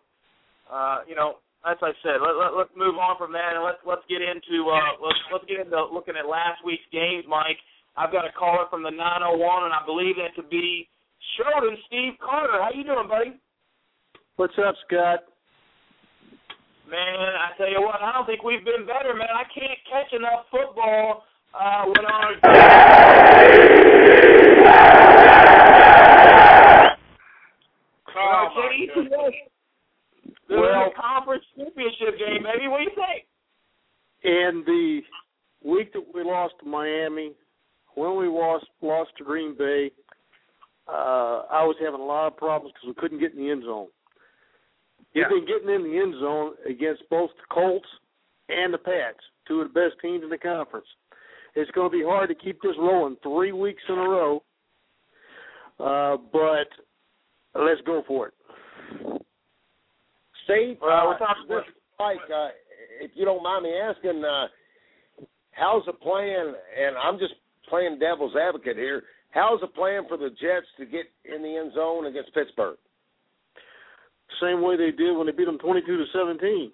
uh, 0.71 0.97
you 1.07 1.15
know, 1.15 1.39
as 1.63 1.79
I 1.79 1.95
said, 2.03 2.19
let, 2.19 2.35
let, 2.35 2.51
let's 2.55 2.75
move 2.75 2.99
on 2.99 3.15
from 3.15 3.31
that 3.31 3.55
and 3.55 3.63
let's 3.63 3.79
let's 3.87 4.03
get 4.11 4.19
into 4.19 4.67
uh, 4.67 4.99
let's 4.99 5.21
let's 5.31 5.47
get 5.47 5.63
into 5.63 5.79
looking 5.91 6.19
at 6.19 6.27
last 6.27 6.59
week's 6.67 6.87
games, 6.91 7.23
Mike. 7.27 7.59
I've 7.95 8.11
got 8.11 8.25
a 8.25 8.33
caller 8.33 8.65
from 8.73 8.81
the 8.81 8.89
901, 8.89 9.37
and 9.37 9.73
I 9.73 9.85
believe 9.85 10.17
that 10.17 10.33
to 10.41 10.47
be 10.49 10.89
Sheldon 11.37 11.77
Steve 11.85 12.17
Carter. 12.17 12.57
How 12.57 12.73
you 12.73 12.83
doing, 12.83 13.07
buddy? 13.07 13.37
What's 14.35 14.57
up, 14.57 14.73
Scott? 14.87 15.29
Man, 16.89 16.99
I 16.99 17.55
tell 17.57 17.69
you 17.69 17.81
what, 17.81 18.01
I 18.01 18.11
don't 18.11 18.25
think 18.25 18.43
we've 18.43 18.63
been 18.65 18.85
better, 18.85 19.13
man. 19.15 19.27
I 19.33 19.43
can't 19.57 19.79
catch 19.89 20.11
enough 20.13 20.45
football 20.51 21.23
uh, 21.53 21.85
when 21.85 22.05
our 22.05 22.33
oh, 28.15 28.49
well, 30.49 30.91
conference 30.99 31.43
championship 31.55 32.19
game, 32.19 32.43
baby. 32.43 32.67
What 32.67 32.79
do 32.79 32.83
you 32.83 32.91
think? 32.95 33.25
In 34.23 34.63
the 34.65 35.01
week 35.69 35.93
that 35.93 36.03
we 36.13 36.23
lost 36.23 36.55
to 36.63 36.69
Miami, 36.69 37.31
when 37.95 38.17
we 38.17 38.27
lost 38.27 38.65
lost 38.81 39.11
to 39.17 39.23
Green 39.23 39.55
Bay, 39.57 39.91
uh, 40.87 41.43
I 41.49 41.63
was 41.63 41.75
having 41.83 42.01
a 42.01 42.05
lot 42.05 42.27
of 42.27 42.37
problems 42.37 42.73
because 42.73 42.87
we 42.87 43.01
couldn't 43.01 43.19
get 43.19 43.33
in 43.33 43.43
the 43.43 43.51
end 43.51 43.63
zone. 43.63 43.87
Yeah. 45.13 45.23
We've 45.29 45.45
been 45.45 45.55
getting 45.55 45.73
in 45.73 45.83
the 45.83 45.99
end 45.99 46.15
zone 46.19 46.53
against 46.67 47.07
both 47.09 47.29
the 47.37 47.53
Colts 47.53 47.87
and 48.49 48.73
the 48.73 48.77
Pats, 48.77 49.19
two 49.47 49.61
of 49.61 49.71
the 49.71 49.73
best 49.73 50.01
teams 50.01 50.23
in 50.23 50.29
the 50.29 50.37
conference. 50.37 50.87
It's 51.55 51.69
going 51.71 51.91
to 51.91 51.97
be 51.97 52.03
hard 52.03 52.29
to 52.29 52.35
keep 52.35 52.61
this 52.61 52.75
rolling 52.79 53.17
three 53.21 53.51
weeks 53.51 53.83
in 53.87 53.95
a 53.95 54.01
row, 54.01 54.43
uh, 55.79 56.17
but 56.31 56.67
let's 57.61 57.81
go 57.85 58.03
for 58.07 58.29
it. 58.29 58.33
Steve, 60.45 60.77
well, 60.81 61.11
uh, 61.11 61.17
talking 61.17 61.47
this, 61.47 61.63
Mike, 61.99 62.17
uh, 62.33 62.49
if 62.99 63.11
you 63.13 63.23
don't 63.23 63.43
mind 63.43 63.63
me 63.63 63.73
asking, 63.77 64.23
uh, 64.25 64.47
how's 65.51 65.85
the 65.85 65.93
plan? 65.93 66.53
And 66.77 66.97
I'm 66.97 67.19
just 67.19 67.33
playing 67.69 67.99
devil's 67.99 68.35
advocate 68.35 68.77
here. 68.77 69.03
How's 69.29 69.61
the 69.61 69.67
plan 69.67 70.03
for 70.07 70.17
the 70.17 70.29
Jets 70.29 70.67
to 70.79 70.85
get 70.85 71.05
in 71.23 71.43
the 71.43 71.57
end 71.57 71.73
zone 71.73 72.07
against 72.07 72.33
Pittsburgh? 72.33 72.77
Same 74.41 74.61
way 74.61 74.77
they 74.77 74.91
did 74.91 75.15
when 75.15 75.27
they 75.27 75.33
beat 75.33 75.45
them 75.45 75.59
22 75.59 75.85
to 75.85 76.05
17. 76.13 76.71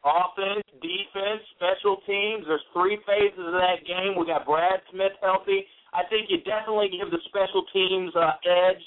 Offense, 0.00 0.64
defense, 0.80 1.44
special 1.56 2.00
teams. 2.08 2.48
There's 2.48 2.64
three 2.72 2.96
phases 3.04 3.44
of 3.44 3.52
that 3.52 3.84
game. 3.84 4.16
We 4.16 4.24
got 4.24 4.46
Brad 4.46 4.80
Smith 4.90 5.12
healthy. 5.20 5.66
I 5.92 6.08
think 6.08 6.30
you 6.30 6.40
definitely 6.40 6.88
give 6.88 7.10
the 7.10 7.20
special 7.28 7.64
teams 7.72 8.14
uh, 8.16 8.40
edge 8.46 8.84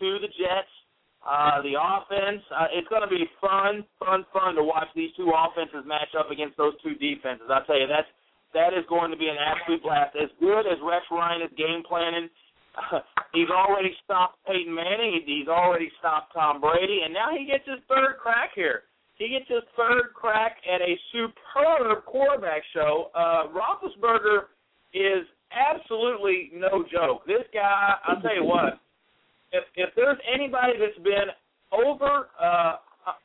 to 0.00 0.18
the 0.18 0.26
Jets. 0.34 0.72
Uh, 1.20 1.60
the 1.60 1.76
offense, 1.76 2.40
uh, 2.48 2.72
it's 2.72 2.88
going 2.88 3.04
to 3.04 3.12
be 3.12 3.28
fun, 3.44 3.84
fun, 4.00 4.24
fun 4.32 4.56
to 4.56 4.64
watch 4.64 4.88
these 4.96 5.12
two 5.20 5.28
offenses 5.28 5.84
match 5.84 6.08
up 6.16 6.32
against 6.32 6.56
those 6.56 6.72
two 6.80 6.96
defenses. 6.96 7.44
I'll 7.52 7.62
tell 7.68 7.78
you, 7.78 7.86
that's 7.86 8.08
that 8.56 8.72
is 8.74 8.82
going 8.88 9.12
to 9.12 9.20
be 9.20 9.28
an 9.28 9.36
absolute 9.38 9.84
blast. 9.84 10.16
As 10.16 10.32
good 10.40 10.66
as 10.66 10.80
Rex 10.82 11.04
Ryan 11.12 11.42
is 11.42 11.52
game 11.54 11.84
planning, 11.86 12.26
he's 13.32 13.50
already 13.50 13.94
stopped 14.04 14.38
Peyton 14.46 14.74
Manning. 14.74 15.22
He's 15.24 15.48
already 15.48 15.90
stopped 15.98 16.32
Tom 16.34 16.60
Brady, 16.60 17.00
and 17.04 17.12
now 17.12 17.28
he 17.36 17.44
gets 17.44 17.64
his 17.66 17.80
third 17.88 18.16
crack 18.20 18.50
here. 18.54 18.82
He 19.16 19.28
gets 19.28 19.48
his 19.48 19.62
third 19.76 20.14
crack 20.14 20.56
at 20.64 20.80
a 20.80 20.96
superb 21.12 22.04
quarterback 22.06 22.62
show. 22.72 23.10
Uh, 23.14 23.52
Roethlisberger 23.52 24.48
is 24.94 25.26
absolutely 25.52 26.50
no 26.54 26.84
joke. 26.90 27.26
This 27.26 27.44
guy, 27.52 27.94
I'll 28.06 28.20
tell 28.22 28.34
you 28.34 28.44
what, 28.44 28.80
if 29.52 29.64
if 29.76 29.90
there's 29.94 30.18
anybody 30.32 30.72
that's 30.78 30.98
been 31.04 31.28
over 31.72 32.28
uh, 32.40 32.76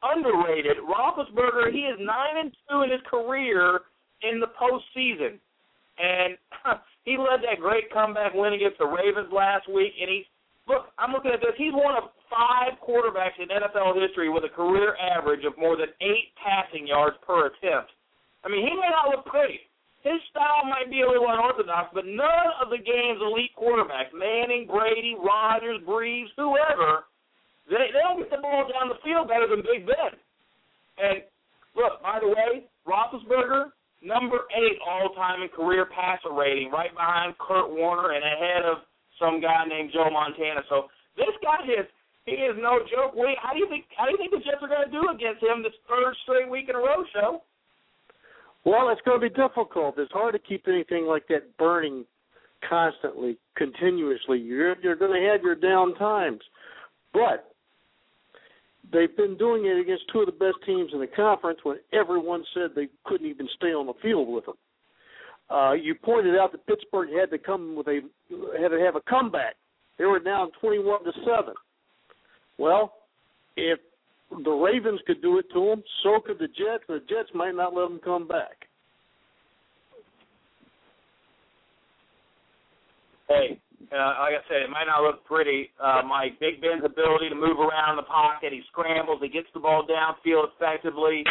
underrated, 0.03 0.77
Roethlisberger, 0.77 1.71
he 1.71 1.79
is 1.79 1.97
nine 1.99 2.43
and 2.43 2.51
two 2.69 2.81
in 2.81 2.91
his 2.91 3.01
career 3.09 3.81
in 4.21 4.39
the 4.39 4.47
postseason, 4.47 5.39
and 5.97 6.37
he 7.05 7.17
led 7.17 7.45
that 7.45 7.61
great 7.61 7.93
comeback 7.93 8.33
win 8.33 8.53
against 8.53 8.77
the 8.77 8.89
Ravens 8.89 9.31
last 9.31 9.69
week. 9.69 9.93
And 10.01 10.09
he's 10.09 10.25
look, 10.67 10.89
I'm 10.97 11.13
looking 11.13 11.31
at 11.31 11.39
this. 11.39 11.53
He's 11.57 11.73
one 11.73 11.95
of 11.95 12.09
five 12.29 12.77
quarterbacks 12.81 13.37
in 13.37 13.49
NFL 13.49 13.95
history 14.01 14.29
with 14.29 14.43
a 14.43 14.53
career 14.53 14.97
average 14.97 15.45
of 15.45 15.53
more 15.57 15.77
than 15.77 15.93
eight 16.01 16.33
passing 16.41 16.85
yards 16.85 17.15
per 17.25 17.47
attempt. 17.47 17.93
I 18.43 18.49
mean, 18.49 18.65
he 18.65 18.73
may 18.73 18.89
not 18.89 19.09
look 19.13 19.25
pretty. 19.25 19.61
His 20.05 20.21
style 20.29 20.69
might 20.69 20.89
be 20.93 21.01
a 21.01 21.09
little 21.09 21.25
unorthodox, 21.25 21.89
but 21.89 22.05
none 22.05 22.49
of 22.61 22.69
the 22.69 22.77
game's 22.77 23.17
elite 23.25 23.57
quarterbacks, 23.57 24.13
Manning, 24.13 24.69
Brady, 24.69 25.17
Rodgers, 25.17 25.81
Brees, 25.81 26.29
whoever, 26.37 27.09
they, 27.65 27.89
they 27.89 28.03
don't 28.05 28.21
get 28.21 28.29
the 28.29 28.37
ball 28.37 28.69
down 28.69 28.93
the 28.93 29.01
field 29.01 29.27
better 29.27 29.49
than 29.49 29.65
Big 29.65 29.89
Ben. 29.89 30.13
And 31.01 31.25
look, 31.73 32.05
by 32.05 32.21
the 32.21 32.29
way, 32.29 32.69
Roethlisberger, 32.85 33.73
number 34.05 34.45
eight 34.53 34.77
all 34.85 35.09
time 35.17 35.41
in 35.41 35.49
career 35.49 35.89
passer 35.89 36.31
rating, 36.31 36.69
right 36.69 36.93
behind 36.93 37.33
Kurt 37.41 37.73
Warner 37.73 38.13
and 38.13 38.23
ahead 38.23 38.63
of 38.63 38.85
some 39.19 39.41
guy 39.41 39.65
named 39.67 39.91
Joe 39.93 40.09
Montana. 40.13 40.61
So 40.69 40.85
this 41.17 41.33
guy 41.41 41.65
is 41.65 41.89
he 42.25 42.41
is 42.41 42.55
no 42.57 42.79
joke. 42.89 43.13
Wait, 43.13 43.37
how 43.41 43.53
do 43.53 43.59
you 43.59 43.67
think 43.69 43.85
how 43.97 44.05
do 44.05 44.11
you 44.11 44.17
think 44.17 44.31
the 44.31 44.45
Jets 44.45 44.61
are 44.61 44.69
going 44.69 44.85
to 44.85 44.91
do 44.91 45.09
against 45.09 45.41
him 45.41 45.63
this 45.63 45.73
third 45.89 46.13
straight 46.23 46.49
week 46.49 46.69
in 46.69 46.75
a 46.75 46.79
row 46.79 47.03
show? 47.13 47.41
Well, 48.65 48.89
it's 48.89 49.01
going 49.05 49.21
to 49.21 49.29
be 49.29 49.33
difficult. 49.33 49.95
It's 49.97 50.11
hard 50.11 50.33
to 50.33 50.39
keep 50.39 50.67
anything 50.67 51.05
like 51.05 51.27
that 51.29 51.55
burning 51.57 52.05
constantly, 52.67 53.37
continuously. 53.55 54.39
You're 54.39 54.75
you're 54.81 54.95
going 54.95 55.13
to 55.13 55.27
have 55.29 55.41
your 55.41 55.55
down 55.55 55.93
times, 55.95 56.41
but 57.13 57.54
they've 58.91 59.15
been 59.15 59.37
doing 59.37 59.65
it 59.65 59.79
against 59.79 60.03
two 60.11 60.19
of 60.21 60.25
the 60.25 60.31
best 60.31 60.57
teams 60.65 60.91
in 60.93 60.99
the 60.99 61.07
conference 61.07 61.59
when 61.63 61.77
everyone 61.93 62.43
said 62.53 62.71
they 62.75 62.87
couldn't 63.05 63.27
even 63.27 63.47
stay 63.55 63.73
on 63.73 63.85
the 63.85 63.93
field 64.01 64.27
with 64.27 64.45
them. 64.45 64.55
Uh, 65.49 65.73
you 65.73 65.95
pointed 65.95 66.35
out 66.37 66.51
that 66.51 66.65
Pittsburgh 66.65 67.09
had 67.17 67.29
to 67.29 67.37
come 67.37 67.75
with 67.75 67.87
a 67.87 68.01
had 68.59 68.69
to 68.69 68.79
have 68.79 68.95
a 68.95 69.01
comeback. 69.09 69.55
They 69.97 70.05
were 70.05 70.19
down 70.19 70.51
twenty-one 70.59 71.03
to 71.03 71.11
seven. 71.25 71.53
Well, 72.57 72.93
if 73.55 73.79
the 74.43 74.51
Ravens 74.51 74.99
could 75.05 75.21
do 75.21 75.37
it 75.37 75.45
to 75.53 75.65
them. 75.65 75.83
So 76.03 76.19
could 76.25 76.39
the 76.39 76.47
Jets. 76.47 76.83
The 76.87 76.99
Jets 77.07 77.29
might 77.33 77.55
not 77.55 77.73
let 77.73 77.89
them 77.89 77.99
come 78.03 78.27
back. 78.27 78.67
Hey, 83.27 83.59
uh, 83.95 84.19
like 84.19 84.35
I 84.35 84.43
said, 84.51 84.61
it 84.67 84.69
might 84.69 84.91
not 84.91 85.01
look 85.01 85.23
pretty. 85.23 85.71
Uh, 85.79 86.03
Mike, 86.03 86.35
Big 86.39 86.59
Ben's 86.59 86.83
ability 86.83 87.31
to 87.31 87.35
move 87.35 87.57
around 87.57 87.95
in 87.95 88.03
the 88.03 88.09
pocket, 88.09 88.51
he 88.51 88.61
scrambles, 88.71 89.23
he 89.23 89.29
gets 89.31 89.47
the 89.55 89.63
ball 89.63 89.87
downfield 89.87 90.51
effectively. 90.53 91.23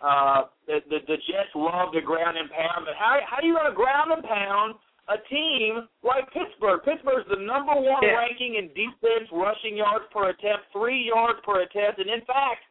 Uh, 0.00 0.48
the, 0.66 0.78
the 0.88 0.98
the 1.10 1.18
Jets 1.26 1.50
love 1.58 1.92
to 1.92 2.00
ground 2.00 2.38
and 2.38 2.48
pound, 2.50 2.86
but 2.86 2.94
how 2.94 3.18
how 3.26 3.42
are 3.42 3.46
you 3.46 3.52
going 3.52 3.66
to 3.66 3.74
ground 3.74 4.14
and 4.14 4.22
pound 4.22 4.78
a 5.08 5.18
team 5.32 5.88
like 6.04 6.28
Pittsburgh. 6.36 6.84
Pittsburgh's 6.84 7.24
the 7.32 7.40
number 7.40 7.72
one 7.74 8.04
yeah. 8.04 8.20
ranking 8.20 8.60
in 8.60 8.68
defense 8.76 9.26
rushing 9.32 9.76
yards 9.76 10.04
per 10.12 10.30
attempt, 10.30 10.68
three 10.72 11.08
yards 11.08 11.40
per 11.44 11.64
attempt, 11.64 11.98
and 11.98 12.12
in 12.12 12.20
fact, 12.28 12.62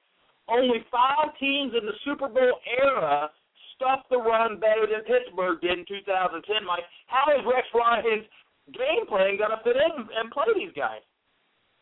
only 0.47 0.85
five 0.87 1.33
teams 1.41 1.73
in 1.75 1.83
the 1.85 1.97
Super 2.05 2.29
Bowl 2.29 2.61
era 2.79 3.29
stuffed 3.75 4.09
the 4.09 4.17
run 4.17 4.61
better 4.61 4.87
than 4.87 5.03
Pittsburgh 5.03 5.59
did 5.61 5.81
in 5.81 5.85
2010. 5.85 6.65
Mike, 6.65 6.85
how 7.07 7.25
is 7.33 7.43
Rex 7.45 7.67
Ryan's 7.73 8.25
game 8.73 9.05
plan 9.07 9.37
going 9.37 9.51
to 9.51 9.61
fit 9.63 9.75
in 9.75 10.07
and 10.15 10.31
play 10.31 10.45
these 10.55 10.73
guys? 10.75 11.01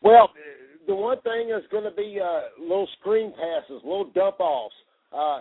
Well, 0.02 0.30
the 0.86 0.94
one 0.94 1.20
thing 1.22 1.50
is 1.50 1.64
going 1.70 1.84
to 1.84 1.90
be 1.90 2.18
uh, 2.22 2.60
little 2.60 2.88
screen 3.00 3.32
passes, 3.32 3.82
little 3.82 4.10
dump 4.14 4.40
offs. 4.40 4.74
Uh, 5.12 5.40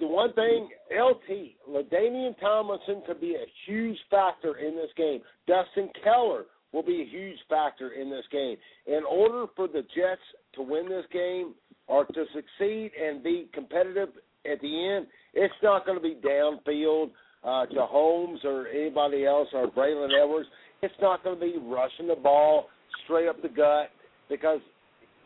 the 0.00 0.06
one 0.06 0.32
thing, 0.32 0.68
LT, 0.90 1.56
LaDainian 1.68 2.38
Tomlinson 2.40 3.02
could 3.06 3.20
be 3.20 3.34
a 3.34 3.46
huge 3.66 3.98
factor 4.10 4.56
in 4.56 4.74
this 4.74 4.90
game. 4.96 5.20
Dustin 5.46 5.90
Keller 6.02 6.44
will 6.72 6.82
be 6.82 7.02
a 7.02 7.06
huge 7.06 7.38
factor 7.48 7.90
in 7.92 8.10
this 8.10 8.24
game. 8.32 8.56
In 8.86 9.02
order 9.08 9.46
for 9.54 9.68
the 9.68 9.82
Jets 9.94 10.22
to 10.54 10.62
win 10.62 10.88
this 10.88 11.04
game 11.12 11.54
or 11.86 12.04
to 12.06 12.24
succeed 12.34 12.92
and 13.00 13.22
be 13.22 13.48
competitive 13.52 14.08
at 14.50 14.60
the 14.60 14.94
end, 14.96 15.06
it's 15.34 15.54
not 15.62 15.86
going 15.86 15.98
to 15.98 16.02
be 16.02 16.16
downfield 16.26 17.10
uh, 17.44 17.66
to 17.66 17.80
Holmes 17.80 18.40
or 18.44 18.68
anybody 18.68 19.26
else 19.26 19.48
or 19.52 19.70
Braylon 19.70 20.10
Edwards. 20.22 20.48
It's 20.82 20.94
not 21.00 21.22
going 21.22 21.38
to 21.38 21.40
be 21.40 21.56
rushing 21.62 22.08
the 22.08 22.16
ball 22.16 22.66
straight 23.04 23.28
up 23.28 23.40
the 23.42 23.48
gut 23.48 23.90
because 24.28 24.60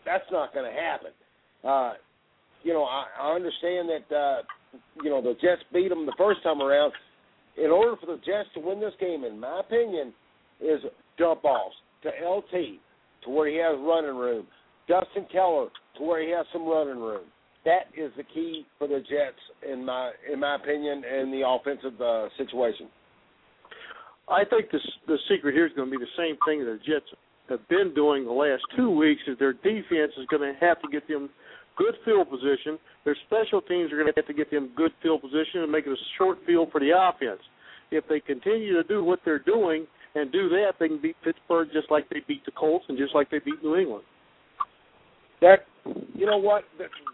that's 0.04 0.24
not 0.31 0.52
going 0.52 0.70
to 0.70 0.81
happen. 0.81 1.11
Uh, 1.64 1.94
you 2.62 2.72
know, 2.72 2.85
I, 2.85 3.04
I 3.20 3.35
understand 3.35 3.88
that 3.88 4.14
uh, 4.14 4.42
you 5.02 5.11
know 5.11 5.22
the 5.22 5.35
Jets 5.40 5.62
beat 5.72 5.88
them 5.88 6.07
the 6.07 6.14
first 6.18 6.42
time 6.42 6.61
around. 6.61 6.92
In 7.57 7.70
order 7.70 7.96
for 8.00 8.07
the 8.07 8.18
Jets 8.18 8.48
to 8.54 8.61
win 8.61 8.81
this 8.81 8.94
game, 9.00 9.24
in 9.24 9.38
my 9.38 9.61
opinion, 9.61 10.12
is 10.61 10.81
dump 11.18 11.44
offs 11.44 11.74
to 12.02 12.09
LT 12.09 12.78
to 13.24 13.31
where 13.31 13.48
he 13.48 13.57
has 13.57 13.76
running 13.81 14.16
room, 14.16 14.46
Dustin 14.88 15.26
Keller 15.33 15.68
to 15.96 16.02
where 16.02 16.22
he 16.22 16.31
has 16.31 16.46
some 16.52 16.66
running 16.66 17.00
room. 17.00 17.24
That 17.68 17.92
is 17.92 18.11
the 18.16 18.24
key 18.24 18.64
for 18.78 18.88
the 18.88 19.00
Jets, 19.04 19.37
in 19.61 19.85
my 19.85 20.12
in 20.33 20.40
my 20.40 20.57
opinion, 20.57 21.04
in 21.04 21.31
the 21.31 21.44
offensive 21.44 22.00
uh, 22.00 22.33
situation. 22.38 22.88
I 24.26 24.48
think 24.48 24.70
the 24.72 24.81
the 25.07 25.18
secret 25.28 25.52
here 25.52 25.66
is 25.66 25.72
going 25.76 25.90
to 25.90 25.98
be 25.98 26.02
the 26.02 26.16
same 26.16 26.40
thing 26.48 26.64
that 26.64 26.81
the 26.81 26.81
Jets 26.81 27.04
have 27.50 27.61
been 27.68 27.92
doing 27.94 28.24
the 28.24 28.33
last 28.33 28.62
two 28.74 28.88
weeks. 28.88 29.20
Is 29.28 29.37
their 29.38 29.52
defense 29.52 30.16
is 30.16 30.24
going 30.31 30.40
to 30.48 30.57
have 30.64 30.81
to 30.81 30.88
get 30.88 31.07
them 31.09 31.28
good 31.76 31.92
field 32.07 32.31
position. 32.31 32.81
Their 33.04 33.16
special 33.28 33.61
teams 33.61 33.92
are 33.92 34.00
going 34.00 34.09
to 34.09 34.16
have 34.16 34.26
to 34.28 34.33
get 34.33 34.50
them 34.50 34.72
good 34.74 34.92
field 35.02 35.20
position 35.20 35.61
and 35.61 35.70
make 35.70 35.87
it 35.87 35.92
a 35.92 36.02
short 36.16 36.38
field 36.46 36.72
for 36.72 36.81
the 36.81 36.96
offense. 36.96 37.44
If 37.90 38.09
they 38.09 38.20
continue 38.20 38.81
to 38.81 38.83
do 38.83 39.04
what 39.04 39.20
they're 39.26 39.44
doing 39.44 39.87
and 40.14 40.33
do 40.33 40.48
that, 40.57 40.81
they 40.81 40.88
can 40.88 41.02
beat 41.02 41.16
Pittsburgh 41.22 41.68
just 41.72 41.90
like 41.90 42.09
they 42.09 42.24
beat 42.26 42.46
the 42.46 42.52
Colts 42.52 42.87
and 42.88 42.96
just 42.96 43.14
like 43.14 43.31
they 43.31 43.40
beat 43.40 43.62
New 43.62 43.76
England. 43.76 44.04
That 45.40 45.68
you 46.14 46.27
know 46.27 46.38
what? 46.38 46.64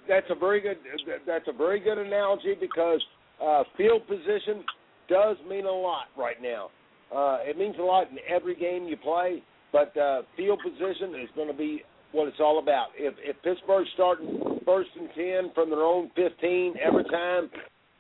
That's 0.09 0.27
a 0.31 0.35
very 0.35 0.61
good. 0.61 0.79
That's 1.27 1.46
a 1.48 1.53
very 1.53 1.81
good 1.81 1.98
analogy 1.98 2.55
because 2.59 3.03
uh, 3.42 3.64
field 3.77 4.07
position 4.07 4.64
does 5.09 5.37
mean 5.48 5.66
a 5.66 5.70
lot 5.70 6.07
right 6.16 6.40
now. 6.42 6.70
Uh, 7.14 7.38
it 7.42 7.59
means 7.59 7.77
a 7.79 7.83
lot 7.83 8.11
in 8.11 8.18
every 8.29 8.57
game 8.57 8.88
you 8.88 8.96
play, 8.96 9.42
but 9.72 9.96
uh, 9.96 10.22
field 10.37 10.61
position 10.64 11.14
is 11.22 11.29
going 11.37 11.48
to 11.48 11.55
be 11.55 11.83
what 12.12 12.29
it's 12.29 12.40
all 12.40 12.59
about. 12.59 12.88
If 12.96 13.14
if 13.18 13.37
Pittsburgh's 13.42 13.88
starting 13.94 14.61
first 14.64 14.90
and 14.98 15.09
ten 15.14 15.53
from 15.55 15.70
their 15.70 15.83
own 15.83 16.11
fifteen 16.14 16.74
every 16.85 17.05
time, 17.05 17.50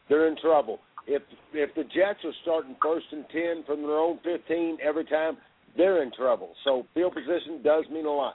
they're 0.08 0.28
in 0.28 0.36
trouble. 0.40 0.80
If 1.06 1.22
if 1.52 1.74
the 1.74 1.82
Jets 1.84 2.20
are 2.24 2.32
starting 2.42 2.76
first 2.82 3.06
and 3.12 3.24
ten 3.30 3.64
from 3.66 3.82
their 3.82 3.98
own 3.98 4.18
fifteen 4.24 4.78
every 4.82 5.04
time, 5.04 5.36
they're 5.76 6.02
in 6.02 6.10
trouble. 6.12 6.54
So 6.64 6.86
field 6.94 7.14
position 7.14 7.62
does 7.62 7.84
mean 7.92 8.06
a 8.06 8.10
lot. 8.10 8.34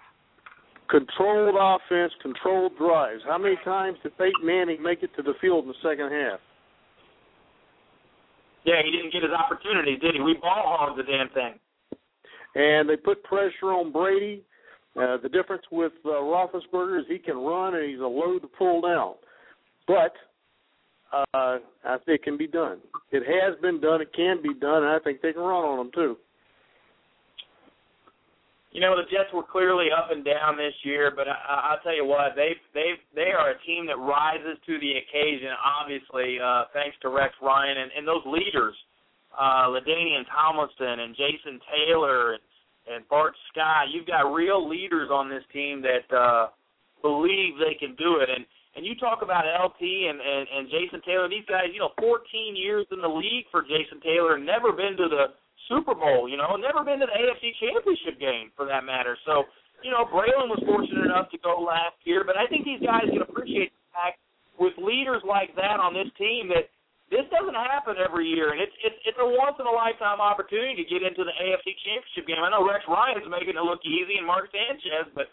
Controlled 0.90 1.56
offense, 1.60 2.14
controlled 2.22 2.78
drives. 2.78 3.22
How 3.28 3.38
many 3.38 3.58
times 3.64 3.98
did 4.02 4.18
Peyton 4.18 4.44
Manning 4.44 4.82
make 4.82 5.04
it 5.04 5.12
to 5.18 5.22
the 5.22 5.34
field 5.40 5.66
in 5.66 5.70
the 5.70 5.82
second 5.84 6.12
half? 6.12 6.40
Yeah, 8.66 8.82
he 8.84 8.92
didn't 8.92 9.14
get 9.14 9.24
his 9.24 9.32
opportunity, 9.32 9.98
did 9.98 10.16
he? 10.16 10.22
We 10.22 10.34
ball 10.34 10.64
hogged 10.66 11.00
the 11.00 11.04
damn 11.04 11.30
thing. 11.30 11.60
And 12.56 12.90
they 12.90 12.98
put 12.98 13.24
pressure 13.24 13.72
on 13.72 13.92
Brady 13.92 14.44
uh, 14.96 15.18
the 15.22 15.30
difference 15.30 15.64
with 15.72 15.94
uh, 16.04 16.10
Roethlisberger 16.10 17.00
is 17.00 17.06
he 17.08 17.20
can 17.20 17.38
run 17.38 17.76
and 17.76 17.90
he's 17.90 18.00
a 18.00 18.04
load 18.04 18.42
to 18.42 18.48
pull 18.48 18.82
down, 18.82 19.14
but 19.88 20.14
uh, 21.14 21.60
I 21.86 21.98
think 22.06 22.22
it 22.22 22.24
can 22.24 22.38
be 22.38 22.48
done. 22.48 22.80
It 23.12 23.24
has 23.24 23.60
been 23.62 23.80
done. 23.80 24.02
It 24.02 24.14
can 24.14 24.42
be 24.42 24.54
done, 24.54 24.84
and 24.84 24.92
I 24.92 25.00
think 25.00 25.22
they 25.22 25.32
can 25.32 25.42
run 25.42 25.64
on 25.64 25.78
them 25.78 25.92
too. 25.94 26.18
You 28.72 28.82
know 28.82 28.94
the 28.94 29.10
Jets 29.10 29.34
were 29.34 29.44
clearly 29.44 29.90
up 29.90 30.12
and 30.12 30.24
down 30.24 30.56
this 30.56 30.78
year, 30.86 31.10
but 31.10 31.28
I, 31.28 31.74
I'll 31.74 31.82
tell 31.82 31.96
you 31.96 32.06
what 32.06 32.38
they 32.38 32.54
they 32.74 33.02
they 33.16 33.34
are 33.34 33.58
a 33.58 33.62
team 33.66 33.88
that 33.88 33.98
rises 33.98 34.62
to 34.66 34.74
the 34.78 34.94
occasion. 35.02 35.50
Obviously, 35.58 36.38
uh, 36.38 36.70
thanks 36.74 36.96
to 37.02 37.10
Rex 37.10 37.34
Ryan 37.42 37.78
and, 37.82 37.90
and 37.98 38.06
those 38.06 38.22
leaders, 38.30 38.78
uh, 39.34 39.74
LaDainian 39.74 40.22
Tomlinson 40.30 41.02
and 41.02 41.18
Jason 41.18 41.58
Taylor 41.66 42.38
and 42.38 42.44
and 42.94 43.10
Bart 43.10 43.34
Scott. 43.50 43.90
You've 43.90 44.06
got 44.06 44.30
real 44.30 44.62
leaders 44.62 45.10
on 45.12 45.30
this 45.30 45.44
team 45.52 45.82
that 45.82 46.06
uh, 46.14 46.54
believe 47.02 47.58
they 47.58 47.74
can 47.74 47.96
do 47.98 48.22
it. 48.22 48.30
And 48.30 48.46
and 48.78 48.86
you 48.86 48.94
talk 48.96 49.26
about 49.26 49.50
LT 49.50 49.82
and, 49.82 50.22
and 50.22 50.46
and 50.46 50.70
Jason 50.70 51.02
Taylor. 51.02 51.26
These 51.26 51.50
guys, 51.50 51.74
you 51.74 51.80
know, 51.82 51.98
14 51.98 52.22
years 52.54 52.86
in 52.94 53.02
the 53.02 53.10
league 53.10 53.50
for 53.50 53.66
Jason 53.66 53.98
Taylor, 54.06 54.38
never 54.38 54.72
been 54.72 54.94
to 54.94 55.10
the 55.10 55.34
Super 55.70 55.94
Bowl. 55.94 56.26
You 56.28 56.36
know, 56.36 56.58
never 56.58 56.84
been 56.84 57.00
to 57.00 57.08
the 57.08 57.14
AFC 57.14 57.54
Championship 57.62 58.20
game 58.20 58.50
for 58.58 58.66
that 58.66 58.84
matter. 58.84 59.16
So, 59.24 59.46
you 59.86 59.94
know, 59.94 60.04
Braylon 60.10 60.50
was 60.50 60.60
fortunate 60.66 61.06
enough 61.06 61.30
to 61.32 61.40
go 61.40 61.62
last 61.62 61.96
year, 62.04 62.26
but 62.26 62.36
I 62.36 62.50
think 62.50 62.66
these 62.66 62.82
guys 62.82 63.06
can 63.06 63.22
appreciate 63.22 63.72
the 63.72 63.86
fact 63.94 64.18
with 64.60 64.76
leaders 64.82 65.24
like 65.24 65.56
that 65.56 65.80
on 65.80 65.96
this 65.96 66.12
team 66.20 66.52
that 66.52 66.68
this 67.10 67.26
doesn't 67.34 67.58
happen 67.58 67.98
every 67.98 68.30
year, 68.30 68.54
and 68.54 68.62
it's 68.62 68.74
it's 68.86 68.98
it's 69.02 69.18
a 69.18 69.26
once 69.26 69.58
in 69.58 69.66
a 69.66 69.74
lifetime 69.74 70.22
opportunity 70.22 70.78
to 70.78 70.86
get 70.86 71.02
into 71.02 71.26
the 71.26 71.34
AFC 71.34 71.74
Championship 71.82 72.30
game. 72.30 72.38
I 72.38 72.54
know 72.54 72.62
Rex 72.62 72.86
Ryan's 72.86 73.26
making 73.26 73.58
it 73.58 73.66
look 73.66 73.82
easy, 73.82 74.22
and 74.22 74.30
Mark 74.30 74.46
Sanchez, 74.54 75.10
but 75.18 75.26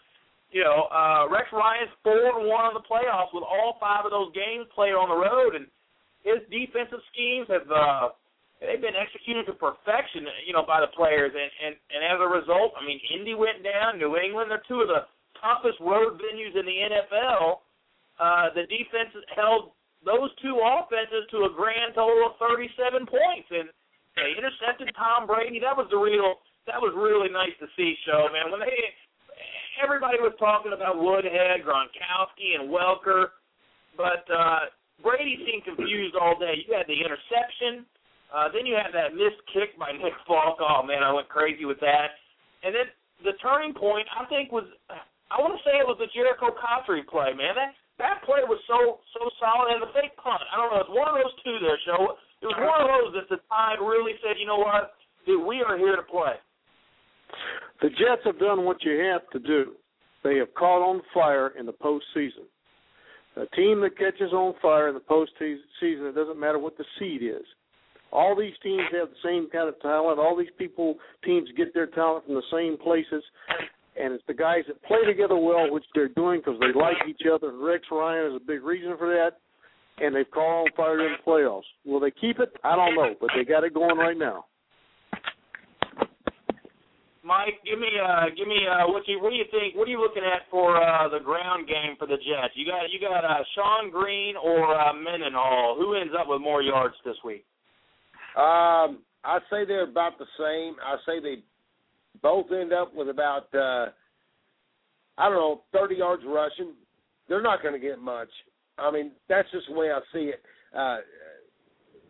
you 0.49 0.65
know 0.65 0.89
uh, 0.89 1.29
Rex 1.29 1.45
Ryan's 1.53 1.93
four 2.01 2.41
and 2.41 2.49
one 2.49 2.73
in 2.73 2.73
the 2.73 2.81
playoffs 2.81 3.29
with 3.29 3.45
all 3.45 3.77
five 3.77 4.09
of 4.09 4.11
those 4.11 4.33
games 4.33 4.65
played 4.73 4.97
on 4.97 5.13
the 5.13 5.21
road, 5.21 5.53
and 5.53 5.69
his 6.25 6.41
defensive 6.49 7.03
schemes 7.13 7.45
have 7.53 7.69
uh, 7.69 8.09
they've 8.61 8.81
been 8.81 8.97
executed 8.97 9.45
to 9.47 9.53
perfection, 9.53 10.25
you 10.45 10.53
know, 10.53 10.65
by 10.65 10.81
the 10.81 10.91
players, 10.93 11.31
and 11.33 11.51
and 11.61 11.73
and 11.93 12.01
as 12.01 12.17
a 12.21 12.29
result, 12.29 12.73
I 12.77 12.85
mean, 12.85 12.99
Indy 13.13 13.33
went 13.33 13.61
down, 13.61 13.97
New 13.97 14.17
England, 14.17 14.49
they're 14.49 14.65
two 14.67 14.81
of 14.81 14.89
the 14.89 15.05
toughest 15.41 15.77
road 15.79 16.17
venues 16.17 16.57
in 16.57 16.65
the 16.65 16.77
NFL. 16.89 17.61
Uh, 18.17 18.49
the 18.57 18.65
defense 18.65 19.13
held 19.37 19.77
those 20.01 20.33
two 20.41 20.57
offenses 20.57 21.29
to 21.29 21.45
a 21.45 21.51
grand 21.53 21.93
total 21.93 22.33
of 22.33 22.41
37 22.41 23.05
points, 23.05 23.49
and 23.53 23.69
they 24.17 24.33
intercepted 24.33 24.89
Tom 24.97 25.29
Brady. 25.29 25.61
That 25.61 25.77
was 25.77 25.85
the 25.93 25.97
real. 26.01 26.41
That 26.65 26.81
was 26.83 26.91
really 26.97 27.31
nice 27.31 27.55
to 27.63 27.67
see, 27.79 27.95
show 28.03 28.27
man. 28.33 28.51
When 28.51 28.59
they 28.59 28.75
everybody 29.77 30.17
was 30.17 30.33
talking 30.41 30.73
about 30.73 30.97
Woodhead, 30.97 31.61
Gronkowski, 31.61 32.57
and 32.57 32.69
Welker, 32.69 33.37
but 33.95 34.25
uh, 34.33 34.73
Brady 35.01 35.37
seemed 35.45 35.63
confused 35.63 36.17
all 36.17 36.37
day. 36.37 36.65
You 36.65 36.73
had 36.73 36.89
the 36.89 36.97
interception, 36.97 37.85
uh, 38.33 38.51
then 38.51 38.67
you 38.67 38.75
had 38.75 38.91
that 38.91 39.15
missed 39.15 39.39
kick 39.51 39.77
by 39.79 39.91
Nick 39.91 40.15
Folk. 40.27 40.59
Oh 40.59 40.83
man, 40.83 41.03
I 41.03 41.11
went 41.11 41.29
crazy 41.29 41.65
with 41.65 41.79
that. 41.79 42.19
And 42.63 42.73
then 42.73 42.87
the 43.23 43.37
turning 43.39 43.73
point, 43.73 44.07
I 44.11 44.25
think, 44.27 44.51
was 44.51 44.65
I 45.31 45.39
want 45.39 45.55
to 45.55 45.63
say 45.63 45.79
it 45.79 45.87
was 45.87 45.99
the 45.99 46.11
Jerricho 46.11 46.55
Cotchery 46.55 47.03
play, 47.07 47.31
man. 47.35 47.55
That 47.55 47.71
that 47.99 48.23
play 48.23 48.45
was 48.45 48.59
so 48.67 49.01
so 49.15 49.27
solid, 49.39 49.73
and 49.73 49.81
the 49.81 49.91
fake 49.95 50.15
punt. 50.19 50.43
I 50.51 50.59
don't 50.59 50.71
know. 50.71 50.83
It's 50.83 50.93
one 50.93 51.09
of 51.09 51.17
those 51.17 51.35
two 51.43 51.57
there, 51.63 51.79
show. 51.87 52.19
It 52.41 52.47
was 52.53 52.59
one 52.61 52.81
of 52.85 52.89
those 52.89 53.11
that 53.17 53.27
the 53.33 53.41
Tide 53.49 53.81
really 53.81 54.13
said, 54.21 54.37
you 54.37 54.45
know 54.45 54.61
what, 54.61 54.93
dude, 55.25 55.41
we 55.41 55.63
are 55.65 55.77
here 55.77 55.95
to 55.95 56.03
play. 56.03 56.37
The 57.81 57.89
Jets 57.89 58.21
have 58.25 58.39
done 58.39 58.63
what 58.63 58.83
you 58.83 58.99
have 59.11 59.27
to 59.31 59.39
do. 59.39 59.73
They 60.23 60.37
have 60.37 60.53
caught 60.53 60.85
on 60.85 61.01
fire 61.13 61.53
in 61.59 61.65
the 61.65 61.73
postseason. 61.73 62.45
A 63.37 63.45
team 63.55 63.81
that 63.81 63.97
catches 63.97 64.33
on 64.33 64.53
fire 64.61 64.89
in 64.89 64.95
the 64.95 65.01
postseason, 65.01 66.09
it 66.09 66.15
doesn't 66.15 66.39
matter 66.39 66.59
what 66.59 66.77
the 66.77 66.85
seed 66.97 67.21
is. 67.23 67.45
All 68.11 68.35
these 68.35 68.53
teams 68.63 68.83
have 68.93 69.09
the 69.09 69.21
same 69.23 69.49
kind 69.49 69.67
of 69.67 69.79
talent. 69.81 70.19
All 70.19 70.35
these 70.35 70.53
people, 70.57 70.95
teams 71.23 71.49
get 71.57 71.73
their 71.73 71.87
talent 71.87 72.25
from 72.25 72.35
the 72.35 72.47
same 72.51 72.77
places 72.77 73.23
and 73.99 74.13
it's 74.13 74.23
the 74.27 74.33
guys 74.33 74.63
that 74.67 74.81
play 74.83 75.03
together 75.05 75.35
well, 75.35 75.71
which 75.71 75.83
they're 75.95 76.09
doing 76.09 76.39
because 76.39 76.59
they 76.59 76.77
like 76.79 76.97
each 77.09 77.21
other. 77.31 77.51
Rex 77.57 77.83
Ryan 77.91 78.31
is 78.31 78.41
a 78.41 78.45
big 78.45 78.63
reason 78.63 78.95
for 78.97 79.09
that, 79.09 79.39
and 80.03 80.15
they've 80.15 80.29
called 80.29 80.69
on 80.69 80.75
fire 80.75 81.05
in 81.05 81.13
the 81.13 81.23
playoffs. 81.25 81.67
Will 81.85 81.99
they 81.99 82.11
keep 82.11 82.39
it? 82.39 82.49
I 82.63 82.75
don't 82.75 82.95
know, 82.95 83.15
but 83.19 83.29
they 83.35 83.43
got 83.43 83.63
it 83.63 83.73
going 83.73 83.97
right 83.97 84.17
now. 84.17 84.45
Mike, 87.23 87.59
give 87.65 87.77
me 87.77 87.91
uh 87.99 88.31
give 88.37 88.47
me 88.47 88.63
uh 88.63 88.87
what 88.87 89.03
you 89.05 89.19
what 89.21 89.31
do 89.31 89.35
you 89.35 89.43
think 89.51 89.75
what 89.75 89.85
are 89.85 89.91
you 89.91 89.99
looking 89.99 90.23
at 90.23 90.47
for 90.49 90.81
uh 90.81 91.09
the 91.09 91.19
ground 91.19 91.67
game 91.67 91.97
for 91.99 92.07
the 92.07 92.15
Jets? 92.15 92.55
You 92.55 92.65
got 92.65 92.87
you 92.87 93.01
got 93.01 93.25
uh 93.25 93.43
Shonn 93.51 93.91
Greene 93.91 94.35
or 94.37 94.73
uh 94.73 94.93
Mendenhall. 94.93 95.75
Who 95.77 95.95
ends 95.95 96.13
up 96.17 96.27
with 96.29 96.39
more 96.39 96.61
yards 96.61 96.95
this 97.03 97.17
week? 97.25 97.43
Um 98.37 98.99
I 99.23 99.39
say 99.49 99.65
they're 99.65 99.89
about 99.89 100.17
the 100.17 100.25
same. 100.37 100.75
I 100.81 100.95
say 101.05 101.19
they 101.19 101.43
both 102.21 102.45
end 102.51 102.71
up 102.71 102.93
with 102.95 103.09
about 103.09 103.53
uh 103.53 103.87
I 105.17 105.29
don't 105.29 105.37
know, 105.37 105.61
thirty 105.73 105.95
yards 105.95 106.23
rushing. 106.25 106.73
They're 107.27 107.41
not 107.41 107.61
going 107.61 107.73
to 107.73 107.79
get 107.79 107.99
much. 107.99 108.29
I 108.77 108.89
mean, 108.89 109.11
that's 109.27 109.51
just 109.51 109.67
the 109.67 109.73
way 109.73 109.91
I 109.91 109.99
see 110.13 110.31
it. 110.31 110.41
Uh 110.77 110.97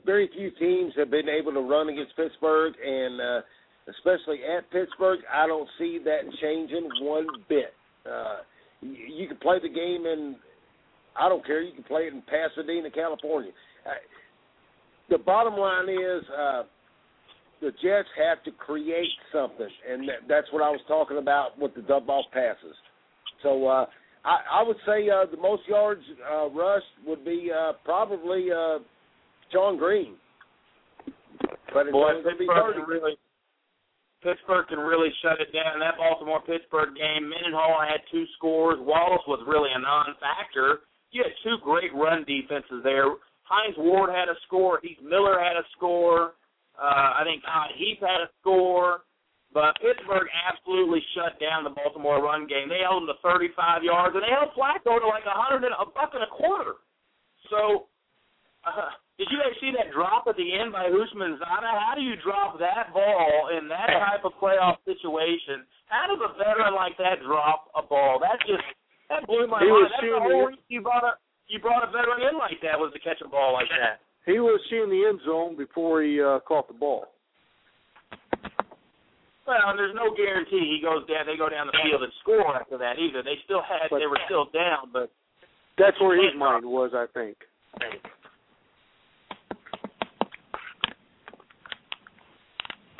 very 0.07 0.29
few 0.33 0.49
teams 0.51 0.93
have 0.95 1.11
been 1.11 1.27
able 1.29 1.53
to 1.53 1.59
run 1.59 1.89
against 1.89 2.15
Pittsburgh, 2.15 2.73
and 2.83 3.19
uh, 3.19 3.41
especially 3.89 4.39
at 4.43 4.71
Pittsburgh, 4.71 5.19
I 5.31 5.45
don't 5.45 5.67
see 5.77 5.99
that 6.05 6.21
changing 6.41 6.89
one 7.01 7.27
bit. 7.49 7.73
Uh, 8.09 8.37
you, 8.81 8.95
you 9.15 9.27
can 9.27 9.37
play 9.37 9.59
the 9.61 9.67
game 9.67 10.05
in, 10.05 10.37
I 11.19 11.27
don't 11.27 11.45
care. 11.45 11.61
You 11.61 11.73
can 11.73 11.83
play 11.83 12.03
it 12.03 12.13
in 12.13 12.23
Pasadena, 12.23 12.89
California. 12.89 13.51
Uh, 13.85 13.91
the 15.09 15.17
bottom 15.17 15.55
line 15.55 15.89
is 15.89 16.23
uh, 16.37 16.63
the 17.61 17.71
Jets 17.81 18.09
have 18.17 18.43
to 18.43 18.51
create 18.51 19.09
something, 19.31 19.67
and 19.89 20.07
that, 20.07 20.27
that's 20.27 20.47
what 20.51 20.61
I 20.61 20.69
was 20.69 20.81
talking 20.87 21.17
about 21.17 21.57
with 21.57 21.73
the 21.75 21.81
dump 21.81 22.09
off 22.09 22.25
passes. 22.31 22.75
So 23.43 23.67
uh, 23.67 23.85
I, 24.25 24.61
I 24.61 24.63
would 24.63 24.77
say 24.85 25.09
uh, 25.09 25.25
the 25.29 25.41
most 25.41 25.63
yards 25.67 26.01
uh, 26.31 26.49
rushed 26.49 26.85
would 27.05 27.23
be 27.23 27.49
uh, 27.51 27.73
probably 27.83 28.47
uh, 28.51 28.79
John 29.51 29.77
Green. 29.77 30.15
But 31.73 31.87
it's 31.87 31.91
Boy, 31.91 32.09
only 32.09 32.23
going 32.23 32.35
to 32.35 32.39
be 32.39 32.47
Pittsburgh 32.47 32.75
30. 32.75 32.79
can 32.79 32.89
really 32.89 33.15
Pittsburgh 34.23 34.67
can 34.67 34.79
really 34.79 35.09
shut 35.21 35.39
it 35.39 35.53
down. 35.53 35.79
That 35.79 35.97
Baltimore 35.97 36.41
Pittsburgh 36.41 36.95
game, 36.95 37.29
Mendenhall 37.29 37.77
had 37.85 38.01
two 38.11 38.25
scores. 38.37 38.77
Wallace 38.81 39.21
was 39.27 39.43
really 39.45 39.69
a 39.73 39.79
non-factor. 39.79 40.83
You 41.11 41.23
had 41.23 41.31
two 41.43 41.57
great 41.63 41.93
run 41.93 42.25
defenses 42.25 42.81
there. 42.83 43.05
Hines 43.47 43.75
Ward 43.79 44.11
had 44.11 44.27
a 44.29 44.35
score. 44.45 44.79
Heath 44.83 44.99
Miller 45.01 45.39
had 45.39 45.55
a 45.55 45.63
score. 45.75 46.35
Uh, 46.77 47.17
I 47.17 47.21
think 47.23 47.41
Todd 47.43 47.71
Heath 47.79 47.99
had 48.03 48.21
a 48.21 48.29
score. 48.41 49.07
But 49.55 49.79
Pittsburgh 49.79 50.27
absolutely 50.45 50.99
shut 51.15 51.39
down 51.39 51.63
the 51.63 51.71
Baltimore 51.71 52.21
run 52.21 52.45
game. 52.45 52.67
They 52.67 52.83
held 52.83 53.07
them 53.07 53.15
to 53.15 53.17
35 53.23 53.81
yards, 53.81 54.13
and 54.13 54.21
they 54.21 54.29
held 54.29 54.51
Flacco 54.53 54.99
to 54.99 55.07
like 55.07 55.23
a 55.25 55.33
hundred 55.33 55.63
and 55.63 55.73
a 55.79 55.87
buck 55.87 56.11
and 56.13 56.21
a 56.21 56.29
quarter. 56.29 56.83
So, 57.49 57.87
uh, 58.67 58.91
did 59.17 59.31
you 59.31 59.39
guys 59.39 59.55
see 59.63 59.71
that 59.79 59.95
drop 59.95 60.27
at 60.27 60.35
the 60.35 60.51
end 60.51 60.75
by 60.75 60.91
Houshmandzadeh? 60.91 61.73
How 61.79 61.95
do 61.95 62.03
you 62.03 62.19
drop 62.19 62.59
that 62.59 62.91
ball 62.91 63.55
in 63.57 63.71
that 63.71 63.87
type 63.87 64.27
of 64.27 64.35
playoff 64.35 64.83
situation? 64.83 65.63
How 65.87 66.11
does 66.11 66.19
a 66.21 66.35
veteran 66.37 66.75
like 66.75 66.99
that 66.99 67.23
drop 67.23 67.71
a 67.73 67.81
ball? 67.81 68.19
That 68.19 68.37
just 68.45 68.61
that 69.09 69.25
blew 69.25 69.47
my 69.47 69.63
He 69.63 69.71
mind. 69.71 69.79
was 69.79 69.91
That's 69.95 70.03
the 70.11 70.19
whole 70.19 70.51
reason 70.51 70.61
you 70.67 70.83
brought 70.83 71.07
a 71.07 71.15
you 71.47 71.59
brought 71.59 71.83
a 71.87 71.91
veteran 71.91 72.21
in 72.27 72.37
like 72.37 72.59
that 72.61 72.77
was 72.79 72.91
to 72.93 72.99
catch 72.99 73.21
a 73.23 73.27
ball 73.27 73.53
like 73.53 73.69
that. 73.69 73.99
He 74.27 74.43
was 74.43 74.59
seeing 74.69 74.89
the 74.91 75.07
end 75.07 75.21
zone 75.23 75.55
before 75.55 76.03
he 76.03 76.19
uh, 76.19 76.39
caught 76.43 76.67
the 76.67 76.73
ball. 76.75 77.05
Well, 79.47 79.63
and 79.71 79.79
there's 79.79 79.95
no 79.95 80.11
guarantee 80.13 80.59
he 80.67 80.83
goes 80.83 81.07
down. 81.07 81.23
They 81.25 81.37
go 81.39 81.47
down 81.47 81.67
the 81.71 81.79
field 81.79 82.03
and 82.03 82.11
score 82.19 82.43
after 82.53 82.77
that 82.77 82.99
either. 82.99 83.23
They 83.23 83.39
still 83.45 83.63
had. 83.63 83.87
But- 83.89 83.99
They 83.99 84.07
were 84.11 84.19
still 84.27 84.51
down, 84.51 84.91
but 84.91 85.09
That's 85.77 85.95
where 86.01 86.19
his 86.21 86.35
mind 86.35 86.65
was, 86.65 86.91
I 86.93 87.05
think. 87.15 87.37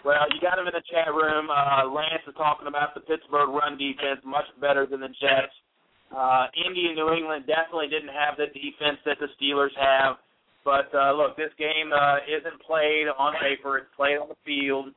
Well, 0.06 0.24
you 0.32 0.40
got 0.40 0.58
him 0.58 0.68
in 0.68 0.74
the 0.74 0.84
chat 0.88 1.12
room. 1.12 1.50
Uh, 1.52 1.84
Lance 1.92 2.24
is 2.28 2.34
talking 2.38 2.68
about 2.68 2.94
the 2.96 3.02
Pittsburgh 3.02 3.50
run 3.50 3.78
defense 3.78 4.24
much 4.24 4.46
better 4.62 4.86
than 4.86 5.02
the 5.02 5.12
Jets. 5.20 5.52
Uh, 6.16 6.48
Indy 6.56 6.88
and 6.88 6.96
New 6.96 7.12
England 7.14 7.46
definitely 7.48 7.88
didn't 7.92 8.14
have 8.14 8.40
the 8.40 8.48
defense 8.54 8.98
that 9.06 9.20
the 9.20 9.28
Steelers 9.36 9.76
have. 9.76 10.18
But 10.64 10.92
uh, 10.92 11.16
look, 11.16 11.36
this 11.36 11.52
game 11.56 11.92
uh, 11.96 12.24
isn't 12.28 12.60
played 12.64 13.08
on 13.08 13.36
paper; 13.40 13.78
it's 13.78 13.92
played 13.96 14.20
on 14.20 14.28
the 14.28 14.40
field. 14.44 14.92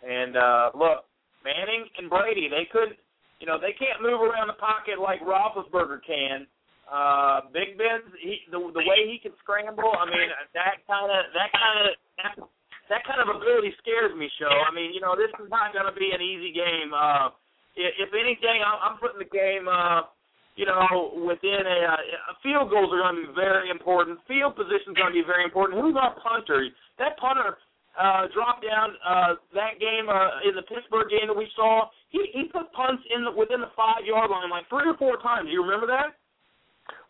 And 0.00 0.36
uh, 0.36 0.72
look, 0.72 1.04
Manning 1.44 1.84
and 2.00 2.08
Brady, 2.08 2.48
they 2.48 2.64
couldn't, 2.72 2.96
you 3.40 3.44
know, 3.44 3.60
they 3.60 3.76
can't 3.76 4.00
move 4.00 4.20
around 4.20 4.48
the 4.48 4.56
pocket 4.56 4.96
like 4.96 5.20
Roethlisberger 5.20 6.00
can. 6.04 6.48
Uh, 6.88 7.46
Big 7.52 7.76
Ben, 7.76 8.00
he, 8.16 8.44
the 8.48 8.58
the 8.58 8.84
way 8.84 9.06
he 9.06 9.20
can 9.20 9.36
scramble, 9.44 9.92
I 9.92 10.08
mean, 10.08 10.28
that 10.56 10.80
kind 10.88 11.12
of 11.12 11.20
that 11.36 11.50
kind 11.52 11.76
of 11.84 12.48
that 12.90 13.06
kind 13.06 13.22
of 13.22 13.30
ability 13.30 13.70
scares 13.78 14.10
me, 14.18 14.26
show. 14.36 14.50
I 14.50 14.74
mean, 14.74 14.90
you 14.90 15.00
know, 15.00 15.14
this 15.14 15.30
is 15.38 15.46
not 15.46 15.70
going 15.70 15.86
to 15.86 15.94
be 15.94 16.10
an 16.10 16.18
easy 16.18 16.50
game. 16.50 16.90
Uh, 16.90 17.30
if, 17.78 18.08
if 18.08 18.10
anything, 18.10 18.66
I'm, 18.66 18.78
I'm 18.82 18.96
putting 18.98 19.22
the 19.22 19.30
game, 19.30 19.70
uh, 19.70 20.10
you 20.56 20.66
know, 20.66 21.14
within 21.24 21.62
a, 21.64 21.78
uh, 21.94 22.34
field 22.42 22.70
goals 22.70 22.90
are 22.92 23.00
going 23.00 23.22
to 23.22 23.28
be 23.28 23.34
very 23.34 23.70
important. 23.70 24.18
Field 24.26 24.56
position 24.56 24.92
is 24.92 24.96
going 24.98 25.12
to 25.14 25.18
be 25.18 25.26
very 25.26 25.44
important. 25.44 25.80
Who's 25.80 25.96
our 25.96 26.14
punter? 26.20 26.68
That 26.98 27.16
punter 27.18 27.56
uh, 27.98 28.26
dropped 28.34 28.64
down 28.64 28.94
uh, 29.06 29.34
that 29.54 29.78
game 29.80 30.08
uh, 30.08 30.46
in 30.48 30.54
the 30.54 30.62
Pittsburgh 30.62 31.08
game 31.10 31.28
that 31.28 31.36
we 31.36 31.48
saw. 31.56 31.88
He 32.10 32.26
he 32.32 32.44
put 32.50 32.72
punts 32.72 33.02
in 33.14 33.24
the, 33.24 33.30
within 33.30 33.60
the 33.60 33.72
five 33.76 34.04
yard 34.04 34.30
line 34.30 34.50
like 34.50 34.68
three 34.68 34.88
or 34.88 34.96
four 34.96 35.18
times. 35.22 35.46
Do 35.48 35.52
you 35.52 35.62
remember 35.62 35.86
that? 35.86 36.18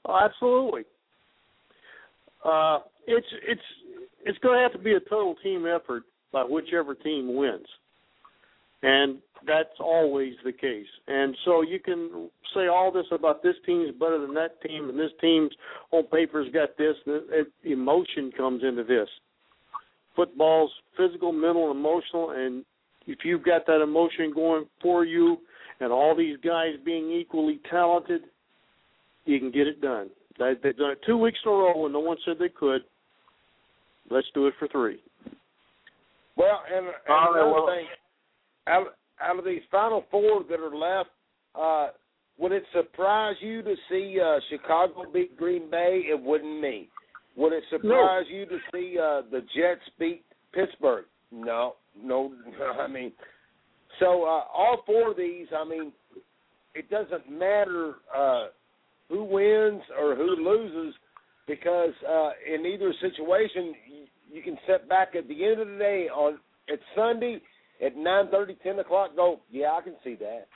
Oh, 0.05 0.19
absolutely. 0.23 0.85
Uh, 2.45 2.81
it's 3.07 3.27
it's 3.47 3.69
it's 4.25 4.39
going 4.39 4.59
to 4.59 4.63
have 4.63 4.73
to 4.73 4.79
be 4.79 4.95
a 4.95 5.01
total 5.01 5.35
team 5.43 5.67
effort 5.67 6.05
by 6.33 6.43
whichever 6.43 6.95
team 6.95 7.35
wins, 7.35 7.67
and 8.83 9.19
that's 9.47 9.69
always 9.79 10.35
the 10.45 10.53
case. 10.53 10.87
And 11.09 11.37
so 11.45 11.63
you 11.63 11.79
can 11.81 12.29
say 12.55 12.67
all 12.67 12.93
this 12.93 13.07
about 13.13 13.43
this 13.43 13.55
team's 13.65 13.93
better 13.99 14.21
than 14.21 14.35
that 14.35 14.61
team, 14.63 14.89
and 14.89 14.99
this 14.99 15.13
team's 15.21 15.51
on 15.93 16.05
paper's 16.13 16.53
got 16.53 16.77
this. 16.77 16.95
And 17.07 17.23
it, 17.31 17.47
emotion 17.65 18.33
comes 18.37 18.63
into 18.63 18.85
this. 18.85 19.09
Football's 20.17 20.71
physical, 20.97 21.33
mental, 21.33 21.71
and 21.71 21.79
emotional, 21.79 22.31
and 22.31 22.65
if 23.07 23.19
you've 23.25 23.45
got 23.45 23.67
that 23.67 23.83
emotion 23.83 24.33
going 24.35 24.67
for 24.83 25.05
you, 25.05 25.39
and 25.81 25.93
all 25.93 26.15
these 26.15 26.37
guys 26.45 26.75
being 26.85 27.11
equally 27.11 27.61
talented, 27.71 28.23
you 29.25 29.39
can 29.39 29.51
get 29.51 29.67
it 29.67 29.81
done. 29.81 30.11
They, 30.39 30.53
they've 30.63 30.77
done 30.77 30.91
it 30.91 31.01
two 31.07 31.17
weeks 31.17 31.39
in 31.45 31.51
a 31.51 31.55
row, 31.55 31.85
and 31.87 31.93
no 31.95 32.01
one 32.01 32.19
said 32.25 32.37
they 32.39 32.49
could. 32.51 32.83
Let's 34.11 34.27
do 34.35 34.47
it 34.47 34.55
for 34.59 34.69
three. 34.69 35.01
Well, 36.37 36.63
and, 36.75 36.87
and 36.87 36.95
All 37.09 37.33
right, 37.33 37.41
another 37.43 37.53
well- 37.53 37.67
thing, 37.67 37.87
out, 38.67 38.87
out 39.21 39.39
of 39.39 39.45
these 39.45 39.63
final 39.71 40.05
four 40.11 40.45
that 40.49 40.61
are 40.61 40.77
left, 40.77 41.11
uh, 41.55 41.89
would 42.39 42.53
it 42.53 42.65
surprise 42.73 43.37
you 43.41 43.63
to 43.63 43.75
see 43.91 44.19
uh, 44.19 44.39
Chicago 44.49 45.05
beat 45.13 45.37
Green 45.37 45.71
Bay? 45.71 46.03
It 46.11 46.21
wouldn't 46.21 46.61
me. 46.61 46.89
Would 47.37 47.53
it 47.53 47.65
surprise 47.71 48.25
you 48.31 48.47
to 48.47 48.59
see 48.73 48.97
uh, 48.99 49.23
the 49.31 49.41
Jets 49.55 49.83
beat 49.99 50.25
Pittsburgh? 50.53 51.05
No, 51.31 51.75
no. 52.03 52.33
I 52.81 52.87
mean, 52.87 53.13
so 53.99 54.25
uh, 54.25 54.45
all 54.53 54.83
four 54.87 55.11
of 55.11 55.17
these. 55.17 55.47
I 55.57 55.65
mean, 55.65 55.93
it 56.75 56.89
doesn't 56.91 57.31
matter 57.31 57.95
uh, 58.17 58.47
who 59.09 59.25
wins 59.25 59.83
or 60.01 60.17
who 60.17 60.37
loses 60.37 60.95
because 61.47 61.93
uh, 62.09 62.31
in 62.53 62.65
either 62.65 62.93
situation, 63.01 63.75
you, 63.87 64.37
you 64.37 64.43
can 64.43 64.57
sit 64.67 64.89
back 64.89 65.15
at 65.17 65.29
the 65.29 65.45
end 65.45 65.61
of 65.61 65.69
the 65.69 65.79
day 65.79 66.09
on 66.09 66.39
at 66.73 66.79
Sunday 66.97 67.41
at 67.85 67.97
nine 67.97 68.29
thirty, 68.31 68.57
ten 68.63 68.79
o'clock. 68.79 69.17
Go, 69.17 69.41
yeah, 69.51 69.73
I 69.73 69.81
can 69.83 69.95
see 70.05 70.17
that. 70.17 70.47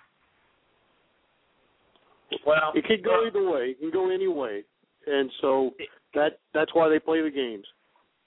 Well, 2.47 2.73
It 2.75 2.85
could 2.85 3.05
go 3.05 3.27
either 3.27 3.49
way. 3.49 3.77
It 3.77 3.81
can 3.81 3.91
go 3.91 4.11
any 4.11 4.29
way, 4.29 4.65
and 5.07 5.31
so 5.41 5.71
that 6.15 6.41
that's 6.53 6.75
why 6.75 6.89
they 6.89 6.99
play 6.99 7.23
the 7.23 7.31
games. 7.31 7.67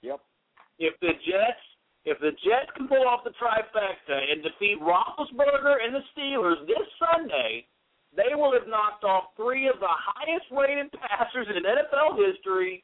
Yep. 0.02 0.20
if 0.78 0.94
the 1.00 1.12
Jets 1.26 1.64
if 2.04 2.18
the 2.20 2.30
Jets 2.40 2.72
can 2.76 2.88
pull 2.88 3.04
off 3.04 3.20
the 3.24 3.36
trifecta 3.36 4.16
and 4.32 4.42
defeat 4.42 4.80
Roethlisberger 4.80 5.76
and 5.84 5.92
the 5.92 6.04
Steelers 6.16 6.64
this 6.66 6.86
Sunday, 6.96 7.66
they 8.16 8.34
will 8.34 8.52
have 8.56 8.66
knocked 8.66 9.04
off 9.04 9.36
three 9.36 9.68
of 9.68 9.76
the 9.80 9.90
highest 9.92 10.46
rated 10.48 10.88
passers 10.92 11.46
in 11.50 11.60
NFL 11.60 12.16
history, 12.16 12.82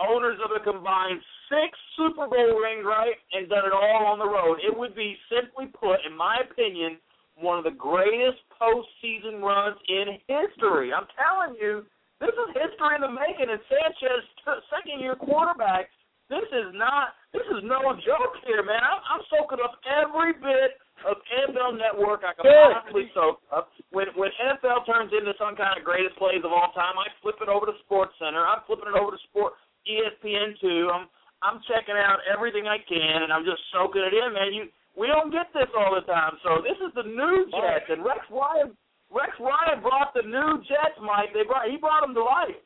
owners 0.00 0.38
of 0.44 0.50
a 0.56 0.60
combined 0.64 1.20
six 1.50 1.76
Super 1.96 2.26
Bowl 2.26 2.56
rings, 2.56 2.86
right, 2.86 3.18
and 3.32 3.48
done 3.48 3.66
it 3.66 3.74
all 3.74 4.06
on 4.06 4.18
the 4.18 4.28
road. 4.28 4.58
It 4.64 4.72
would 4.72 4.94
be 4.94 5.18
simply 5.28 5.66
put, 5.68 6.00
in 6.06 6.16
my 6.16 6.40
opinion, 6.42 6.96
one 7.36 7.58
of 7.58 7.64
the 7.64 7.74
greatest 7.74 8.40
postseason 8.56 9.40
runs 9.40 9.76
in 9.88 10.20
history. 10.28 10.92
I'm 10.92 11.08
telling 11.16 11.56
you, 11.58 11.84
this 12.20 12.32
is 12.36 12.48
history 12.52 12.94
in 12.96 13.02
the 13.02 13.12
making. 13.12 13.48
And 13.48 13.60
Sanchez, 13.66 14.22
second 14.68 15.00
year 15.00 15.16
quarterback, 15.16 15.88
this 16.28 16.46
is 16.54 16.70
not 16.78 17.18
this 17.34 17.42
is 17.50 17.66
no 17.66 17.82
joke 18.06 18.38
here, 18.46 18.62
man. 18.62 18.78
I'm, 18.78 19.02
I'm 19.02 19.22
soaking 19.26 19.58
up 19.58 19.82
every 19.82 20.36
bit 20.38 20.78
of 21.02 21.18
NFL 21.26 21.74
Network 21.74 22.22
I 22.22 22.36
can 22.36 22.46
Good. 22.46 22.70
possibly 22.70 23.10
soak 23.16 23.42
up. 23.50 23.72
When 23.90 24.06
when 24.14 24.30
NFL 24.38 24.86
turns 24.86 25.10
into 25.10 25.34
some 25.40 25.58
kind 25.58 25.74
of 25.74 25.82
greatest 25.82 26.14
plays 26.22 26.44
of 26.46 26.54
all 26.54 26.70
time, 26.70 26.94
I 27.00 27.10
flip 27.18 27.42
it 27.42 27.50
over 27.50 27.66
to 27.66 27.74
Sports 27.82 28.14
Center. 28.22 28.46
I'm 28.46 28.62
flipping 28.68 28.94
it 28.94 28.98
over 28.98 29.10
to 29.10 29.20
Sport 29.32 29.58
E 29.58 29.69
ESPN 29.86 30.58
two. 30.60 30.90
I'm 30.92 31.08
I'm 31.40 31.60
checking 31.64 31.96
out 31.96 32.20
everything 32.28 32.68
I 32.68 32.78
can, 32.84 33.24
and 33.24 33.32
I'm 33.32 33.44
just 33.44 33.62
soaking 33.72 34.04
it 34.04 34.12
in, 34.12 34.32
man. 34.32 34.52
You 34.52 34.68
we 34.96 35.06
don't 35.06 35.30
get 35.32 35.48
this 35.54 35.70
all 35.76 35.94
the 35.94 36.04
time, 36.04 36.36
so 36.42 36.60
this 36.60 36.76
is 36.82 36.92
the 36.94 37.06
new 37.06 37.46
Jets, 37.48 37.88
and 37.88 38.04
Rex 38.04 38.20
Ryan 38.28 38.76
Rex 39.10 39.32
Ryan 39.40 39.82
brought 39.82 40.14
the 40.14 40.22
new 40.22 40.62
Jets, 40.68 40.98
Mike. 41.02 41.32
They 41.34 41.42
brought 41.42 41.70
he 41.70 41.76
brought 41.76 42.02
them 42.02 42.14
to 42.14 42.22
life. 42.22 42.60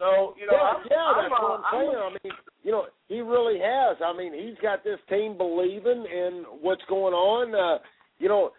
So 0.00 0.34
you 0.40 0.48
know, 0.48 0.56
yeah, 0.56 0.72
I'm, 0.72 0.80
yeah, 0.88 0.96
I'm, 0.96 1.16
that's 1.20 1.34
uh, 1.36 1.44
what 1.44 1.60
I'm 1.60 1.64
saying. 1.76 2.00
I 2.00 2.10
mean, 2.24 2.32
you 2.64 2.72
know, 2.72 2.84
he 3.08 3.20
really 3.20 3.60
has. 3.60 3.96
I 4.04 4.16
mean, 4.16 4.32
he's 4.32 4.56
got 4.62 4.82
this 4.82 4.98
team 5.08 5.36
believing 5.36 6.04
in 6.08 6.44
what's 6.60 6.84
going 6.88 7.12
on. 7.12 7.54
Uh, 7.54 7.78
you 8.18 8.28
know, 8.28 8.52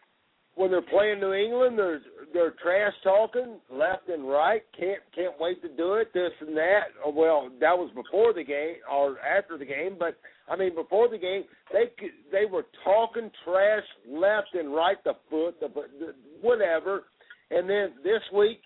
when 0.56 0.70
they're 0.70 0.82
playing 0.82 1.20
New 1.20 1.34
England, 1.34 1.78
they're 1.78 2.02
they're 2.34 2.54
trash 2.62 2.94
talking 3.04 3.60
left 3.72 4.10
and 4.10 4.28
right. 4.28 4.62
Can't 4.78 5.02
can't 5.16 5.34
wait 5.40 5.62
to 5.62 5.70
do 5.70 5.96
it. 5.96 6.14
This 6.14 6.32
and 6.42 6.56
that. 6.58 6.82
Well, 7.06 7.50
that 7.60 7.78
was 7.78 7.92
before 7.96 8.34
the 8.34 8.44
game 8.44 8.76
or 8.92 9.18
after 9.20 9.58
the 9.58 9.66
game, 9.66 9.96
but 9.98 10.18
I 10.50 10.56
mean 10.56 10.76
before 10.76 11.10
the 11.10 11.18
game, 11.18 11.44
they 11.72 11.92
they 12.32 12.46
were 12.46 12.66
talking 12.84 13.32
trash 13.46 13.84
left 14.10 14.54
and 14.54 14.74
right, 14.74 15.02
the 15.04 15.14
foot, 15.30 15.60
the, 15.60 15.68
the 15.68 16.14
whatever. 16.42 17.04
And 17.50 17.70
then 17.70 17.94
this 18.04 18.22
week, 18.34 18.62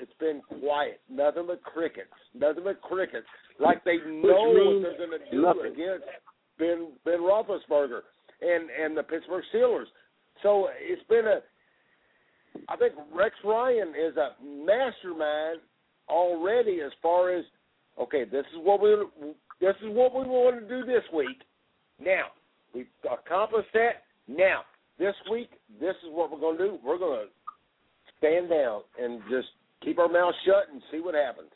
it's 0.00 0.12
been 0.18 0.40
quiet. 0.60 1.00
Nothing 1.10 1.44
but 1.46 1.62
crickets. 1.62 2.08
Nothing 2.34 2.64
but 2.64 2.80
crickets. 2.80 3.26
Like 3.58 3.84
they 3.84 3.96
know 3.96 4.52
what 4.54 4.82
they're 4.82 5.06
going 5.06 5.18
to 5.18 5.30
do 5.30 5.42
nothing. 5.42 5.72
against 5.72 6.04
Ben 6.58 6.92
Ben 7.04 7.20
Roethlisberger 7.20 8.00
and 8.40 8.68
and 8.70 8.96
the 8.96 9.02
Pittsburgh 9.02 9.44
Steelers. 9.54 9.86
So 10.42 10.68
it's 10.80 11.02
been 11.08 11.26
a. 11.26 11.40
I 12.68 12.76
think 12.76 12.94
Rex 13.14 13.34
Ryan 13.44 13.88
is 13.88 14.16
a 14.16 14.30
mastermind 14.42 15.60
already 16.08 16.80
as 16.84 16.92
far 17.02 17.34
as 17.34 17.44
okay. 18.00 18.24
This 18.24 18.44
is 18.52 18.60
what 18.62 18.80
we 18.80 18.96
this 19.60 19.74
is 19.82 19.88
what 19.88 20.14
we 20.14 20.26
want 20.26 20.60
to 20.60 20.68
do 20.68 20.86
this 20.86 21.04
week. 21.14 21.42
Now 22.00 22.26
we've 22.74 22.86
accomplished 23.10 23.70
that. 23.74 24.04
Now 24.28 24.62
this 24.98 25.14
week, 25.30 25.50
this 25.80 25.94
is 26.04 26.10
what 26.10 26.30
we're 26.30 26.40
going 26.40 26.58
to 26.58 26.64
do. 26.64 26.78
We're 26.84 26.98
going 26.98 27.26
to 27.26 27.32
stand 28.18 28.50
down 28.50 28.82
and 29.00 29.20
just 29.30 29.48
keep 29.82 29.98
our 29.98 30.08
mouth 30.08 30.34
shut 30.44 30.72
and 30.72 30.82
see 30.90 31.00
what 31.00 31.14
happens. 31.14 31.50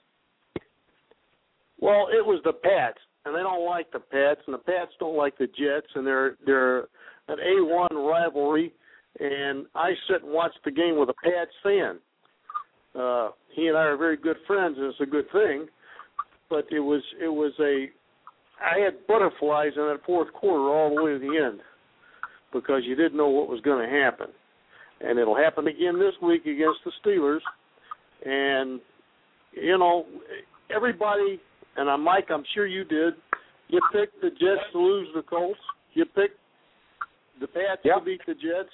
Well, 1.81 2.07
it 2.17 2.25
was 2.25 2.41
the 2.45 2.53
Pats, 2.53 2.99
and 3.25 3.35
they 3.35 3.41
don't 3.41 3.67
like 3.67 3.91
the 3.91 3.99
Pats, 3.99 4.41
and 4.47 4.55
the 4.55 4.59
Pats 4.59 4.93
don't 5.01 5.17
like 5.17 5.37
the 5.37 5.49
Jets, 5.49 5.89
and 5.95 6.07
they're 6.07 6.37
they're 6.47 6.87
an 7.33 7.39
A 7.41 7.65
one 7.65 7.95
rivalry. 7.95 8.73
And 9.21 9.67
I 9.75 9.91
sit 10.09 10.23
and 10.23 10.33
watch 10.33 10.53
the 10.65 10.71
game 10.71 10.99
with 10.99 11.11
a 11.11 11.15
Pats 11.23 11.51
fan. 11.63 11.99
Uh, 12.99 13.31
he 13.55 13.69
and 13.69 13.77
I 13.77 13.83
are 13.83 13.97
very 13.97 14.17
good 14.17 14.37
friends, 14.47 14.77
and 14.79 14.87
it's 14.87 15.01
a 15.01 15.07
good 15.07 15.31
thing. 15.33 15.67
But 16.49 16.67
it 16.71 16.81
was 16.81 17.03
it 17.23 17.29
was 17.29 17.53
a 17.61 17.87
I 18.63 18.79
had 18.85 19.07
butterflies 19.07 19.73
in 19.77 19.83
that 19.83 20.01
fourth 20.07 20.33
quarter 20.33 20.65
all 20.65 20.95
the 20.95 21.03
way 21.03 21.13
to 21.13 21.19
the 21.19 21.45
end 21.45 21.61
because 22.53 22.83
you 22.85 22.95
didn't 22.95 23.17
know 23.17 23.29
what 23.29 23.49
was 23.49 23.61
going 23.61 23.87
to 23.87 23.95
happen, 23.95 24.29
and 25.01 25.19
it'll 25.19 25.37
happen 25.37 25.67
again 25.67 25.99
this 25.99 26.15
week 26.23 26.43
against 26.43 26.81
the 26.85 26.93
Steelers. 27.05 27.41
And 28.25 28.81
you 29.53 29.79
know, 29.79 30.07
everybody 30.75 31.41
and 31.77 31.89
I'm 31.89 32.03
Mike, 32.03 32.27
I'm 32.31 32.45
sure 32.55 32.67
you 32.67 32.85
did. 32.85 33.15
You 33.69 33.81
picked 33.93 34.21
the 34.21 34.31
Jets 34.31 34.61
to 34.73 34.79
lose 34.79 35.09
the 35.15 35.23
Colts. 35.23 35.61
You 35.95 36.05
picked 36.05 36.39
the 37.43 37.49
Pats 37.49 37.83
Yep. 37.85 37.99
to 37.99 38.05
beat 38.05 38.21
the 38.27 38.35
Jets, 38.35 38.73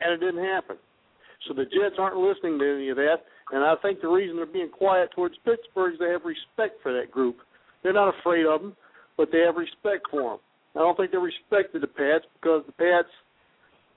and 0.00 0.12
it 0.12 0.20
didn't 0.24 0.44
happen. 0.44 0.76
So 1.48 1.54
the 1.54 1.64
Jets 1.64 1.96
aren't 1.98 2.16
listening 2.16 2.58
to 2.58 2.74
any 2.74 2.90
of 2.90 2.96
that, 2.96 3.24
and 3.52 3.64
I 3.64 3.74
think 3.82 4.00
the 4.00 4.08
reason 4.08 4.36
they're 4.36 4.46
being 4.46 4.68
quiet 4.68 5.10
towards 5.14 5.34
Pittsburgh 5.44 5.94
is 5.94 5.98
they 5.98 6.10
have 6.10 6.24
respect 6.24 6.82
for 6.82 6.92
that 6.92 7.10
group. 7.10 7.38
They're 7.82 7.94
not 7.94 8.14
afraid 8.20 8.44
of 8.46 8.60
them, 8.60 8.76
but 9.16 9.28
they 9.32 9.40
have 9.40 9.56
respect 9.56 10.06
for 10.10 10.36
them. 10.36 10.40
I 10.76 10.78
don't 10.80 10.96
think 10.96 11.10
they 11.10 11.18
respected 11.18 11.82
the 11.82 11.88
Pats 11.88 12.24
because 12.34 12.62
the 12.66 12.72
Pats 12.72 13.08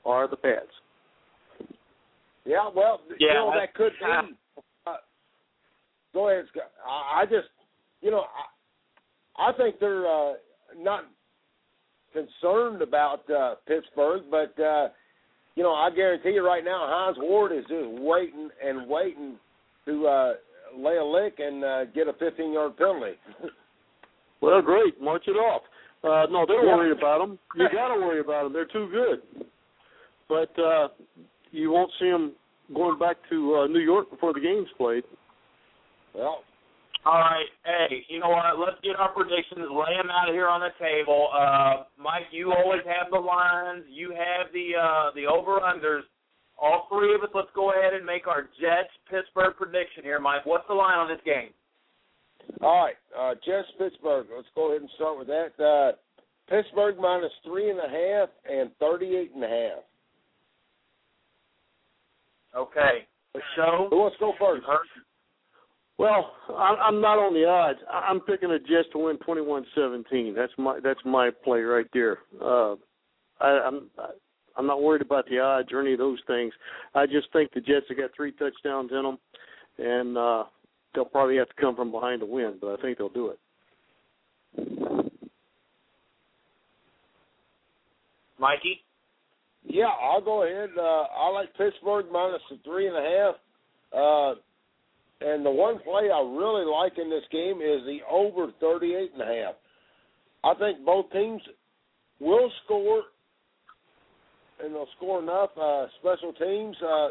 are 0.06 0.28
the 0.28 0.38
Pats. 0.38 0.72
Yeah, 2.46 2.70
well, 2.74 3.02
you 3.20 3.28
know 3.28 3.54
that 3.56 3.74
could 3.74 3.94
be. 4.00 4.06
Uh, 4.86 4.94
go 6.14 6.30
ahead, 6.30 6.46
Scott. 6.52 6.72
I, 6.86 7.22
I 7.22 7.26
just, 7.26 7.48
you 8.02 8.12
know, 8.12 8.26
I, 9.38 9.50
I 9.50 9.58
think 9.58 9.80
they're 9.80 10.08
uh, 10.08 10.34
not 10.78 11.06
concerned 12.14 12.82
about 12.82 13.30
uh, 13.30 13.56
Pittsburgh, 13.68 14.24
but 14.32 14.58
uh, 14.62 14.90
you 15.56 15.64
know, 15.64 15.74
I 15.74 15.90
guarantee 15.96 16.32
you 16.32 16.46
right 16.46 16.64
now, 16.64 16.86
Hines 16.88 17.18
Ward 17.20 17.52
is 17.52 17.64
just 17.68 17.88
waiting 18.02 18.50
and 18.66 18.88
waiting 18.90 19.36
to 19.86 20.08
uh, 20.08 20.34
lay 20.76 20.96
a 20.98 21.04
lick 21.06 21.36
and 21.40 21.64
uh, 21.64 21.86
get 21.86 22.08
a 22.08 22.14
15-yard 22.14 22.78
penalty. 22.78 23.14
Well, 24.42 24.62
great, 24.62 25.00
march 25.02 25.24
it 25.28 25.38
off. 25.40 25.62
Uh, 26.04 26.26
no, 26.30 26.46
they're 26.46 26.66
Yeah. 26.66 26.76
worried 26.76 26.98
about 26.98 27.20
them. 27.20 27.40
You 27.56 27.66
got 27.72 27.94
to 27.96 28.02
worry 28.02 28.20
about 28.20 28.44
them. 28.44 28.52
They're 28.58 28.66
too 28.66 28.90
good. 28.92 29.46
But 30.28 30.52
uh, 30.62 30.90
you 31.52 31.72
won't 31.72 31.90
see 31.98 32.10
them 32.10 32.34
going 32.76 33.00
back 33.00 33.16
to 33.30 33.56
uh, 33.56 33.68
New 33.68 33.80
York 33.80 34.10
before 34.12 34.34
the 34.34 34.42
game's 34.42 34.68
played. 34.76 35.06
well, 36.14 36.40
All 37.06 37.20
right, 37.20 37.52
hey, 37.66 38.06
you 38.08 38.20
know 38.20 38.30
what? 38.30 38.58
Let's 38.58 38.80
get 38.82 38.96
our 38.96 39.12
predictions, 39.12 39.68
lay 39.68 39.92
them 40.00 40.08
out 40.08 40.32
here 40.32 40.48
on 40.48 40.62
the 40.62 40.72
table. 40.80 41.28
Uh, 41.36 41.84
Mike, 42.00 42.32
you 42.32 42.54
always 42.54 42.80
have 42.88 43.12
the 43.12 43.20
lines. 43.20 43.84
You 43.92 44.12
have 44.16 44.48
the 44.54 44.72
uh, 44.80 45.12
the 45.12 45.28
over 45.28 45.60
unders. 45.60 46.08
All 46.56 46.88
three 46.88 47.14
of 47.14 47.22
us, 47.22 47.30
let's 47.36 47.52
go 47.54 47.72
ahead 47.72 47.94
and 47.94 48.06
make 48.06 48.26
our 48.26 48.44
Jets 48.56 48.94
Pittsburgh 49.12 49.52
prediction 49.58 50.04
here, 50.04 50.20
Mike. 50.20 50.46
What's 50.46 50.64
the 50.70 50.76
line 50.76 50.98
on 50.98 51.10
this 51.10 51.20
game? 51.26 51.52
all 52.62 52.86
right, 52.88 52.96
uh, 53.18 53.36
Jets 53.46 53.68
Pittsburgh. 53.78 54.28
Let's 54.34 54.48
go 54.56 54.72
ahead 54.72 54.82
and 54.82 54.90
start 54.96 55.20
with 55.20 55.28
that. 55.28 55.52
Uh, 55.60 55.92
Pittsburgh 56.50 56.98
minus 57.00 57.32
three 57.46 57.70
and 57.70 57.80
a 57.80 57.90
half 57.90 58.30
and 58.50 58.72
thirty-eight 58.80 59.32
and 59.36 59.44
a 59.44 59.48
half. 59.48 59.84
Okay, 62.56 63.08
the 63.34 63.42
show. 63.56 63.88
Who 63.90 63.98
wants 63.98 64.18
to 64.18 64.32
go 64.32 64.34
first? 64.40 64.64
Well, 66.04 66.34
I'm 66.50 66.76
I'm 66.82 67.02
not 67.02 67.18
on 67.18 67.34
the 67.34 67.46
odds. 67.48 67.80
I- 67.90 68.08
I'm 68.10 68.20
picking 68.20 68.50
the 68.50 68.60
Jets 68.60 68.90
to 68.92 68.98
win 69.00 69.18
21-17. 69.20 70.36
That's 70.36 70.52
my 70.58 70.78
that's 70.84 71.00
my 71.06 71.30
play 71.46 71.62
right 71.62 71.86
there. 71.94 72.18
Uh, 72.42 72.74
I, 73.40 73.48
I'm 73.66 73.90
I'm 74.58 74.68
not 74.68 74.84
worried 74.84 75.02
about 75.02 75.30
the 75.30 75.40
odds 75.40 75.70
or 75.72 75.80
any 75.80 75.94
of 75.94 76.00
those 76.00 76.20
things. 76.28 76.52
I 76.94 77.06
just 77.06 77.32
think 77.32 77.54
the 77.54 77.62
Jets 77.62 77.86
have 77.88 77.98
got 77.98 78.10
three 78.14 78.34
touchdowns 78.34 78.92
in 78.92 79.02
them, 79.02 79.18
and 79.78 80.18
uh, 80.18 80.44
they'll 80.94 81.06
probably 81.06 81.38
have 81.38 81.48
to 81.48 81.56
come 81.62 81.74
from 81.74 81.90
behind 81.90 82.20
to 82.20 82.26
win. 82.26 82.56
But 82.60 82.78
I 82.78 82.82
think 82.82 82.98
they'll 82.98 83.08
do 83.08 83.30
it. 83.30 83.40
Mikey? 88.38 88.82
Yeah, 89.64 89.86
I'll 89.86 90.20
go 90.20 90.44
ahead. 90.44 90.72
Uh, 90.78 90.82
I 91.18 91.30
like 91.30 91.56
Pittsburgh 91.58 92.08
minus 92.12 92.42
the 92.52 92.58
three 92.66 92.90
and 92.90 92.98
a 92.98 93.02
half. 93.02 93.36
Uh, 93.98 94.40
and 95.26 95.46
the 95.46 95.52
one 95.52 95.80
play 95.80 96.10
I 96.14 96.22
really 96.22 96.66
like 96.66 96.98
in 96.98 97.10
this 97.10 97.24
game 97.32 97.62
is 97.62 97.82
the 97.86 98.00
over 98.10 98.52
thirty-eight 98.60 99.12
and 99.14 99.22
a 99.22 99.26
half. 99.26 99.56
I 100.44 100.54
think 100.60 100.86
both 100.86 101.12
teams 101.12 101.42
will 102.20 102.52
score, 102.66 103.04
and 104.62 104.76
they'll 104.76 104.88
score 104.98 105.22
enough. 105.22 105.50
Uh, 105.60 105.86
special 106.00 106.34
teams 106.34 106.76
uh, 106.82 107.08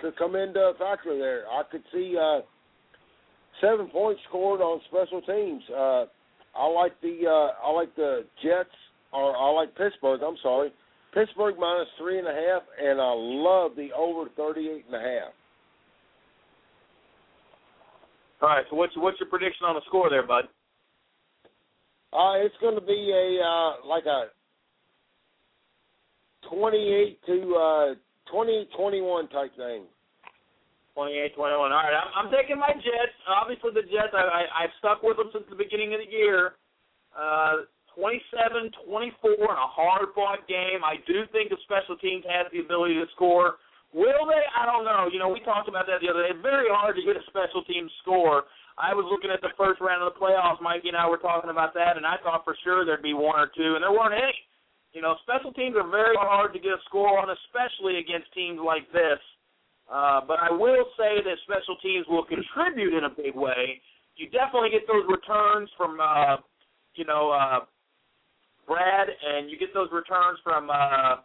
to 0.00 0.12
come 0.18 0.34
into 0.36 0.60
a 0.60 0.74
factor 0.78 1.16
there. 1.16 1.44
I 1.48 1.62
could 1.70 1.82
see 1.92 2.16
uh, 2.20 2.40
seven 3.60 3.88
points 3.88 4.20
scored 4.28 4.60
on 4.60 4.80
special 4.88 5.22
teams. 5.22 5.62
Uh, 5.70 6.04
I 6.56 6.66
like 6.66 7.00
the 7.00 7.20
uh, 7.26 7.66
I 7.66 7.70
like 7.72 7.94
the 7.96 8.24
Jets, 8.42 8.74
or 9.12 9.36
I 9.36 9.50
like 9.50 9.76
Pittsburgh. 9.76 10.20
I'm 10.22 10.36
sorry. 10.42 10.72
Pittsburgh 11.12 11.54
minus 11.60 11.88
three 11.96 12.18
and 12.18 12.26
a 12.26 12.32
half, 12.32 12.62
and 12.82 13.00
I 13.00 13.12
love 13.14 13.76
the 13.76 13.90
over 13.96 14.28
thirty-eight 14.36 14.86
and 14.86 14.96
a 14.96 14.98
half. 14.98 15.32
All 18.44 18.50
right, 18.52 18.68
so 18.68 18.76
what's 18.76 18.92
what's 19.00 19.16
your 19.18 19.32
prediction 19.32 19.64
on 19.64 19.72
the 19.72 19.80
score 19.88 20.12
there, 20.12 20.20
bud? 20.20 20.44
Uh, 22.12 22.44
it's 22.44 22.54
going 22.60 22.74
to 22.74 22.84
be 22.84 23.08
a 23.08 23.40
uh, 23.40 23.88
like 23.88 24.04
a 24.04 24.28
twenty-eight 26.52 27.24
to 27.24 27.56
uh, 27.56 27.94
twenty 28.28 28.68
twenty-one 28.76 29.32
type 29.32 29.56
thing. 29.56 29.88
28 30.92 31.34
21. 31.34 31.56
All 31.56 31.68
right, 31.72 31.96
I'm, 31.96 32.26
I'm 32.26 32.30
taking 32.30 32.60
my 32.60 32.68
Jets. 32.84 33.16
Obviously, 33.26 33.72
the 33.72 33.88
Jets, 33.88 34.12
I, 34.12 34.44
I, 34.44 34.62
I've 34.62 34.76
stuck 34.78 35.02
with 35.02 35.16
them 35.16 35.32
since 35.32 35.48
the 35.48 35.56
beginning 35.56 35.96
of 35.96 36.04
the 36.04 36.12
year. 36.12 36.60
Uh, 37.16 37.64
27 37.96 38.70
24 38.84 39.32
in 39.32 39.56
a 39.56 39.70
hard 39.72 40.12
fought 40.14 40.46
game. 40.46 40.84
I 40.84 41.00
do 41.08 41.24
think 41.32 41.48
the 41.48 41.56
special 41.64 41.96
teams 41.96 42.28
has 42.28 42.46
the 42.52 42.60
ability 42.60 43.00
to 43.00 43.08
score. 43.16 43.56
Will 43.94 44.26
they? 44.26 44.42
I 44.58 44.66
don't 44.66 44.82
know. 44.82 45.06
You 45.06 45.22
know, 45.22 45.30
we 45.30 45.38
talked 45.46 45.70
about 45.70 45.86
that 45.86 46.02
the 46.02 46.10
other 46.10 46.26
day. 46.26 46.34
It's 46.34 46.42
very 46.42 46.66
hard 46.66 46.98
to 46.98 47.02
get 47.06 47.14
a 47.14 47.22
special 47.30 47.62
team 47.62 47.86
score. 48.02 48.50
I 48.74 48.90
was 48.90 49.06
looking 49.06 49.30
at 49.30 49.38
the 49.38 49.54
first 49.54 49.78
round 49.78 50.02
of 50.02 50.10
the 50.10 50.18
playoffs. 50.18 50.58
Mikey 50.58 50.90
and 50.90 50.98
I 50.98 51.06
were 51.06 51.22
talking 51.22 51.50
about 51.50 51.78
that, 51.78 51.94
and 51.94 52.02
I 52.02 52.18
thought 52.26 52.42
for 52.42 52.58
sure 52.66 52.82
there'd 52.82 53.06
be 53.06 53.14
one 53.14 53.38
or 53.38 53.46
two, 53.54 53.78
and 53.78 53.86
there 53.86 53.94
weren't 53.94 54.18
any. 54.18 54.34
You 54.90 55.02
know, 55.02 55.14
special 55.22 55.54
teams 55.54 55.78
are 55.78 55.86
very 55.86 56.18
hard 56.18 56.50
to 56.54 56.58
get 56.58 56.74
a 56.74 56.82
score 56.90 57.22
on, 57.22 57.30
especially 57.30 58.02
against 58.02 58.34
teams 58.34 58.58
like 58.58 58.90
this. 58.90 59.22
Uh, 59.86 60.26
but 60.26 60.42
I 60.42 60.50
will 60.50 60.90
say 60.98 61.22
that 61.22 61.38
special 61.46 61.78
teams 61.78 62.06
will 62.10 62.26
contribute 62.26 62.98
in 62.98 63.06
a 63.06 63.14
big 63.14 63.38
way. 63.38 63.78
You 64.18 64.26
definitely 64.30 64.70
get 64.70 64.90
those 64.90 65.06
returns 65.06 65.70
from, 65.78 66.02
uh, 66.02 66.42
you 66.94 67.06
know, 67.06 67.30
uh, 67.30 67.62
Brad, 68.66 69.06
and 69.06 69.50
you 69.50 69.58
get 69.58 69.74
those 69.74 69.90
returns 69.92 70.38
from 70.42 70.70
uh, 70.70 71.22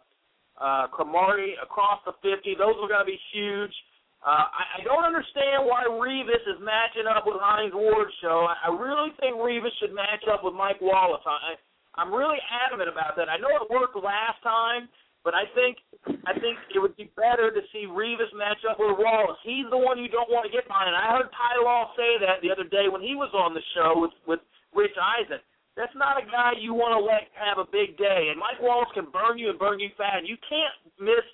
uh, 0.60 0.86
Cromartie 0.92 1.56
across 1.62 2.00
the 2.04 2.12
50. 2.22 2.54
Those 2.54 2.76
are 2.78 2.88
going 2.88 3.02
to 3.02 3.08
be 3.08 3.18
huge. 3.32 3.72
Uh, 4.20 4.52
I, 4.52 4.78
I 4.78 4.80
don't 4.84 5.02
understand 5.02 5.64
why 5.64 5.88
Revis 5.88 6.44
is 6.44 6.60
matching 6.60 7.08
up 7.08 7.24
with 7.24 7.40
Hines 7.40 7.72
Ward's 7.72 8.12
show. 8.20 8.44
I, 8.44 8.68
I 8.68 8.70
really 8.76 9.10
think 9.16 9.40
Revis 9.40 9.72
should 9.80 9.96
match 9.96 10.28
up 10.28 10.44
with 10.44 10.52
Mike 10.52 10.78
Wallace. 10.84 11.24
I, 11.24 11.56
I, 11.56 12.00
I'm 12.00 12.12
really 12.12 12.36
adamant 12.52 12.92
about 12.92 13.16
that. 13.16 13.32
I 13.32 13.40
know 13.40 13.48
it 13.56 13.72
worked 13.72 13.96
last 13.96 14.38
time, 14.44 14.92
But 15.24 15.34
I 15.36 15.44
think 15.52 15.76
I 16.24 16.32
think 16.32 16.56
it 16.72 16.80
would 16.80 16.96
be 16.96 17.12
better 17.12 17.52
to 17.52 17.60
see 17.72 17.84
Revis 17.84 18.32
match 18.32 18.64
up 18.64 18.80
with 18.80 18.96
Wallace. 18.96 19.36
He's 19.44 19.68
the 19.68 19.76
one 19.76 20.00
you 20.00 20.08
don't 20.08 20.32
want 20.32 20.48
to 20.48 20.52
get 20.52 20.64
behind. 20.64 20.88
And 20.88 20.96
I 20.96 21.12
heard 21.12 21.28
Ty 21.28 21.60
Law 21.60 21.92
say 21.92 22.16
that 22.24 22.40
the 22.40 22.48
other 22.48 22.64
day 22.64 22.88
when 22.88 23.04
he 23.04 23.12
was 23.12 23.28
on 23.36 23.52
the 23.52 23.60
show 23.76 24.00
with 24.00 24.16
with 24.24 24.40
Rich 24.72 24.96
Eisen. 24.96 25.40
That's 25.76 25.94
not 25.94 26.18
a 26.20 26.26
guy 26.26 26.58
you 26.58 26.74
want 26.74 26.92
to 26.98 27.02
let 27.02 27.30
have 27.38 27.58
a 27.58 27.68
big 27.68 27.96
day. 27.96 28.28
And 28.30 28.38
Mike 28.38 28.60
Wallace 28.60 28.90
can 28.92 29.08
burn 29.08 29.38
you 29.38 29.50
and 29.50 29.58
burn 29.58 29.80
you 29.80 29.88
fat. 29.96 30.18
And 30.18 30.28
you 30.28 30.36
can't 30.44 30.76
miss 30.98 31.24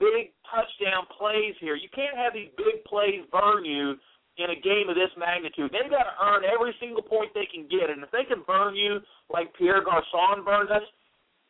big 0.00 0.34
touchdown 0.48 1.06
plays 1.14 1.54
here. 1.60 1.76
You 1.76 1.88
can't 1.94 2.16
have 2.16 2.32
these 2.34 2.50
big 2.56 2.82
plays 2.88 3.22
burn 3.30 3.64
you 3.64 3.94
in 4.34 4.50
a 4.50 4.58
game 4.58 4.90
of 4.90 4.98
this 4.98 5.12
magnitude. 5.14 5.70
They've 5.70 5.90
got 5.90 6.10
to 6.10 6.14
earn 6.18 6.42
every 6.42 6.74
single 6.82 7.04
point 7.04 7.30
they 7.34 7.46
can 7.46 7.70
get. 7.70 7.86
And 7.86 8.02
if 8.02 8.10
they 8.10 8.26
can 8.26 8.42
burn 8.42 8.74
you 8.74 8.98
like 9.30 9.54
Pierre 9.54 9.84
Garcon 9.84 10.42
burns 10.42 10.70
us, 10.74 10.82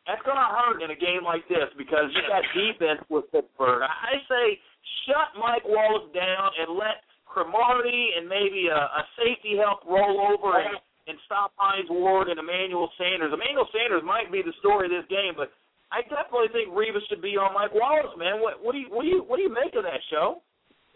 that's 0.05 0.21
going 0.21 0.37
to 0.37 0.51
hurt 0.53 0.85
in 0.85 0.93
a 0.93 0.99
game 0.99 1.25
like 1.25 1.41
this 1.49 1.65
because 1.81 2.13
you 2.13 2.21
got 2.29 2.45
defense 2.53 3.01
with 3.09 3.25
Pittsburgh. 3.33 3.81
I 3.81 4.21
say 4.29 4.61
shut 5.09 5.33
Mike 5.33 5.65
Wallace 5.65 6.13
down 6.13 6.53
and 6.61 6.77
let 6.77 7.01
Cromartie 7.25 8.13
and 8.13 8.29
maybe 8.29 8.69
a, 8.69 8.77
a 8.77 9.03
safety 9.17 9.57
help 9.57 9.81
roll 9.89 10.21
over 10.29 10.61
and, 10.61 10.77
and 11.07 11.17
stop 11.25 11.53
Hines 11.57 11.89
Ward 11.89 12.29
and 12.29 12.39
Emmanuel 12.39 12.89
Sanders. 12.97 13.31
Emmanuel 13.33 13.67
Sanders 13.71 14.01
might 14.03 14.31
be 14.31 14.41
the 14.41 14.53
story 14.59 14.87
of 14.87 14.93
this 14.93 15.05
game, 15.09 15.33
but 15.37 15.53
I 15.93 16.01
definitely 16.09 16.49
think 16.51 16.73
Revis 16.73 17.05
should 17.09 17.21
be 17.21 17.37
on 17.37 17.53
Mike 17.53 17.73
Wallace, 17.73 18.13
man. 18.17 18.41
What, 18.41 18.57
what 18.63 18.73
do 18.73 18.79
you 18.81 18.89
what 18.89 19.03
do 19.03 19.09
you 19.09 19.21
what 19.27 19.37
do 19.37 19.43
you 19.43 19.53
make 19.53 19.75
of 19.77 19.85
that 19.85 20.01
show? 20.09 20.41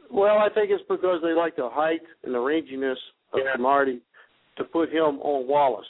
Well, 0.10 0.42
I 0.42 0.50
think 0.50 0.72
it's 0.74 0.84
because 0.90 1.22
they 1.22 1.34
like 1.38 1.56
the 1.56 1.70
height 1.70 2.02
and 2.26 2.34
the 2.34 2.42
ranginess 2.42 2.98
of 3.34 3.40
Yeah. 3.46 3.54
Cromartie 3.54 4.02
to 4.58 4.64
put 4.66 4.90
him 4.90 5.22
on 5.22 5.48
Wallace. 5.48 5.86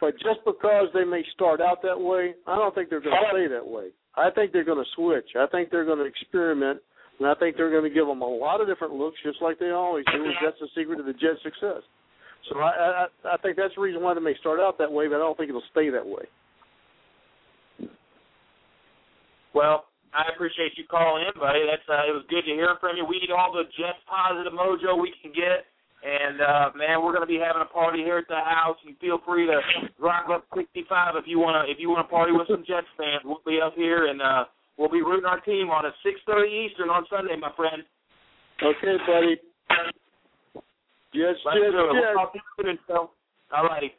But 0.00 0.14
just 0.18 0.40
because 0.44 0.88
they 0.92 1.04
may 1.04 1.22
start 1.34 1.60
out 1.60 1.80
that 1.82 2.00
way, 2.00 2.34
I 2.46 2.56
don't 2.56 2.74
think 2.74 2.88
they're 2.90 3.00
going 3.04 3.14
to 3.14 3.28
stay 3.30 3.46
that 3.48 3.66
way. 3.66 3.88
I 4.16 4.30
think 4.30 4.52
they're 4.52 4.64
going 4.64 4.82
to 4.82 4.90
switch. 4.96 5.36
I 5.36 5.46
think 5.52 5.70
they're 5.70 5.84
going 5.84 5.98
to 5.98 6.04
experiment, 6.04 6.80
and 7.18 7.28
I 7.28 7.34
think 7.34 7.56
they're 7.56 7.70
going 7.70 7.84
to 7.84 7.94
give 7.94 8.06
them 8.06 8.20
a 8.22 8.26
lot 8.28 8.60
of 8.60 8.66
different 8.66 8.94
looks, 8.94 9.16
just 9.24 9.40
like 9.40 9.58
they 9.58 9.70
always 9.70 10.04
do. 10.12 10.24
That's 10.42 10.58
the 10.60 10.68
secret 10.74 10.98
of 11.00 11.06
the 11.06 11.12
Jets' 11.14 11.42
success. 11.44 11.82
So 12.48 12.58
I, 12.58 13.06
I, 13.24 13.34
I 13.34 13.36
think 13.38 13.56
that's 13.56 13.74
the 13.74 13.80
reason 13.80 14.02
why 14.02 14.14
they 14.14 14.20
may 14.20 14.36
start 14.40 14.60
out 14.60 14.76
that 14.78 14.92
way, 14.92 15.08
but 15.08 15.16
I 15.16 15.24
don't 15.24 15.36
think 15.36 15.48
it'll 15.48 15.62
stay 15.70 15.88
that 15.90 16.06
way. 16.06 16.24
Well, 19.54 19.86
I 20.12 20.28
appreciate 20.34 20.76
you 20.76 20.84
calling 20.90 21.24
in, 21.26 21.40
buddy. 21.40 21.64
That's 21.66 21.86
uh, 21.88 22.10
it 22.10 22.14
was 22.14 22.26
good 22.28 22.42
to 22.42 22.54
hear 22.54 22.76
from 22.80 22.96
you. 22.96 23.04
We 23.06 23.18
need 23.18 23.30
all 23.30 23.52
the 23.52 23.64
Jets 23.78 24.02
positive 24.06 24.52
mojo 24.52 25.00
we 25.00 25.14
can 25.22 25.32
get. 25.32 25.66
And 26.04 26.36
uh 26.42 26.68
man, 26.76 27.00
we're 27.02 27.14
gonna 27.14 27.24
be 27.24 27.40
having 27.40 27.62
a 27.62 27.72
party 27.72 28.04
here 28.04 28.18
at 28.18 28.28
the 28.28 28.36
house. 28.36 28.76
You 28.84 28.94
feel 29.00 29.24
free 29.24 29.46
to 29.46 29.58
drive 29.98 30.28
up 30.28 30.44
sixty 30.54 30.84
five 30.86 31.16
if 31.16 31.24
you 31.26 31.38
wanna 31.38 31.64
if 31.66 31.78
you 31.80 31.88
wanna 31.88 32.04
party 32.04 32.32
with 32.32 32.46
some 32.46 32.62
Jets 32.68 32.92
fans. 32.98 33.24
We'll 33.24 33.40
be 33.46 33.58
up 33.64 33.72
here 33.74 34.06
and 34.12 34.20
uh 34.20 34.44
we'll 34.76 34.90
be 34.92 35.00
rooting 35.00 35.24
our 35.24 35.40
team 35.40 35.70
on 35.70 35.86
at 35.86 35.94
six 36.04 36.20
thirty 36.26 36.68
Eastern 36.68 36.90
on 36.90 37.06
Sunday, 37.08 37.36
my 37.40 37.48
friend. 37.56 37.82
Okay, 38.62 38.96
buddy. 39.08 39.36
Jets, 39.70 39.72
Let's 39.72 39.72
Jets, 39.72 39.92
do 40.52 40.60
it. 40.60 40.60
We'll 40.60 40.60
Jets. 40.60 40.92
talk 40.92 41.03
you 41.14 42.42
soon, 42.62 42.78
so. 42.86 43.10
All 43.54 43.64
righty. 43.64 43.92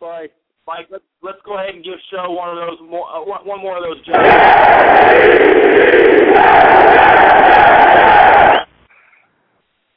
Bye. 0.00 0.26
Mike, 0.66 0.88
let's 0.90 1.04
let's 1.22 1.38
go 1.44 1.58
ahead 1.58 1.74
and 1.74 1.84
give 1.84 1.94
Show 2.10 2.30
one 2.32 2.56
of 2.56 2.56
those 2.56 2.80
more 2.88 3.04
uh, 3.04 3.20
one, 3.20 3.46
one 3.46 3.60
more 3.60 3.76
of 3.76 3.84
those 3.84 4.00
Jets. 4.06 4.16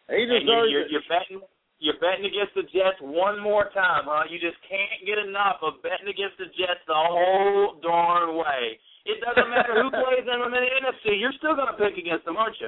He 0.07 0.23
And 0.23 0.31
you, 0.31 0.39
deserves 0.39 0.71
you're, 0.71 0.81
it. 0.87 0.91
you're 0.91 1.07
betting 1.07 1.39
you're 1.79 1.99
betting 2.01 2.25
against 2.25 2.51
the 2.57 2.63
Jets 2.73 2.97
one 2.99 3.39
more 3.39 3.69
time, 3.71 4.09
huh? 4.09 4.25
You 4.27 4.41
just 4.41 4.57
can't 4.67 5.05
get 5.05 5.21
enough 5.21 5.61
of 5.61 5.79
betting 5.85 6.09
against 6.09 6.35
the 6.41 6.49
Jets 6.57 6.81
the 6.87 6.97
whole 6.97 7.77
darn 7.85 8.35
way. 8.35 8.75
It 9.05 9.21
doesn't 9.21 9.47
matter 9.47 9.77
who 9.77 9.91
plays 9.93 10.25
them 10.25 10.41
in 10.41 10.51
the 10.51 10.63
NFC. 10.83 11.15
You're 11.21 11.37
still 11.37 11.55
going 11.55 11.69
to 11.69 11.77
pick 11.77 11.95
against 11.95 12.25
them, 12.25 12.35
aren't 12.35 12.57
you? 12.59 12.67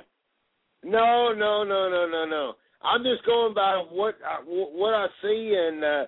No, 0.86 1.34
no, 1.34 1.66
no, 1.66 1.90
no, 1.90 2.06
no, 2.08 2.24
no. 2.24 2.54
I'm 2.82 3.04
just 3.04 3.26
going 3.26 3.54
by 3.54 3.84
what 3.92 4.16
I, 4.26 4.42
what 4.46 4.94
I 4.94 5.08
see 5.22 5.56
and 5.58 5.84
uh, 5.84 6.06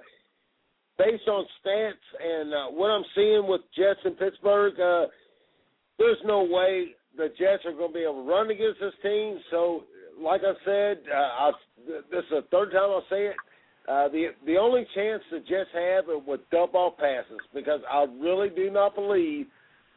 based 0.97 1.27
on 1.27 1.45
stats 1.59 1.91
and 2.21 2.53
uh, 2.53 2.65
what 2.67 2.87
I'm 2.87 3.03
seeing 3.15 3.47
with 3.47 3.61
Jets 3.75 3.99
in 4.05 4.13
Pittsburgh. 4.13 4.79
Uh, 4.79 5.07
there's 5.99 6.17
no 6.25 6.43
way 6.43 6.95
the 7.17 7.27
Jets 7.37 7.65
are 7.65 7.73
going 7.73 7.89
to 7.89 7.93
be 7.93 8.03
able 8.03 8.23
to 8.23 8.29
run 8.29 8.49
against 8.49 8.79
this 8.79 8.93
team. 9.03 9.39
So, 9.51 9.83
like 10.19 10.41
I 10.41 10.53
said, 10.65 10.97
uh, 11.13 11.17
I, 11.17 11.51
this 12.09 12.23
is 12.23 12.29
the 12.31 12.45
third 12.51 12.71
time 12.71 12.89
I'll 12.89 13.03
say 13.09 13.27
it. 13.27 13.35
Uh, 13.89 14.07
the 14.09 14.27
the 14.45 14.57
only 14.57 14.85
chance 14.93 15.23
the 15.31 15.39
Jets 15.39 15.69
have 15.73 16.07
are 16.07 16.19
with 16.19 16.41
dump 16.51 16.75
off 16.75 16.97
passes 16.97 17.39
because 17.53 17.81
I 17.91 18.05
really 18.21 18.49
do 18.49 18.69
not 18.69 18.93
believe 18.93 19.47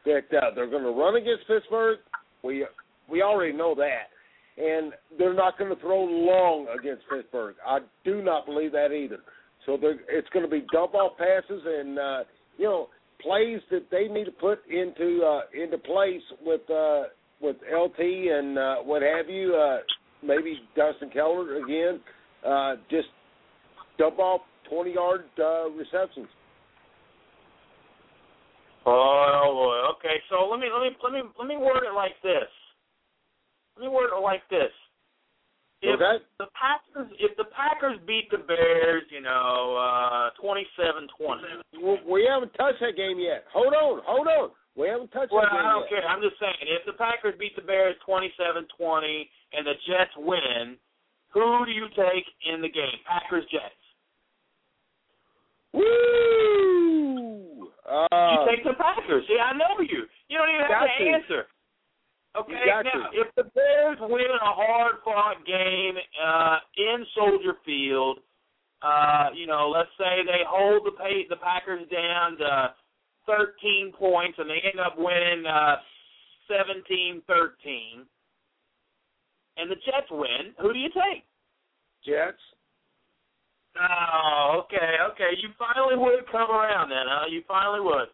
that 0.05 0.25
uh, 0.35 0.53
they're 0.55 0.69
going 0.69 0.83
to 0.83 0.89
run 0.89 1.15
against 1.15 1.47
Pittsburgh. 1.47 1.99
We 2.43 2.65
we 3.07 3.21
already 3.21 3.53
know 3.53 3.75
that 3.75 4.09
and 4.57 4.93
they're 5.17 5.33
not 5.33 5.57
going 5.57 5.73
to 5.73 5.81
throw 5.81 6.03
long 6.03 6.67
against 6.79 7.03
Pittsburgh. 7.09 7.55
I 7.65 7.79
do 8.03 8.21
not 8.21 8.45
believe 8.45 8.71
that 8.71 8.91
either. 8.93 9.19
So 9.65 9.77
it's 9.81 10.29
going 10.29 10.45
to 10.45 10.51
be 10.51 10.65
dump 10.71 10.93
off 10.93 11.17
passes 11.17 11.61
and 11.65 11.99
uh, 11.99 12.19
you 12.57 12.65
know 12.65 12.89
plays 13.21 13.59
that 13.71 13.85
they 13.91 14.07
need 14.07 14.25
to 14.25 14.31
put 14.31 14.59
into 14.69 15.23
uh, 15.23 15.41
into 15.59 15.77
place 15.79 16.21
with 16.45 16.61
uh, 16.69 17.03
with 17.41 17.57
LT 17.71 17.99
and 17.99 18.57
uh, 18.57 18.75
what 18.77 19.01
have 19.01 19.29
you. 19.29 19.55
Uh, 19.55 19.79
maybe 20.23 20.59
Dustin 20.75 21.09
Keller 21.09 21.57
again. 21.63 21.99
Uh, 22.45 22.75
just 22.89 23.07
dump 23.97 24.19
off 24.19 24.41
twenty 24.69 24.93
yard 24.93 25.25
uh, 25.39 25.69
receptions. 25.71 26.27
Oh 28.85 29.49
boy. 29.51 30.07
Okay, 30.07 30.21
so 30.29 30.47
let 30.47 30.59
me 30.59 30.67
let 30.71 30.83
me 30.83 30.95
let 31.03 31.11
me 31.11 31.29
let 31.39 31.47
me 31.47 31.57
word 31.57 31.83
it 31.89 31.95
like 31.95 32.13
this. 32.21 32.47
Let 33.75 33.83
me 33.83 33.89
word 33.89 34.09
it 34.15 34.21
like 34.21 34.47
this. 34.49 34.71
If 35.81 35.99
Okay. 35.99 36.23
the 36.39 36.47
Packers 36.55 37.11
if 37.19 37.35
the 37.37 37.43
Packers 37.51 37.99
beat 38.07 38.31
the 38.31 38.39
Bears, 38.39 39.03
you 39.11 39.19
know, 39.21 39.75
uh 39.77 40.29
twenty-seven 40.41 41.07
twenty. 41.17 41.43
Well, 41.81 41.99
we 42.07 42.25
haven't 42.25 42.53
touched 42.55 42.79
that 42.79 42.95
game 42.95 43.19
yet. 43.19 43.45
Hold 43.53 43.73
on, 43.73 44.01
hold 44.05 44.27
on. 44.27 44.51
We 44.75 44.87
haven't 44.87 45.11
touched 45.11 45.31
Well, 45.31 45.43
that 45.43 45.51
game 45.51 45.59
yet. 45.59 45.63
Well, 45.63 45.71
I 45.71 45.73
don't 45.79 45.91
yet. 45.91 46.01
care. 46.01 46.09
I'm 46.09 46.21
just 46.23 46.39
saying, 46.39 46.55
if 46.67 46.85
the 46.87 46.93
Packers 46.99 47.35
beat 47.37 47.55
the 47.55 47.61
Bears 47.61 47.95
27-20 48.07 48.65
and 49.53 49.67
the 49.67 49.75
Jets 49.87 50.11
win, 50.17 50.75
who 51.31 51.63
do 51.65 51.71
you 51.71 51.87
take 51.95 52.25
in 52.47 52.61
the 52.61 52.67
game? 52.71 52.99
Packers 53.07 53.45
Jets. 53.51 53.75
Woo! 55.75 57.71
Uh, 57.87 58.07
You 58.11 58.37
take 58.51 58.63
the 58.63 58.73
Packers. 58.73 59.23
See, 59.27 59.37
I 59.39 59.53
know 59.55 59.79
you. 59.79 60.07
You 60.27 60.37
don't 60.37 60.49
even 60.49 60.65
have 60.67 60.87
to. 60.87 61.05
answer. 61.07 61.47
Okay, 62.37 62.53
now 62.67 62.81
to. 62.81 63.09
if 63.13 63.33
the 63.35 63.43
Bears 63.55 63.97
win 64.01 64.27
a 64.27 64.51
hard-fought 64.51 65.45
game 65.45 65.95
uh, 66.19 66.57
in 66.77 67.05
Soldier 67.15 67.55
Field, 67.65 68.19
uh, 68.81 69.29
you 69.33 69.47
know, 69.47 69.71
let's 69.73 69.89
say 69.97 70.19
they 70.25 70.43
hold 70.47 70.85
the 70.85 70.91
pay, 70.91 71.25
the 71.29 71.37
Packers 71.37 71.87
down 71.89 72.37
to 72.37 72.73
13 73.25 73.93
points 73.97 74.37
and 74.37 74.49
they 74.49 74.61
end 74.67 74.79
up 74.79 74.95
winning 74.97 75.45
uh, 75.45 75.77
17-13, 76.51 78.03
and 79.57 79.71
the 79.71 79.75
Jets 79.75 80.11
win, 80.11 80.53
who 80.59 80.73
do 80.73 80.79
you 80.79 80.89
take? 80.89 81.23
Jets. 82.05 82.37
Oh, 83.79 84.63
okay, 84.63 84.95
okay. 85.11 85.31
You 85.41 85.49
finally 85.59 85.97
would 85.97 86.29
come 86.31 86.49
around 86.51 86.89
then, 86.89 87.07
huh? 87.07 87.25
You 87.29 87.41
finally 87.47 87.81
would. 87.81 88.07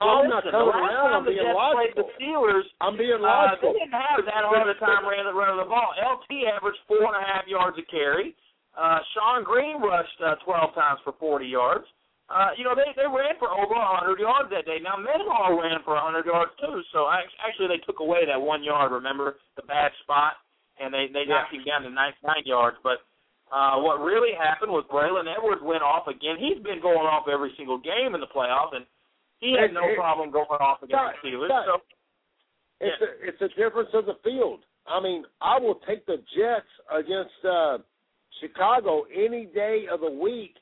Oh, 0.00 0.20
I'm 0.22 0.28
Well, 0.28 0.40
not 0.40 0.44
coming 0.44 0.76
around, 0.76 1.10
I'm 1.16 1.24
being 1.24 1.40
Jets 1.40 1.56
played 1.72 1.96
the 1.96 2.04
logical. 2.04 2.10
Steelers, 2.20 2.66
I'm 2.84 2.96
being 3.00 3.16
uh, 3.16 3.56
they 3.62 3.72
didn't 3.72 3.96
have 3.96 4.20
that 4.28 4.44
hard 4.44 4.68
a 4.68 4.76
time 4.76 5.08
running, 5.08 5.24
running 5.32 5.56
the 5.56 5.64
ball. 5.68 5.96
LT 5.96 6.28
averaged 6.52 6.80
four 6.84 7.00
and 7.08 7.16
a 7.16 7.24
half 7.24 7.48
yards 7.48 7.80
a 7.80 7.84
carry. 7.88 8.36
Uh, 8.76 9.00
Shonn 9.16 9.40
Greene 9.40 9.80
rushed 9.80 10.20
uh, 10.20 10.36
12 10.44 10.74
times 10.76 11.00
for 11.00 11.16
40 11.16 11.48
yards. 11.48 11.88
Uh, 12.28 12.50
you 12.58 12.64
know, 12.66 12.74
they 12.74 12.90
they 12.98 13.06
ran 13.06 13.38
for 13.38 13.48
over 13.54 13.72
100 13.72 14.18
yards 14.18 14.50
that 14.50 14.66
day. 14.66 14.82
Now, 14.82 14.98
Mendenhall 14.98 15.54
ran 15.56 15.78
for 15.86 15.94
100 15.94 16.26
yards 16.26 16.50
too. 16.58 16.82
So 16.92 17.06
I, 17.06 17.22
actually, 17.46 17.70
they 17.70 17.78
took 17.86 18.02
away 18.02 18.26
that 18.26 18.36
one 18.36 18.66
yard. 18.66 18.90
Remember 18.90 19.38
the 19.54 19.62
bad 19.62 19.94
spot, 20.02 20.34
and 20.82 20.92
they 20.92 21.06
they 21.08 21.22
knocked 21.24 21.54
him 21.54 21.62
down 21.64 21.86
to 21.86 21.90
99 21.94 22.42
yards. 22.44 22.76
But 22.82 23.06
uh, 23.54 23.78
what 23.78 24.02
really 24.02 24.34
happened 24.34 24.74
was 24.74 24.82
Braylon 24.90 25.30
Edwards 25.30 25.62
went 25.62 25.86
off 25.86 26.10
again. 26.10 26.34
He's 26.34 26.58
been 26.66 26.82
going 26.82 27.06
off 27.06 27.30
every 27.30 27.54
single 27.56 27.78
game 27.78 28.12
in 28.18 28.20
the 28.20 28.26
playoff, 28.28 28.74
and 28.74 28.84
he 29.40 29.52
had 29.58 29.72
no 29.72 29.84
It- 29.88 29.96
problem 29.96 30.30
going 30.30 30.46
off 30.60 30.82
against 30.82 31.22
the 31.22 31.28
Steelers. 31.28 31.64
So 31.66 31.82
It's 32.80 33.00
a, 33.02 33.28
it's 33.28 33.42
a 33.42 33.48
difference 33.56 33.90
of 33.94 34.06
the 34.06 34.16
field. 34.22 34.60
I 34.86 35.00
mean, 35.00 35.24
I 35.40 35.58
will 35.58 35.76
take 35.86 36.04
the 36.06 36.18
Jets 36.36 36.68
against 36.90 37.34
uh, 37.44 37.78
Chicago 38.40 39.04
any 39.12 39.46
day 39.46 39.86
of 39.90 40.00
the 40.00 40.10
week 40.10 40.56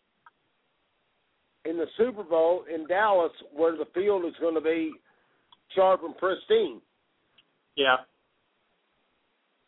in 1.64 1.76
the 1.76 1.86
Super 1.96 2.22
Bowl 2.22 2.64
in 2.72 2.86
Dallas, 2.86 3.32
where 3.52 3.76
the 3.76 3.86
field 3.94 4.24
is 4.26 4.34
going 4.40 4.54
to 4.54 4.60
be 4.60 4.92
sharp 5.74 6.02
and 6.04 6.16
pristine. 6.16 6.80
yeah. 7.76 7.96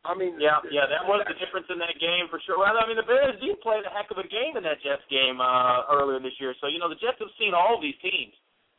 I 0.07 0.14
mean, 0.14 0.38
Yeah, 0.38 0.62
yeah, 0.70 0.86
that 0.86 1.02
was 1.02 1.26
the 1.26 1.34
difference 1.34 1.66
in 1.68 1.82
that 1.82 1.98
game 1.98 2.28
for 2.30 2.38
sure. 2.46 2.62
Well, 2.62 2.78
I 2.78 2.86
mean, 2.86 2.94
the 2.94 3.02
Bears 3.02 3.34
did 3.42 3.59
play 3.61 3.82
a 3.82 3.90
heck 3.90 4.07
of 4.14 4.18
a 4.22 4.28
game 4.30 4.54
in 4.57 4.62
that 4.62 4.78
Jets 4.80 5.02
game 5.11 5.40
uh, 5.42 5.82
earlier 5.90 6.20
this 6.22 6.38
year. 6.38 6.54
So 6.62 6.68
you 6.70 6.78
know, 6.78 6.86
the 6.88 6.94
Jets 6.94 7.18
have 7.18 7.34
seen 7.42 7.54
all 7.59 7.82
these 7.82 7.98
teams. 7.98 8.30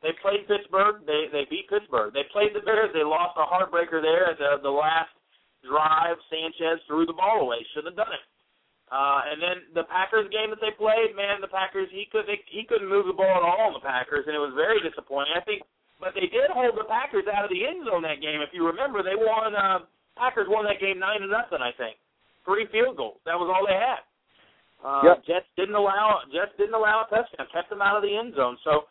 They 0.01 0.13
played 0.21 0.45
Pittsburgh. 0.45 1.01
They 1.05 1.25
they 1.33 1.49
beat 1.49 1.69
Pittsburgh. 1.69 2.13
They 2.13 2.25
played 2.29 2.53
the 2.53 2.61
Bears. 2.61 2.93
They 2.93 3.03
lost 3.03 3.33
a 3.37 3.45
heartbreaker 3.45 4.01
there 4.01 4.29
at 4.29 4.37
the 4.37 4.61
the 4.61 4.69
last 4.69 5.09
drive. 5.65 6.17
Sanchez 6.29 6.79
threw 6.85 7.05
the 7.05 7.17
ball 7.17 7.41
away. 7.41 7.65
Should 7.73 7.89
have 7.89 7.97
done 7.97 8.13
it. 8.13 8.25
Uh, 8.87 9.19
and 9.27 9.43
then 9.43 9.57
the 9.75 9.83
Packers 9.91 10.31
game 10.31 10.47
that 10.47 10.63
they 10.63 10.71
played, 10.71 11.11
man, 11.11 11.43
the 11.43 11.51
Packers 11.51 11.91
he 11.91 12.07
could 12.07 12.23
they, 12.23 12.39
he 12.47 12.63
couldn't 12.63 12.87
move 12.87 13.09
the 13.09 13.17
ball 13.17 13.35
at 13.35 13.43
all 13.43 13.67
on 13.67 13.75
the 13.75 13.83
Packers, 13.83 14.23
and 14.29 14.35
it 14.37 14.39
was 14.39 14.55
very 14.55 14.79
disappointing. 14.79 15.35
I 15.35 15.43
think, 15.43 15.65
but 15.99 16.15
they 16.15 16.31
did 16.31 16.47
hold 16.53 16.77
the 16.77 16.87
Packers 16.87 17.27
out 17.27 17.43
of 17.43 17.51
the 17.51 17.67
end 17.67 17.83
zone 17.83 18.05
that 18.07 18.23
game. 18.23 18.39
If 18.39 18.55
you 18.55 18.63
remember, 18.63 19.03
they 19.03 19.17
won. 19.17 19.51
Uh, 19.57 19.83
Packers 20.15 20.47
won 20.47 20.63
that 20.69 20.79
game 20.79 21.01
nine 21.01 21.19
to 21.19 21.27
nothing. 21.27 21.59
I 21.59 21.75
think 21.75 21.99
three 22.47 22.69
field 22.71 22.95
goals. 22.95 23.19
That 23.27 23.35
was 23.35 23.51
all 23.51 23.67
they 23.67 23.75
had. 23.75 24.01
Uh, 24.79 25.01
yep. 25.03 25.25
Jets 25.27 25.49
didn't 25.59 25.75
allow 25.75 26.23
Jets 26.31 26.55
didn't 26.55 26.77
allow 26.77 27.03
a 27.03 27.09
touchdown, 27.11 27.49
kept 27.51 27.67
them 27.67 27.83
out 27.83 27.99
of 27.99 28.07
the 28.07 28.13
end 28.15 28.39
zone. 28.39 28.55
So 28.63 28.87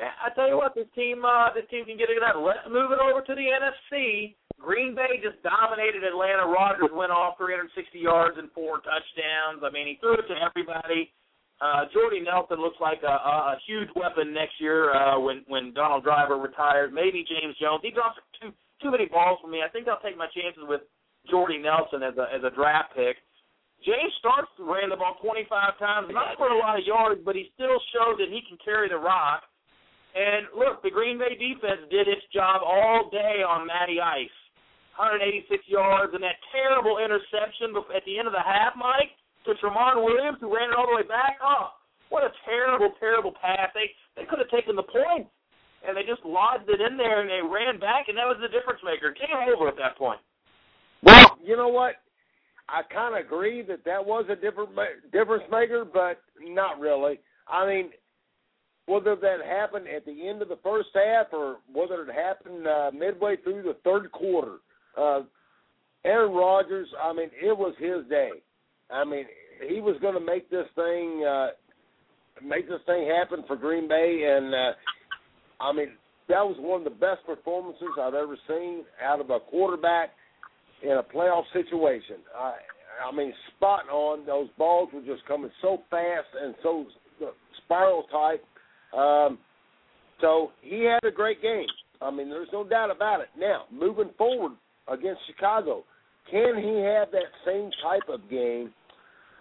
I 0.00 0.32
tell 0.32 0.48
you 0.48 0.56
what, 0.56 0.74
this 0.74 0.88
team 0.94 1.24
uh, 1.24 1.52
this 1.52 1.68
team 1.68 1.84
can 1.84 2.00
get 2.00 2.08
it 2.08 2.20
done. 2.20 2.40
Let's 2.40 2.64
move 2.68 2.92
it 2.92 3.00
over 3.00 3.20
to 3.20 3.34
the 3.34 3.46
NFC. 3.52 4.34
Green 4.60 4.94
Bay 4.94 5.20
just 5.24 5.40
dominated 5.40 6.04
Atlanta. 6.04 6.44
Rodgers 6.44 6.92
went 6.92 7.12
off 7.12 7.40
360 7.40 7.72
yards 7.96 8.36
and 8.36 8.52
four 8.52 8.84
touchdowns. 8.84 9.64
I 9.64 9.72
mean, 9.72 9.88
he 9.88 9.96
threw 10.00 10.20
it 10.20 10.28
to 10.28 10.36
everybody. 10.36 11.08
Uh, 11.60 11.88
Jordy 11.92 12.20
Nelson 12.20 12.60
looks 12.60 12.76
like 12.80 13.00
a, 13.04 13.16
a, 13.20 13.36
a 13.52 13.60
huge 13.68 13.88
weapon 13.96 14.32
next 14.32 14.56
year 14.60 14.92
uh, 14.92 15.20
when 15.20 15.44
when 15.48 15.72
Donald 15.72 16.04
Driver 16.04 16.36
retires. 16.36 16.92
Maybe 16.92 17.24
James 17.24 17.56
Jones. 17.60 17.80
He 17.84 17.90
drops 17.92 18.20
too 18.40 18.52
too 18.80 18.90
many 18.90 19.04
balls 19.04 19.40
for 19.40 19.48
me. 19.48 19.60
I 19.64 19.68
think 19.68 19.88
I'll 19.88 20.00
take 20.00 20.16
my 20.16 20.28
chances 20.32 20.64
with 20.64 20.80
Jordy 21.28 21.58
Nelson 21.60 22.00
as 22.04 22.16
a 22.16 22.28
as 22.32 22.44
a 22.44 22.52
draft 22.52 22.96
pick. 22.96 23.16
James 23.84 24.12
Starks 24.20 24.52
ran 24.60 24.92
the 24.92 24.96
ball 24.96 25.16
25 25.24 25.48
times, 25.80 26.12
not 26.12 26.36
for 26.36 26.52
a 26.52 26.58
lot 26.58 26.76
of 26.76 26.84
yards, 26.84 27.20
but 27.24 27.32
he 27.32 27.48
still 27.56 27.80
showed 27.96 28.20
that 28.20 28.28
he 28.28 28.44
can 28.44 28.60
carry 28.60 28.88
the 28.92 29.00
rock. 29.00 29.48
And 30.14 30.50
look, 30.56 30.82
the 30.82 30.90
Green 30.90 31.18
Bay 31.18 31.38
defense 31.38 31.86
did 31.90 32.08
its 32.08 32.26
job 32.34 32.62
all 32.64 33.08
day 33.10 33.46
on 33.46 33.66
Matty 33.66 34.00
Ice. 34.00 34.34
186 34.98 35.64
yards, 35.64 36.12
and 36.12 36.20
that 36.20 36.36
terrible 36.52 37.00
interception 37.00 37.72
at 37.94 38.04
the 38.04 38.20
end 38.20 38.28
of 38.28 38.36
the 38.36 38.44
half, 38.44 38.76
Mike, 38.76 39.16
to 39.48 39.56
Tramon 39.56 40.04
Williams, 40.04 40.36
who 40.44 40.52
ran 40.52 40.68
it 40.68 40.76
all 40.76 40.92
the 40.92 41.00
way 41.00 41.08
back. 41.08 41.40
Oh, 41.40 41.72
what 42.12 42.20
a 42.20 42.28
terrible, 42.44 42.92
terrible 43.00 43.32
pass. 43.32 43.72
They 43.72 43.88
they 44.12 44.28
could 44.28 44.38
have 44.38 44.52
taken 44.52 44.76
the 44.76 44.84
point, 44.84 45.24
and 45.86 45.96
they 45.96 46.04
just 46.04 46.20
lodged 46.26 46.68
it 46.68 46.84
in 46.84 47.00
there, 47.00 47.24
and 47.24 47.30
they 47.30 47.40
ran 47.40 47.80
back, 47.80 48.12
and 48.12 48.18
that 48.18 48.28
was 48.28 48.36
the 48.42 48.52
difference 48.52 48.84
maker. 48.84 49.14
Game 49.16 49.40
over 49.48 49.68
at 49.68 49.78
that 49.80 49.96
point. 49.96 50.20
Well, 51.02 51.38
you 51.40 51.56
know 51.56 51.68
what? 51.72 52.02
I 52.68 52.82
kind 52.92 53.16
of 53.16 53.24
agree 53.24 53.62
that 53.62 53.84
that 53.84 54.04
was 54.04 54.26
a 54.28 54.36
different 54.36 54.70
difference 55.12 55.44
maker, 55.50 55.88
but 55.88 56.20
not 56.44 56.78
really. 56.78 57.18
I 57.48 57.66
mean, 57.66 57.90
whether 58.90 59.14
that 59.14 59.38
happened 59.46 59.86
at 59.86 60.04
the 60.04 60.28
end 60.28 60.42
of 60.42 60.48
the 60.48 60.58
first 60.64 60.88
half 60.94 61.26
or 61.32 61.58
whether 61.72 62.02
it 62.02 62.12
happened 62.12 62.66
uh, 62.66 62.90
midway 62.92 63.36
through 63.36 63.62
the 63.62 63.76
third 63.84 64.10
quarter, 64.10 64.56
uh, 64.98 65.20
Aaron 66.04 66.32
Rodgers, 66.32 66.88
I 67.00 67.12
mean, 67.12 67.30
it 67.40 67.56
was 67.56 67.74
his 67.78 68.08
day. 68.10 68.30
I 68.90 69.04
mean, 69.04 69.26
he 69.68 69.80
was 69.80 69.96
going 70.00 70.14
to 70.14 70.20
make 70.20 70.50
this 70.50 70.66
thing 70.74 71.24
uh, 71.24 71.48
make 72.44 72.68
this 72.68 72.80
thing 72.86 73.06
happen 73.06 73.44
for 73.46 73.54
Green 73.54 73.86
Bay, 73.86 74.34
and 74.36 74.54
uh, 74.54 74.72
I 75.60 75.72
mean, 75.72 75.88
that 76.28 76.42
was 76.42 76.56
one 76.58 76.80
of 76.80 76.84
the 76.84 76.98
best 76.98 77.24
performances 77.26 77.88
I've 78.00 78.14
ever 78.14 78.36
seen 78.48 78.84
out 79.04 79.20
of 79.20 79.30
a 79.30 79.38
quarterback 79.38 80.10
in 80.82 80.92
a 80.92 81.02
playoff 81.02 81.44
situation. 81.52 82.16
I, 82.36 82.54
I 83.08 83.14
mean, 83.14 83.32
spot 83.56 83.88
on. 83.90 84.26
Those 84.26 84.48
balls 84.58 84.88
were 84.92 85.02
just 85.02 85.26
coming 85.26 85.50
so 85.60 85.82
fast 85.90 86.28
and 86.40 86.54
so 86.62 86.86
spiral 87.64 88.04
type. 88.10 88.42
Um, 88.96 89.38
so 90.20 90.50
he 90.62 90.84
had 90.84 91.06
a 91.06 91.12
great 91.12 91.40
game. 91.42 91.66
I 92.02 92.10
mean, 92.10 92.30
there's 92.30 92.48
no 92.52 92.64
doubt 92.64 92.90
about 92.90 93.20
it. 93.20 93.28
Now, 93.38 93.64
moving 93.70 94.10
forward, 94.16 94.52
against 94.90 95.20
Chicago. 95.26 95.84
Can 96.30 96.56
he 96.56 96.82
have 96.82 97.10
that 97.12 97.30
same 97.46 97.70
type 97.82 98.08
of 98.08 98.28
game? 98.28 98.72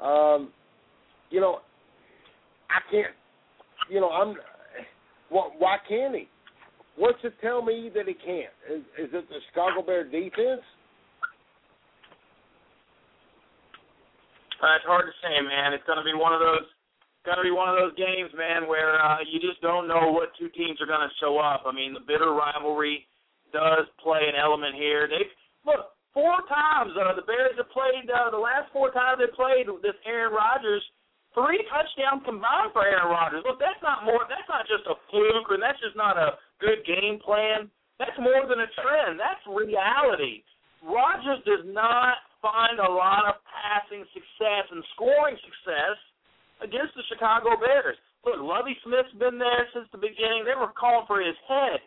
Um, 0.02 0.52
you 1.30 1.41
know, 1.41 1.60
I 2.70 2.80
can't. 2.91 3.14
You 3.89 4.00
know, 4.00 4.10
I'm. 4.10 4.36
Well, 5.32 5.54
why 5.58 5.78
can't 5.88 6.16
he? 6.16 6.28
What's 6.95 7.22
to 7.22 7.30
tell 7.41 7.62
me 7.62 7.91
that 7.93 8.08
he 8.08 8.14
can't? 8.14 8.54
Is, 8.70 8.82
is 8.97 9.10
it 9.14 9.30
the 9.30 9.39
Chicago 9.50 9.86
Bear 9.86 10.04
defense? 10.04 10.66
Uh, 14.60 14.76
it's 14.76 14.86
hard 14.86 15.06
to 15.06 15.14
say, 15.24 15.39
man. 15.41 15.74
It's 15.74 15.86
going 15.86 16.00
to 16.00 16.04
be 16.04 16.18
one 16.18 16.34
of 16.34 16.39
those. 16.39 16.68
Going 17.30 17.46
to 17.46 17.54
be 17.54 17.54
one 17.54 17.70
of 17.70 17.78
those 17.78 17.94
games, 17.94 18.34
man, 18.34 18.66
where 18.66 18.98
uh, 18.98 19.22
you 19.22 19.38
just 19.38 19.62
don't 19.62 19.86
know 19.86 20.10
what 20.10 20.34
two 20.34 20.50
teams 20.50 20.82
are 20.82 20.90
going 20.90 21.06
to 21.06 21.14
show 21.22 21.38
up. 21.38 21.70
I 21.70 21.70
mean, 21.70 21.94
the 21.94 22.02
bitter 22.02 22.34
rivalry 22.34 23.06
does 23.54 23.86
play 24.02 24.26
an 24.26 24.34
element 24.34 24.74
here. 24.74 25.06
They've 25.06 25.30
look 25.62 25.94
four 26.10 26.42
times 26.50 26.90
uh, 26.98 27.14
the 27.14 27.22
Bears 27.30 27.54
have 27.62 27.70
played. 27.70 28.10
Uh, 28.10 28.34
the 28.34 28.42
last 28.42 28.74
four 28.74 28.90
times 28.90 29.22
they 29.22 29.30
played 29.38 29.70
this 29.86 29.94
Aaron 30.10 30.34
Rodgers, 30.34 30.82
three 31.38 31.62
touchdowns 31.70 32.26
combined 32.26 32.74
for 32.74 32.82
Aaron 32.82 33.14
Rodgers. 33.14 33.46
Look, 33.46 33.62
that's 33.62 33.78
not 33.86 34.10
more. 34.10 34.26
That's 34.26 34.50
not 34.50 34.66
just 34.66 34.90
a 34.90 34.98
fluke, 35.14 35.54
and 35.54 35.62
that's 35.62 35.78
just 35.86 35.94
not 35.94 36.18
a 36.18 36.34
good 36.58 36.82
game 36.82 37.22
plan. 37.22 37.70
That's 38.02 38.18
more 38.18 38.50
than 38.50 38.66
a 38.66 38.70
trend. 38.74 39.22
That's 39.22 39.46
reality. 39.46 40.42
Rodgers 40.82 41.46
does 41.46 41.62
not 41.70 42.26
find 42.42 42.82
a 42.82 42.90
lot 42.90 43.30
of 43.30 43.38
passing 43.46 44.02
success 44.18 44.66
and 44.74 44.82
scoring 44.98 45.38
success 45.46 45.94
against 46.60 46.95
the 46.95 47.03
Chicago 47.07 47.55
Bears. 47.60 47.97
Look, 48.28 48.39
Lovie 48.43 48.76
Smith's 48.84 49.16
been 49.16 49.39
there 49.39 49.68
since 49.72 49.88
the 49.91 50.01
beginning. 50.01 50.43
They 50.43 50.57
were 50.57 50.76
calling 50.76 51.07
for 51.07 51.24
his 51.24 51.38
head 51.47 51.80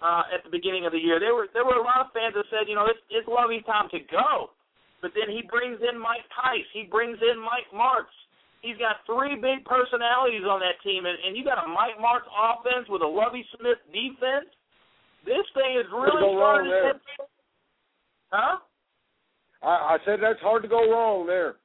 uh, 0.00 0.32
at 0.32 0.40
the 0.44 0.52
beginning 0.52 0.88
of 0.88 0.92
the 0.96 1.02
year. 1.02 1.20
There 1.20 1.36
were 1.36 1.48
there 1.52 1.64
were 1.64 1.76
a 1.76 1.84
lot 1.84 2.08
of 2.08 2.14
fans 2.16 2.32
that 2.32 2.48
said, 2.48 2.66
you 2.70 2.74
know, 2.74 2.88
it's 2.88 3.00
it's 3.12 3.28
Lovie's 3.28 3.64
time 3.68 3.92
to 3.92 4.00
go. 4.08 4.56
But 4.98 5.14
then 5.14 5.30
he 5.30 5.46
brings 5.46 5.78
in 5.78 5.94
Mike 5.94 6.26
Tice. 6.34 6.66
He 6.74 6.88
brings 6.90 7.18
in 7.22 7.38
Mike 7.38 7.70
Martz. 7.70 8.10
He's 8.64 8.74
got 8.82 9.06
three 9.06 9.38
big 9.38 9.62
personalities 9.62 10.42
on 10.42 10.58
that 10.58 10.82
team, 10.82 11.06
and, 11.06 11.14
and 11.14 11.38
you 11.38 11.46
got 11.46 11.62
a 11.62 11.68
Mike 11.70 11.94
Martz 12.02 12.26
offense 12.26 12.90
with 12.90 13.06
a 13.06 13.06
Lovie 13.06 13.46
Smith 13.54 13.78
defense. 13.94 14.50
This 15.22 15.46
thing 15.54 15.78
is 15.78 15.86
really 15.94 16.18
starting 16.34 16.74
to 16.74 16.98
Huh? 18.30 18.58
I, 19.62 19.94
I 19.94 19.96
said 20.04 20.18
that's 20.20 20.40
hard 20.40 20.62
to 20.62 20.68
go 20.68 20.90
wrong 20.90 21.26
there. 21.26 21.56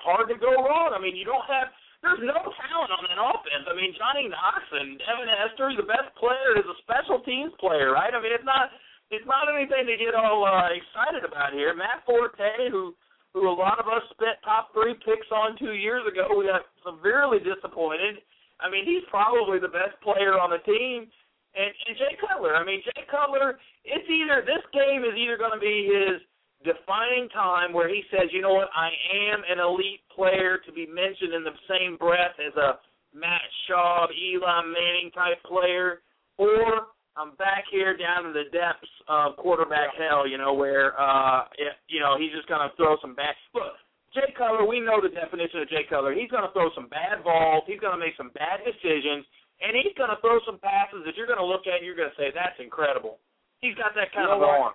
Hard 0.00 0.32
to 0.32 0.36
go 0.40 0.52
wrong. 0.64 0.96
I 0.96 1.00
mean, 1.00 1.14
you 1.14 1.24
don't 1.28 1.44
have 1.46 1.68
there's 2.00 2.24
no 2.24 2.40
talent 2.56 2.92
on 2.96 3.04
that 3.04 3.20
offense. 3.20 3.68
I 3.68 3.76
mean, 3.76 3.92
Johnny 3.92 4.24
Knox 4.24 4.64
and 4.72 4.96
Devin 5.04 5.28
Hester, 5.28 5.68
the 5.76 5.84
best 5.84 6.08
player, 6.16 6.56
is 6.56 6.64
a 6.64 6.76
special 6.80 7.20
teams 7.28 7.52
player, 7.60 7.92
right? 7.92 8.08
I 8.08 8.18
mean, 8.20 8.32
it's 8.32 8.46
not 8.48 8.72
it's 9.12 9.26
not 9.28 9.52
anything 9.52 9.84
to 9.84 9.96
get 10.00 10.16
all 10.16 10.46
uh, 10.48 10.72
excited 10.72 11.28
about 11.28 11.52
here. 11.52 11.76
Matt 11.76 12.00
Forte, 12.08 12.72
who 12.72 12.96
who 13.36 13.46
a 13.46 13.52
lot 13.52 13.78
of 13.78 13.86
us 13.86 14.02
spent 14.16 14.40
top 14.42 14.72
three 14.72 14.96
picks 15.04 15.28
on 15.30 15.60
two 15.60 15.76
years 15.76 16.02
ago, 16.08 16.32
we 16.34 16.48
got 16.48 16.66
severely 16.82 17.38
disappointed. 17.38 18.18
I 18.58 18.68
mean, 18.68 18.84
he's 18.84 19.06
probably 19.08 19.60
the 19.60 19.70
best 19.70 19.94
player 20.02 20.34
on 20.40 20.50
the 20.50 20.62
team. 20.66 21.06
And, 21.54 21.70
and 21.86 21.94
Jay 21.98 22.14
Cutler, 22.22 22.54
I 22.54 22.62
mean, 22.62 22.82
Jay 22.86 23.02
Cutler, 23.10 23.58
it's 23.82 24.06
either 24.06 24.46
this 24.46 24.62
game 24.70 25.02
is 25.02 25.18
either 25.18 25.34
going 25.34 25.54
to 25.54 25.62
be 25.62 25.90
his 25.90 26.22
defining 26.64 27.28
time 27.32 27.72
where 27.72 27.88
he 27.88 28.02
says, 28.10 28.28
you 28.32 28.42
know 28.42 28.52
what, 28.52 28.68
I 28.76 28.90
am 29.32 29.40
an 29.48 29.58
elite 29.58 30.04
player 30.14 30.60
to 30.66 30.72
be 30.72 30.86
mentioned 30.86 31.32
in 31.32 31.44
the 31.44 31.56
same 31.68 31.96
breath 31.96 32.36
as 32.36 32.54
a 32.56 32.78
Matt 33.16 33.42
Schaub, 33.66 34.08
Eli 34.12 34.62
Manning 34.68 35.10
type 35.14 35.42
player, 35.42 36.02
or 36.38 36.92
I'm 37.16 37.34
back 37.36 37.64
here 37.72 37.96
down 37.96 38.26
in 38.26 38.32
the 38.32 38.46
depths 38.52 38.88
of 39.08 39.36
quarterback 39.36 39.96
hell, 39.98 40.28
you 40.28 40.38
know, 40.38 40.54
where 40.54 40.94
uh 41.00 41.48
you 41.88 41.98
know, 41.98 42.16
he's 42.20 42.32
just 42.32 42.48
gonna 42.48 42.70
throw 42.76 42.96
some 43.00 43.14
bad 43.16 43.34
look, 43.54 43.74
Jay 44.14 44.30
Cutler, 44.36 44.66
we 44.66 44.80
know 44.80 45.00
the 45.02 45.10
definition 45.10 45.62
of 45.62 45.68
Jay 45.68 45.86
Cutler. 45.88 46.14
He's 46.14 46.30
gonna 46.30 46.52
throw 46.52 46.70
some 46.74 46.88
bad 46.88 47.24
balls, 47.24 47.64
he's 47.66 47.80
gonna 47.80 47.98
make 48.00 48.14
some 48.16 48.30
bad 48.36 48.62
decisions, 48.62 49.26
and 49.60 49.74
he's 49.74 49.96
gonna 49.98 50.18
throw 50.20 50.38
some 50.46 50.58
passes 50.62 51.02
that 51.04 51.16
you're 51.16 51.30
gonna 51.30 51.44
look 51.44 51.66
at 51.66 51.82
and 51.82 51.86
you're 51.86 51.98
gonna 51.98 52.14
say, 52.16 52.30
That's 52.30 52.58
incredible. 52.60 53.18
He's 53.60 53.74
got 53.74 53.92
that 53.98 54.14
kind 54.14 54.30
you 54.30 54.38
know 54.38 54.44
of 54.44 54.48
arm. 54.48 54.74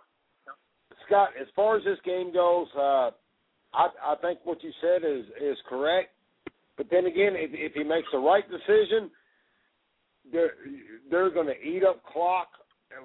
Scott, 1.06 1.30
as 1.40 1.48
far 1.56 1.78
as 1.78 1.84
this 1.84 2.00
game 2.06 2.34
goes, 2.34 2.68
uh, 2.78 3.12
I, 3.74 3.88
I 4.04 4.16
think 4.22 4.40
what 4.44 4.64
you 4.64 4.72
said 4.82 5.04
is 5.04 5.26
is 5.42 5.58
correct. 5.68 6.10
But 6.78 6.88
then 6.92 7.06
again, 7.06 7.34
if, 7.36 7.52
if 7.54 7.74
he 7.74 7.84
makes 7.84 8.08
the 8.12 8.20
right 8.20 8.44
decision, 8.50 9.10
they're 10.32 10.54
they're 11.10 11.30
going 11.30 11.48
to 11.48 11.62
eat 11.62 11.84
up 11.84 12.04
clock 12.06 12.48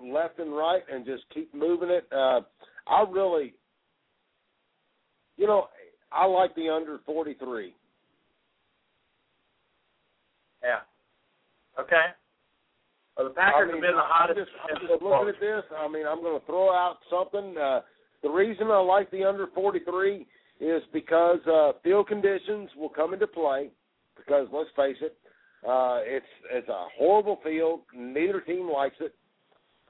left 0.05 0.39
and 0.39 0.53
right 0.53 0.83
and 0.93 1.05
just 1.05 1.25
keep 1.35 1.53
moving 1.55 1.91
it. 1.91 2.07
Uh, 2.13 2.41
I 2.87 3.05
really, 3.11 3.55
you 5.37 5.47
know, 5.47 5.69
I 6.13 6.27
like 6.27 6.55
the 6.55 6.69
under 6.69 6.99
forty 7.07 7.35
three. 7.35 7.75
Yeah. 10.63 10.81
Okay. 11.81 12.07
Well, 13.21 13.29
the 13.29 13.35
Packers 13.35 13.69
I 13.69 13.75
mean, 13.75 13.83
have 13.83 13.83
been 13.83 13.97
the 13.97 14.03
hottest. 14.03 14.39
I'm 14.39 14.45
just, 14.47 14.51
I'm 14.65 14.89
just 14.89 15.03
looking 15.03 15.29
at 15.29 15.41
this. 15.41 15.65
I 15.77 15.89
mean, 15.89 16.07
I'm 16.07 16.23
going 16.23 16.41
to 16.41 16.47
throw 16.47 16.71
out 16.71 16.97
something. 17.11 17.55
Uh, 17.57 17.81
the 18.23 18.31
reason 18.31 18.69
I 18.69 18.81
like 18.81 19.11
the 19.11 19.25
under 19.25 19.47
43 19.55 20.27
is 20.61 20.83
because 20.93 21.39
uh, 21.47 21.73
field 21.85 22.09
conditions 22.09 22.71
will 22.79 22.89
come 22.89 23.13
into 23.13 23.27
play. 23.27 23.69
Because 24.17 24.49
let's 24.53 24.71
face 24.75 24.97
it, 25.03 25.17
Uh, 25.67 26.01
it's 26.05 26.33
it's 26.51 26.69
a 26.69 26.87
horrible 26.97 27.39
field. 27.45 27.81
Neither 27.95 28.41
team 28.41 28.71
likes 28.71 28.97
it, 29.01 29.15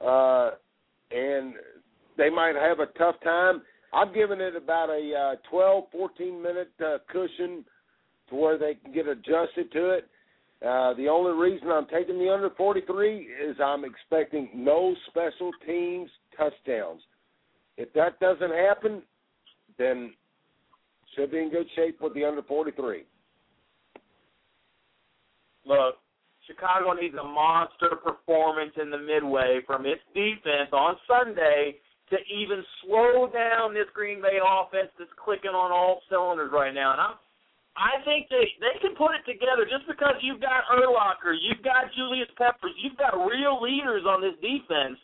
uh, 0.05 0.51
and 1.11 1.53
they 2.17 2.29
might 2.29 2.55
have 2.55 2.79
a 2.79 2.87
tough 2.97 3.15
time. 3.23 3.61
I've 3.93 4.13
given 4.13 4.41
it 4.41 4.55
about 4.57 4.89
a 4.89 5.35
uh, 5.39 5.49
12, 5.49 5.85
14 5.93 6.41
minute 6.41 6.71
uh, 6.85 6.97
cushion 7.09 7.63
to 8.29 8.35
where 8.35 8.57
they 8.57 8.75
can 8.75 8.91
get 8.93 9.07
adjusted 9.07 9.71
to 9.71 9.91
it. 9.91 10.09
Uh, 10.65 10.93
the 10.93 11.07
only 11.07 11.31
reason 11.31 11.69
I'm 11.69 11.87
taking 11.87 12.19
the 12.19 12.31
under 12.31 12.51
43 12.51 13.17
is 13.17 13.57
I'm 13.63 13.83
expecting 13.83 14.49
no 14.53 14.95
special 15.07 15.51
teams 15.65 16.09
touchdowns. 16.37 17.01
If 17.77 17.91
that 17.93 18.19
doesn't 18.19 18.51
happen, 18.51 19.01
then 19.79 20.13
should 21.15 21.31
be 21.31 21.39
in 21.39 21.49
good 21.49 21.65
shape 21.75 21.99
with 21.99 22.13
the 22.13 22.25
under 22.25 22.43
43. 22.43 23.03
Look, 25.65 25.95
Chicago 26.45 26.93
needs 26.93 27.15
a 27.15 27.23
monster 27.23 27.95
performance 28.03 28.73
in 28.79 28.91
the 28.91 28.97
midway 28.97 29.61
from 29.65 29.85
its 29.85 30.01
defense 30.13 30.69
on 30.73 30.95
Sunday 31.07 31.75
to 32.09 32.17
even 32.29 32.63
slow 32.83 33.29
down 33.33 33.73
this 33.73 33.87
Green 33.93 34.21
Bay 34.21 34.37
offense 34.37 34.89
that's 34.99 35.11
clicking 35.23 35.51
on 35.51 35.71
all 35.71 36.01
cylinders 36.09 36.51
right 36.53 36.73
now. 36.73 36.91
And 36.91 37.01
I'm 37.01 37.15
I 37.79 38.03
think 38.03 38.27
they 38.27 38.51
they 38.59 38.75
can 38.83 38.99
put 38.99 39.15
it 39.15 39.23
together 39.23 39.63
just 39.63 39.87
because 39.87 40.19
you've 40.19 40.43
got 40.43 40.67
Urlacher, 40.67 41.31
you've 41.39 41.63
got 41.63 41.87
Julius 41.95 42.27
Peppers, 42.35 42.75
you've 42.83 42.99
got 42.99 43.15
real 43.15 43.63
leaders 43.63 44.03
on 44.03 44.19
this 44.19 44.35
defense 44.43 44.99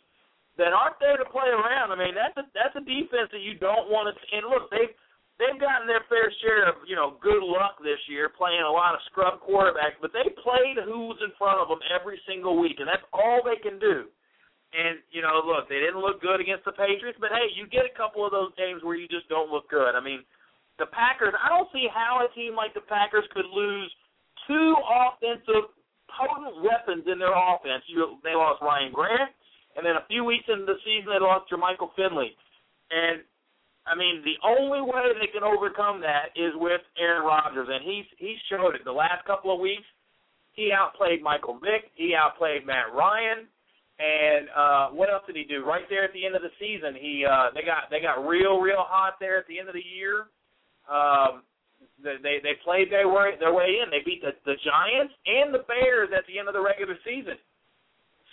that 0.60 0.76
aren't 0.76 1.00
there 1.00 1.16
to 1.16 1.24
play 1.32 1.48
around. 1.48 1.94
I 1.94 1.96
mean, 1.96 2.12
that's 2.12 2.36
a 2.36 2.44
that's 2.52 2.76
a 2.76 2.84
defense 2.84 3.32
that 3.32 3.40
you 3.40 3.56
don't 3.56 3.88
want 3.88 4.12
to. 4.12 4.14
And 4.36 4.44
look, 4.52 4.68
they've 4.68 4.92
they've 5.40 5.56
gotten 5.56 5.88
their 5.88 6.04
fair 6.12 6.28
share 6.44 6.68
of 6.68 6.84
you 6.84 6.92
know 6.92 7.16
good 7.24 7.40
luck 7.40 7.80
this 7.80 8.00
year 8.04 8.28
playing 8.28 8.60
a 8.60 8.68
lot 8.68 8.92
of 8.92 9.00
scrub 9.08 9.40
quarterbacks, 9.40 9.96
but 10.04 10.12
they 10.12 10.28
played 10.44 10.76
who's 10.84 11.18
in 11.24 11.32
front 11.40 11.56
of 11.56 11.72
them 11.72 11.80
every 11.88 12.20
single 12.28 12.60
week, 12.60 12.84
and 12.84 12.90
that's 12.90 13.06
all 13.16 13.40
they 13.40 13.56
can 13.64 13.80
do. 13.80 14.12
And 14.76 15.00
you 15.08 15.24
know, 15.24 15.40
look, 15.40 15.72
they 15.72 15.80
didn't 15.80 16.04
look 16.04 16.20
good 16.20 16.44
against 16.44 16.68
the 16.68 16.76
Patriots, 16.76 17.16
but 17.16 17.32
hey, 17.32 17.48
you 17.56 17.64
get 17.64 17.88
a 17.88 17.96
couple 17.96 18.28
of 18.28 18.34
those 18.34 18.52
games 18.60 18.84
where 18.84 18.98
you 18.98 19.08
just 19.08 19.24
don't 19.32 19.48
look 19.48 19.72
good. 19.72 19.96
I 19.96 20.04
mean 20.04 20.20
the 20.78 20.86
Packers, 20.94 21.34
I 21.34 21.50
don't 21.50 21.68
see 21.74 21.86
how 21.90 22.22
a 22.22 22.30
team 22.34 22.54
like 22.54 22.72
the 22.72 22.86
Packers 22.86 23.26
could 23.34 23.46
lose 23.50 23.90
two 24.46 24.74
offensive 24.78 25.74
potent 26.06 26.62
weapons 26.62 27.04
in 27.10 27.18
their 27.18 27.34
offense. 27.34 27.82
You, 27.90 28.16
they 28.22 28.34
lost 28.34 28.62
Ryan 28.62 28.94
Grant, 28.94 29.34
and 29.76 29.84
then 29.84 29.98
a 29.98 30.06
few 30.08 30.24
weeks 30.24 30.46
into 30.48 30.64
the 30.64 30.80
season 30.86 31.10
they 31.10 31.20
lost 31.20 31.50
Jermichael 31.50 31.92
Finley. 31.98 32.32
And 32.90 33.22
I 33.84 33.98
mean, 33.98 34.22
the 34.22 34.38
only 34.46 34.80
way 34.80 35.12
they 35.18 35.28
can 35.28 35.42
overcome 35.42 36.00
that 36.02 36.32
is 36.38 36.52
with 36.56 36.80
Aaron 36.98 37.26
Rodgers, 37.26 37.68
and 37.70 37.82
he's 37.84 38.06
he's 38.16 38.40
showed 38.48 38.74
it 38.74 38.86
the 38.86 38.94
last 38.94 39.26
couple 39.26 39.52
of 39.52 39.60
weeks. 39.60 39.86
He 40.54 40.72
outplayed 40.74 41.22
Michael 41.22 41.58
Vick. 41.62 41.90
He 41.94 42.14
outplayed 42.14 42.66
Matt 42.66 42.94
Ryan. 42.94 43.46
And 43.98 44.46
uh 44.54 44.86
what 44.94 45.10
else 45.10 45.26
did 45.26 45.34
he 45.34 45.42
do? 45.42 45.66
Right 45.66 45.82
there 45.90 46.04
at 46.04 46.12
the 46.14 46.24
end 46.24 46.36
of 46.36 46.42
the 46.42 46.54
season, 46.58 46.94
he 46.94 47.26
uh 47.26 47.50
they 47.54 47.62
got 47.66 47.90
they 47.90 48.00
got 48.00 48.22
real 48.22 48.58
real 48.62 48.86
hot 48.86 49.18
there 49.18 49.38
at 49.38 49.46
the 49.48 49.58
end 49.58 49.68
of 49.68 49.74
the 49.74 49.82
year 49.82 50.30
um, 50.88 51.44
they 52.02 52.40
they 52.42 52.56
played 52.64 52.90
their 52.90 53.08
way 53.08 53.36
their 53.38 53.52
way 53.52 53.78
in. 53.82 53.90
They 53.90 54.02
beat 54.04 54.22
the 54.22 54.32
the 54.44 54.56
Giants 54.64 55.14
and 55.26 55.54
the 55.54 55.64
Bears 55.68 56.10
at 56.16 56.26
the 56.26 56.38
end 56.38 56.48
of 56.48 56.54
the 56.54 56.62
regular 56.62 56.96
season. 57.04 57.38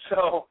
So, 0.09 0.45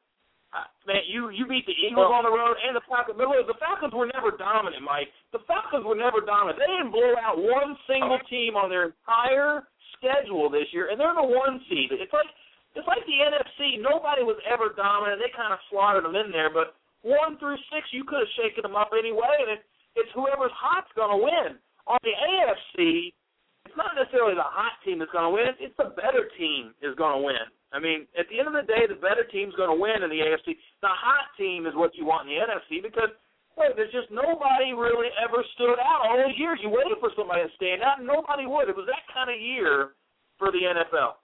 uh, 0.50 0.66
man, 0.86 1.06
you 1.06 1.30
you 1.30 1.46
beat 1.46 1.66
the 1.66 1.78
Eagles 1.78 2.10
on 2.10 2.26
the 2.26 2.34
road 2.34 2.58
and 2.58 2.74
the 2.74 2.84
Falcons. 2.86 3.16
But 3.16 3.30
look, 3.30 3.46
the 3.46 3.58
Falcons 3.62 3.94
were 3.94 4.10
never 4.10 4.34
dominant, 4.34 4.82
Mike. 4.82 5.10
The 5.30 5.42
Falcons 5.46 5.86
were 5.86 5.98
never 5.98 6.20
dominant. 6.20 6.58
They 6.58 6.70
didn't 6.70 6.90
blow 6.90 7.14
out 7.22 7.38
one 7.38 7.78
single 7.86 8.18
team 8.26 8.58
on 8.58 8.66
their 8.66 8.90
entire 8.90 9.64
schedule 9.94 10.50
this 10.50 10.66
year, 10.74 10.90
and 10.90 10.98
they're 10.98 11.14
the 11.14 11.24
one 11.24 11.62
seed. 11.70 11.94
It's 11.94 12.12
like 12.12 12.30
it's 12.74 12.86
like 12.90 13.06
the 13.06 13.18
NFC. 13.22 13.78
Nobody 13.78 14.26
was 14.26 14.38
ever 14.42 14.74
dominant. 14.74 15.22
They 15.22 15.30
kind 15.30 15.54
of 15.54 15.62
slaughtered 15.70 16.02
them 16.02 16.18
in 16.18 16.34
there, 16.34 16.50
but 16.50 16.74
one 17.06 17.38
through 17.38 17.60
six, 17.70 17.86
you 17.94 18.02
could 18.02 18.24
have 18.24 18.34
shaken 18.40 18.66
them 18.66 18.74
up 18.74 18.90
anyway, 18.96 19.38
and 19.46 19.54
it, 19.54 19.62
it's 19.94 20.10
whoever's 20.16 20.54
hot's 20.56 20.90
going 20.98 21.14
to 21.14 21.20
win. 21.22 21.60
On 21.86 21.98
the 22.02 22.14
AFC, 22.16 23.12
it's 23.66 23.76
not 23.76 23.96
necessarily 23.96 24.34
the 24.34 24.44
hot 24.44 24.80
team 24.84 24.98
that's 25.00 25.12
going 25.12 25.28
to 25.28 25.34
win. 25.34 25.52
It's 25.60 25.76
the 25.76 25.92
better 25.96 26.28
team 26.36 26.72
is 26.80 26.96
going 26.96 27.16
to 27.16 27.22
win. 27.24 27.44
I 27.74 27.82
mean, 27.82 28.06
at 28.14 28.30
the 28.30 28.38
end 28.38 28.46
of 28.48 28.54
the 28.54 28.64
day, 28.64 28.86
the 28.86 29.00
better 29.00 29.26
team's 29.26 29.56
going 29.58 29.72
to 29.72 29.80
win 29.80 30.04
in 30.04 30.08
the 30.08 30.22
AFC. 30.22 30.54
The 30.80 30.94
hot 30.94 31.34
team 31.36 31.66
is 31.66 31.74
what 31.74 31.96
you 31.98 32.06
want 32.06 32.30
in 32.30 32.36
the 32.36 32.40
NFC 32.40 32.80
because 32.80 33.10
wait, 33.58 33.74
there's 33.76 33.92
just 33.92 34.10
nobody 34.10 34.74
really 34.74 35.10
ever 35.18 35.42
stood 35.54 35.78
out 35.78 36.06
all 36.06 36.16
those 36.16 36.38
years. 36.38 36.58
You 36.62 36.70
waited 36.70 36.98
for 37.00 37.10
somebody 37.16 37.42
to 37.42 37.50
stand 37.58 37.82
out, 37.82 37.98
and 37.98 38.06
nobody 38.06 38.46
would. 38.46 38.68
It 38.70 38.78
was 38.78 38.86
that 38.86 39.04
kind 39.10 39.30
of 39.30 39.38
year 39.38 39.98
for 40.38 40.50
the 40.50 40.62
NFL. 40.62 41.18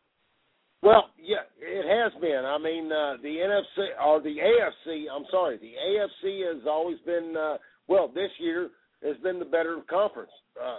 Well, 0.82 1.12
yeah, 1.20 1.44
it 1.60 1.84
has 1.84 2.12
been. 2.20 2.42
I 2.42 2.56
mean, 2.56 2.88
uh, 2.88 3.20
the 3.20 3.36
NFC 3.36 3.92
or 4.00 4.20
the 4.22 4.40
AFC. 4.40 5.06
I'm 5.12 5.28
sorry, 5.30 5.58
the 5.58 5.76
AFC 5.76 6.46
has 6.50 6.64
always 6.66 6.98
been. 7.04 7.36
Uh, 7.36 7.58
well, 7.86 8.08
this 8.08 8.30
year 8.38 8.70
has 9.04 9.16
been 9.18 9.38
the 9.38 9.44
better 9.44 9.80
conference. 9.88 10.30
Uh, 10.60 10.78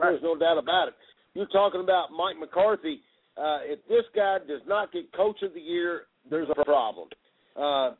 there's 0.00 0.22
no 0.22 0.36
doubt 0.36 0.58
about 0.58 0.88
it. 0.88 0.94
You're 1.34 1.46
talking 1.46 1.80
about 1.80 2.12
Mike 2.12 2.38
McCarthy. 2.38 3.00
Uh, 3.36 3.58
if 3.62 3.80
this 3.88 4.04
guy 4.14 4.38
does 4.46 4.60
not 4.66 4.92
get 4.92 5.12
Coach 5.12 5.42
of 5.42 5.54
the 5.54 5.60
Year, 5.60 6.02
there's 6.30 6.48
a 6.50 6.64
problem. 6.64 7.08
Uh, 7.56 7.92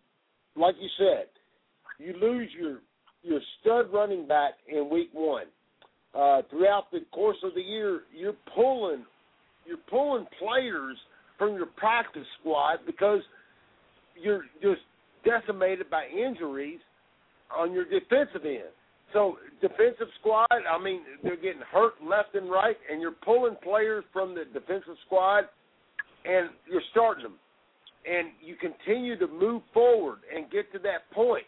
like 0.57 0.75
you 0.81 0.89
said, 0.99 1.27
you 1.99 2.15
lose 2.21 2.49
your 2.59 2.81
your 3.23 3.41
stud 3.61 3.87
running 3.93 4.29
back 4.29 4.55
in 4.69 4.91
week 4.91 5.09
one. 5.12 5.47
Uh, 6.15 6.43
throughout 6.51 6.91
the 6.93 7.01
course 7.12 7.39
of 7.43 7.55
the 7.55 7.61
year, 7.61 8.03
you're 8.15 8.37
pulling 8.55 9.05
you're 9.67 9.79
pulling 9.89 10.27
players 10.39 10.97
from 11.39 11.55
your 11.55 11.67
practice 11.67 12.27
squad 12.41 12.79
because 12.87 13.21
you're 14.21 14.45
just 14.62 14.81
decimated 15.25 15.91
by 15.91 16.05
injuries 16.07 16.81
on 17.57 17.73
your 17.73 17.85
defensive 17.85 18.45
end. 18.45 18.71
So 19.15 19.39
defensive 19.62 20.09
squad, 20.21 20.47
I 20.51 20.83
mean, 20.83 21.03
they're 21.23 21.37
getting 21.37 21.62
hurt 21.73 21.95
left 22.05 22.35
and 22.35 22.51
right, 22.51 22.77
and 22.91 23.01
you're 23.01 23.15
pulling 23.25 23.55
players 23.62 24.05
from 24.12 24.35
the 24.35 24.43
defensive 24.53 24.97
squad, 25.07 25.45
and 26.25 26.51
you're 26.71 26.83
starting 26.91 27.23
them, 27.23 27.39
and 28.11 28.29
you 28.45 28.57
continue 28.57 29.17
to 29.19 29.29
move 29.29 29.62
forward 29.73 30.19
and 30.35 30.51
get 30.51 30.71
to 30.73 30.81
that 30.81 31.09
point, 31.15 31.45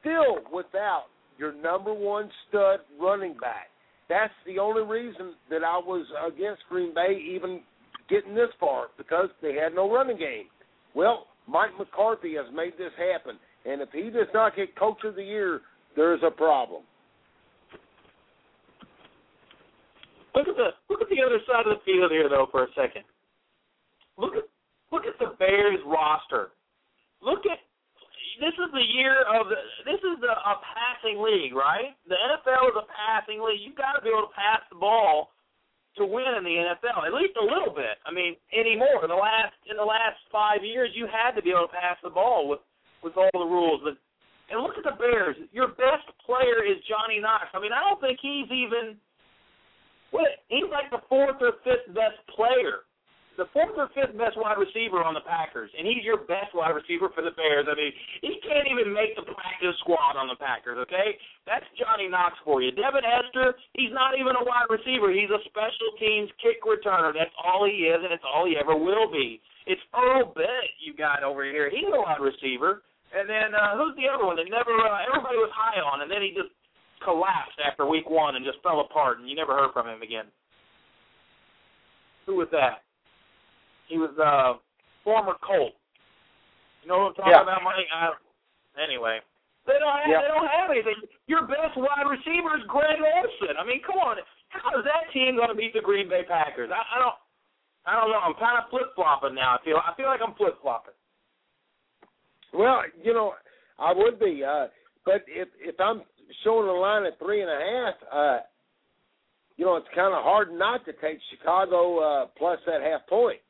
still 0.00 0.38
without 0.52 1.06
your 1.38 1.52
number 1.52 1.92
one 1.92 2.30
stud 2.48 2.80
running 3.00 3.34
back. 3.40 3.66
That's 4.08 4.32
the 4.46 4.60
only 4.60 4.82
reason 4.82 5.34
that 5.50 5.64
I 5.64 5.76
was 5.78 6.06
against 6.26 6.62
Green 6.68 6.94
Bay 6.94 7.20
even 7.34 7.62
getting 8.08 8.34
this 8.34 8.50
far 8.60 8.86
because 8.96 9.28
they 9.42 9.54
had 9.54 9.74
no 9.74 9.92
running 9.92 10.18
game. 10.18 10.46
Well, 10.94 11.26
Mike 11.48 11.70
McCarthy 11.78 12.34
has 12.34 12.46
made 12.54 12.74
this 12.78 12.92
happen, 12.96 13.38
and 13.64 13.80
if 13.80 13.88
he 13.92 14.10
does 14.10 14.28
not 14.32 14.54
get 14.54 14.76
Coach 14.76 14.98
of 15.04 15.16
the 15.16 15.24
Year 15.24 15.62
there's 15.96 16.20
a 16.22 16.30
problem. 16.30 16.82
Look 20.34 20.46
at 20.46 20.56
the 20.56 20.70
look 20.88 21.02
at 21.02 21.10
the 21.10 21.22
other 21.22 21.42
side 21.46 21.66
of 21.66 21.74
the 21.78 21.82
field 21.84 22.10
here 22.10 22.28
though 22.28 22.46
for 22.50 22.64
a 22.64 22.70
second. 22.78 23.02
Look 24.16 24.36
at 24.36 24.46
look 24.92 25.02
at 25.06 25.18
the 25.18 25.34
Bears 25.38 25.80
roster. 25.86 26.54
Look 27.20 27.44
at 27.50 27.58
this 28.38 28.54
is 28.56 28.70
the 28.72 28.86
year 28.94 29.26
of 29.26 29.50
the 29.50 29.58
this 29.84 30.00
is 30.00 30.16
the 30.22 30.30
a 30.30 30.54
passing 30.62 31.18
league, 31.18 31.52
right? 31.52 31.98
The 32.06 32.14
NFL 32.14 32.72
is 32.72 32.78
a 32.78 32.86
passing 32.88 33.42
league. 33.42 33.60
You've 33.60 33.76
got 33.76 33.98
to 33.98 34.02
be 34.02 34.08
able 34.08 34.30
to 34.30 34.36
pass 34.38 34.62
the 34.70 34.78
ball 34.78 35.34
to 35.98 36.06
win 36.06 36.38
in 36.38 36.44
the 36.46 36.56
NFL, 36.56 37.02
at 37.02 37.12
least 37.12 37.34
a 37.34 37.44
little 37.44 37.74
bit. 37.74 37.98
I 38.06 38.14
mean, 38.14 38.38
anymore. 38.54 39.02
In 39.02 39.10
the 39.10 39.18
last 39.18 39.52
in 39.66 39.76
the 39.76 39.84
last 39.84 40.16
five 40.30 40.62
years, 40.62 40.94
you 40.94 41.10
had 41.10 41.34
to 41.34 41.42
be 41.42 41.50
able 41.50 41.66
to 41.66 41.74
pass 41.74 41.98
the 42.02 42.10
ball 42.10 42.48
with 42.48 42.62
with 43.02 43.16
all 43.16 43.34
the 43.34 43.50
rules. 43.50 43.82
But 43.82 43.98
and 44.50 44.60
look 44.62 44.74
at 44.76 44.84
the 44.84 44.98
Bears. 44.98 45.38
Your 45.54 45.68
best 45.78 46.10
player 46.26 46.66
is 46.66 46.82
Johnny 46.90 47.22
Knox. 47.22 47.46
I 47.54 47.62
mean, 47.62 47.72
I 47.72 47.80
don't 47.86 48.02
think 48.02 48.18
he's 48.18 48.50
even 48.50 48.98
what 50.10 50.42
he's 50.50 50.66
like 50.70 50.90
the 50.90 51.02
fourth 51.06 51.38
or 51.38 51.62
fifth 51.62 51.86
best 51.94 52.18
player. 52.34 52.82
The 53.38 53.46
fourth 53.56 53.72
or 53.78 53.88
fifth 53.96 54.12
best 54.20 54.36
wide 54.36 54.60
receiver 54.60 55.00
on 55.00 55.16
the 55.16 55.24
Packers, 55.24 55.70
and 55.72 55.88
he's 55.88 56.04
your 56.04 56.28
best 56.28 56.52
wide 56.52 56.76
receiver 56.76 57.08
for 57.14 57.24
the 57.24 57.32
Bears. 57.32 57.64
I 57.70 57.78
mean, 57.78 57.94
he 58.20 58.36
can't 58.44 58.68
even 58.68 58.92
make 58.92 59.16
the 59.16 59.24
practice 59.24 59.72
squad 59.80 60.18
on 60.18 60.28
the 60.28 60.36
Packers, 60.36 60.76
okay? 60.84 61.16
That's 61.48 61.64
Johnny 61.78 62.04
Knox 62.10 62.36
for 62.44 62.60
you. 62.60 62.68
Devin 62.74 63.00
Hester, 63.00 63.56
he's 63.78 63.94
not 63.96 64.18
even 64.18 64.36
a 64.36 64.44
wide 64.44 64.68
receiver. 64.68 65.08
He's 65.08 65.30
a 65.32 65.40
special 65.46 65.88
teams 65.96 66.28
kick 66.42 66.60
returner. 66.68 67.16
That's 67.16 67.32
all 67.40 67.64
he 67.64 67.88
is, 67.88 68.02
and 68.04 68.12
it's 68.12 68.26
all 68.26 68.44
he 68.44 68.60
ever 68.60 68.76
will 68.76 69.08
be. 69.08 69.40
It's 69.64 69.80
Earl 69.94 70.36
Bennett 70.36 70.76
you 70.82 70.92
got 70.92 71.24
over 71.24 71.46
here. 71.46 71.70
He's 71.72 71.88
a 71.88 71.96
wide 71.96 72.20
receiver. 72.20 72.82
And 73.10 73.26
then 73.26 73.54
uh, 73.54 73.74
who's 73.74 73.98
the 73.98 74.06
other 74.06 74.22
one 74.22 74.38
that 74.38 74.46
never 74.46 74.70
uh, 74.70 75.02
everybody 75.02 75.34
was 75.42 75.50
high 75.50 75.82
on, 75.82 76.02
and 76.02 76.10
then 76.10 76.22
he 76.22 76.30
just 76.30 76.54
collapsed 77.02 77.58
after 77.58 77.82
week 77.82 78.06
one 78.06 78.36
and 78.38 78.46
just 78.46 78.62
fell 78.62 78.80
apart, 78.86 79.18
and 79.18 79.26
you 79.26 79.34
never 79.34 79.56
heard 79.56 79.74
from 79.74 79.90
him 79.90 80.02
again. 80.02 80.30
Who 82.26 82.38
was 82.38 82.46
that? 82.54 82.86
He 83.90 83.98
was 83.98 84.14
uh 84.14 84.62
former 85.02 85.34
Colt. 85.42 85.74
You 86.82 86.88
know 86.88 87.10
what 87.10 87.18
I'm 87.18 87.34
talking 87.34 87.34
yeah. 87.34 87.42
about, 87.42 87.66
Mike? 87.66 87.90
Anyway, 88.78 89.18
they 89.66 89.76
don't 89.82 89.90
have 89.90 90.06
yeah. 90.06 90.22
they 90.22 90.30
don't 90.30 90.46
have 90.46 90.70
anything. 90.70 90.94
Your 91.26 91.42
best 91.50 91.74
wide 91.74 92.06
receiver 92.06 92.54
is 92.56 92.64
Greg 92.70 93.02
Olsen. 93.02 93.58
I 93.58 93.66
mean, 93.66 93.82
come 93.82 93.98
on, 93.98 94.22
how 94.54 94.78
is 94.78 94.86
that 94.86 95.10
team 95.10 95.34
going 95.34 95.50
to 95.50 95.58
beat 95.58 95.74
the 95.74 95.82
Green 95.82 96.06
Bay 96.06 96.22
Packers? 96.22 96.70
I, 96.70 96.78
I 96.78 96.98
don't. 97.02 97.18
I 97.88 97.96
don't 97.96 98.12
know. 98.12 98.20
I'm 98.20 98.36
kind 98.36 98.60
of 98.60 98.68
flip 98.68 98.92
flopping 98.94 99.34
now. 99.34 99.56
I 99.56 99.58
feel 99.64 99.80
I 99.80 99.96
feel 99.96 100.06
like 100.06 100.20
I'm 100.22 100.36
flip 100.36 100.60
flopping. 100.62 100.94
Well, 102.52 102.82
you 103.02 103.14
know, 103.14 103.34
I 103.78 103.92
would 103.92 104.18
be, 104.18 104.42
uh, 104.44 104.66
but 105.04 105.22
if 105.26 105.48
if 105.60 105.76
I'm 105.80 106.02
showing 106.44 106.68
a 106.68 106.72
line 106.72 107.04
at 107.04 107.18
three 107.18 107.42
and 107.42 107.50
a 107.50 107.60
half, 107.60 107.94
uh, 108.12 108.38
you 109.56 109.64
know, 109.64 109.76
it's 109.76 109.88
kind 109.94 110.14
of 110.14 110.22
hard 110.22 110.52
not 110.52 110.84
to 110.86 110.92
take 110.94 111.18
Chicago 111.30 111.98
uh, 111.98 112.26
plus 112.36 112.58
that 112.66 112.82
half 112.82 113.06
point. 113.08 113.40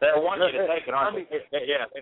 They 0.00 0.06
want 0.16 0.40
you 0.40 0.58
to 0.60 0.66
take 0.68 0.86
it, 0.86 0.94
aren't 0.94 1.14
I 1.14 1.16
mean, 1.16 1.26
they? 1.30 1.58
Yeah. 1.66 2.00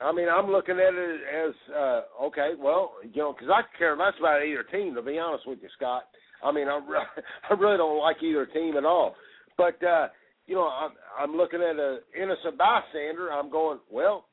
I 0.00 0.12
mean, 0.12 0.28
I'm 0.28 0.50
looking 0.50 0.74
at 0.74 0.92
it 0.92 1.20
as 1.22 1.54
uh, 1.74 2.00
okay. 2.24 2.50
Well, 2.58 2.94
you 3.02 3.22
know, 3.22 3.32
because 3.32 3.48
I 3.52 3.62
care 3.78 3.96
less 3.96 4.12
about 4.18 4.44
either 4.44 4.64
team. 4.64 4.94
To 4.94 5.02
be 5.02 5.18
honest 5.18 5.46
with 5.46 5.60
you, 5.62 5.68
Scott. 5.76 6.04
I 6.42 6.52
mean, 6.52 6.68
I, 6.68 6.76
re- 6.76 7.22
I 7.50 7.54
really 7.54 7.78
don't 7.78 8.00
like 8.00 8.22
either 8.22 8.46
team 8.46 8.76
at 8.76 8.84
all. 8.84 9.14
But 9.56 9.82
uh, 9.82 10.08
you 10.46 10.54
know, 10.54 10.68
I'm, 10.68 10.90
I'm 11.18 11.36
looking 11.36 11.60
at 11.60 11.76
a 11.76 12.00
innocent 12.14 12.58
bystander. 12.58 13.32
I'm 13.32 13.50
going, 13.50 13.78
well, 13.90 14.26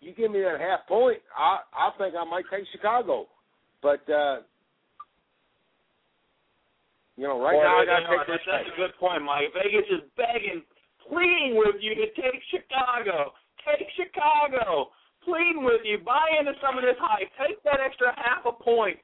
you 0.00 0.12
give 0.12 0.30
me 0.30 0.40
that 0.40 0.60
half 0.60 0.86
point, 0.86 1.18
I 1.36 1.58
I 1.72 1.90
think 1.96 2.14
I 2.14 2.24
might 2.24 2.44
take 2.50 2.64
Chicago. 2.72 3.26
But 3.82 4.04
uh, 4.10 4.44
you 7.16 7.24
know, 7.24 7.40
right 7.40 7.54
Boy, 7.54 7.62
now 7.62 7.80
I 7.80 7.84
got 7.86 8.00
to 8.00 8.06
take 8.10 8.26
that's, 8.26 8.42
this. 8.42 8.46
that's 8.50 8.70
a 8.74 8.76
good 8.76 8.94
point, 8.98 9.22
Mike. 9.22 9.54
Vegas 9.54 9.86
is 9.88 10.02
begging, 10.18 10.66
pleading 11.08 11.54
with 11.54 11.78
you 11.80 11.94
to 11.94 12.06
take 12.18 12.42
Chicago. 12.50 13.32
Take 13.62 13.86
Chicago. 13.96 14.90
Pleading 15.24 15.64
with 15.64 15.80
you. 15.88 16.04
Buy 16.04 16.36
into 16.36 16.52
some 16.60 16.76
of 16.76 16.84
this 16.84 17.00
hype. 17.00 17.30
Take 17.40 17.62
that 17.64 17.80
extra 17.80 18.12
half 18.12 18.44
a 18.44 18.52
point 18.52 18.98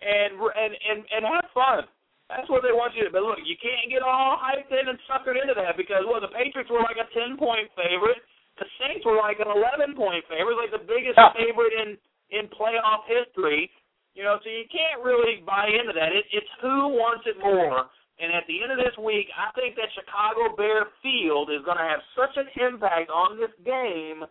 and 0.00 0.40
and 0.40 0.72
and 0.72 1.00
and 1.12 1.22
have 1.28 1.48
fun. 1.52 1.84
That's 2.30 2.46
what 2.46 2.62
they 2.62 2.70
want 2.70 2.94
you 2.94 3.02
to. 3.04 3.10
But 3.10 3.26
look, 3.26 3.42
you 3.42 3.58
can't 3.58 3.90
get 3.90 4.06
all 4.06 4.38
hyped 4.38 4.70
in 4.70 4.86
and 4.86 4.96
suckered 5.10 5.34
into 5.34 5.52
that 5.58 5.74
because 5.74 6.06
well, 6.06 6.22
the 6.22 6.30
Patriots 6.30 6.70
were 6.70 6.80
like 6.86 6.96
a 7.02 7.10
ten 7.10 7.34
point 7.34 7.66
favorite. 7.74 8.22
The 8.62 8.70
Saints 8.78 9.02
were 9.02 9.18
like 9.18 9.42
an 9.42 9.50
eleven 9.50 9.98
point 9.98 10.22
favorite, 10.30 10.54
like 10.54 10.70
the 10.70 10.86
biggest 10.86 11.18
Yeah. 11.18 11.34
favorite 11.34 11.74
in 11.74 11.98
in 12.30 12.46
playoff 12.54 13.02
history. 13.10 13.66
You 14.14 14.22
know, 14.22 14.38
so 14.42 14.48
you 14.50 14.66
can't 14.70 15.02
really 15.02 15.42
buy 15.42 15.66
into 15.70 15.94
that. 15.94 16.14
It, 16.14 16.26
it's 16.30 16.50
who 16.62 16.94
wants 16.94 17.26
it 17.26 17.38
more. 17.38 17.86
And 18.20 18.34
at 18.36 18.44
the 18.46 18.60
end 18.62 18.70
of 18.70 18.76
this 18.76 18.92
week, 19.00 19.30
I 19.32 19.48
think 19.58 19.74
that 19.80 19.88
Chicago 19.96 20.54
Bear 20.54 20.86
Field 21.00 21.48
is 21.48 21.64
going 21.64 21.78
to 21.80 21.88
have 21.88 22.02
such 22.12 22.36
an 22.36 22.46
impact 22.60 23.08
on 23.08 23.40
this 23.40 23.54
game 23.64 24.26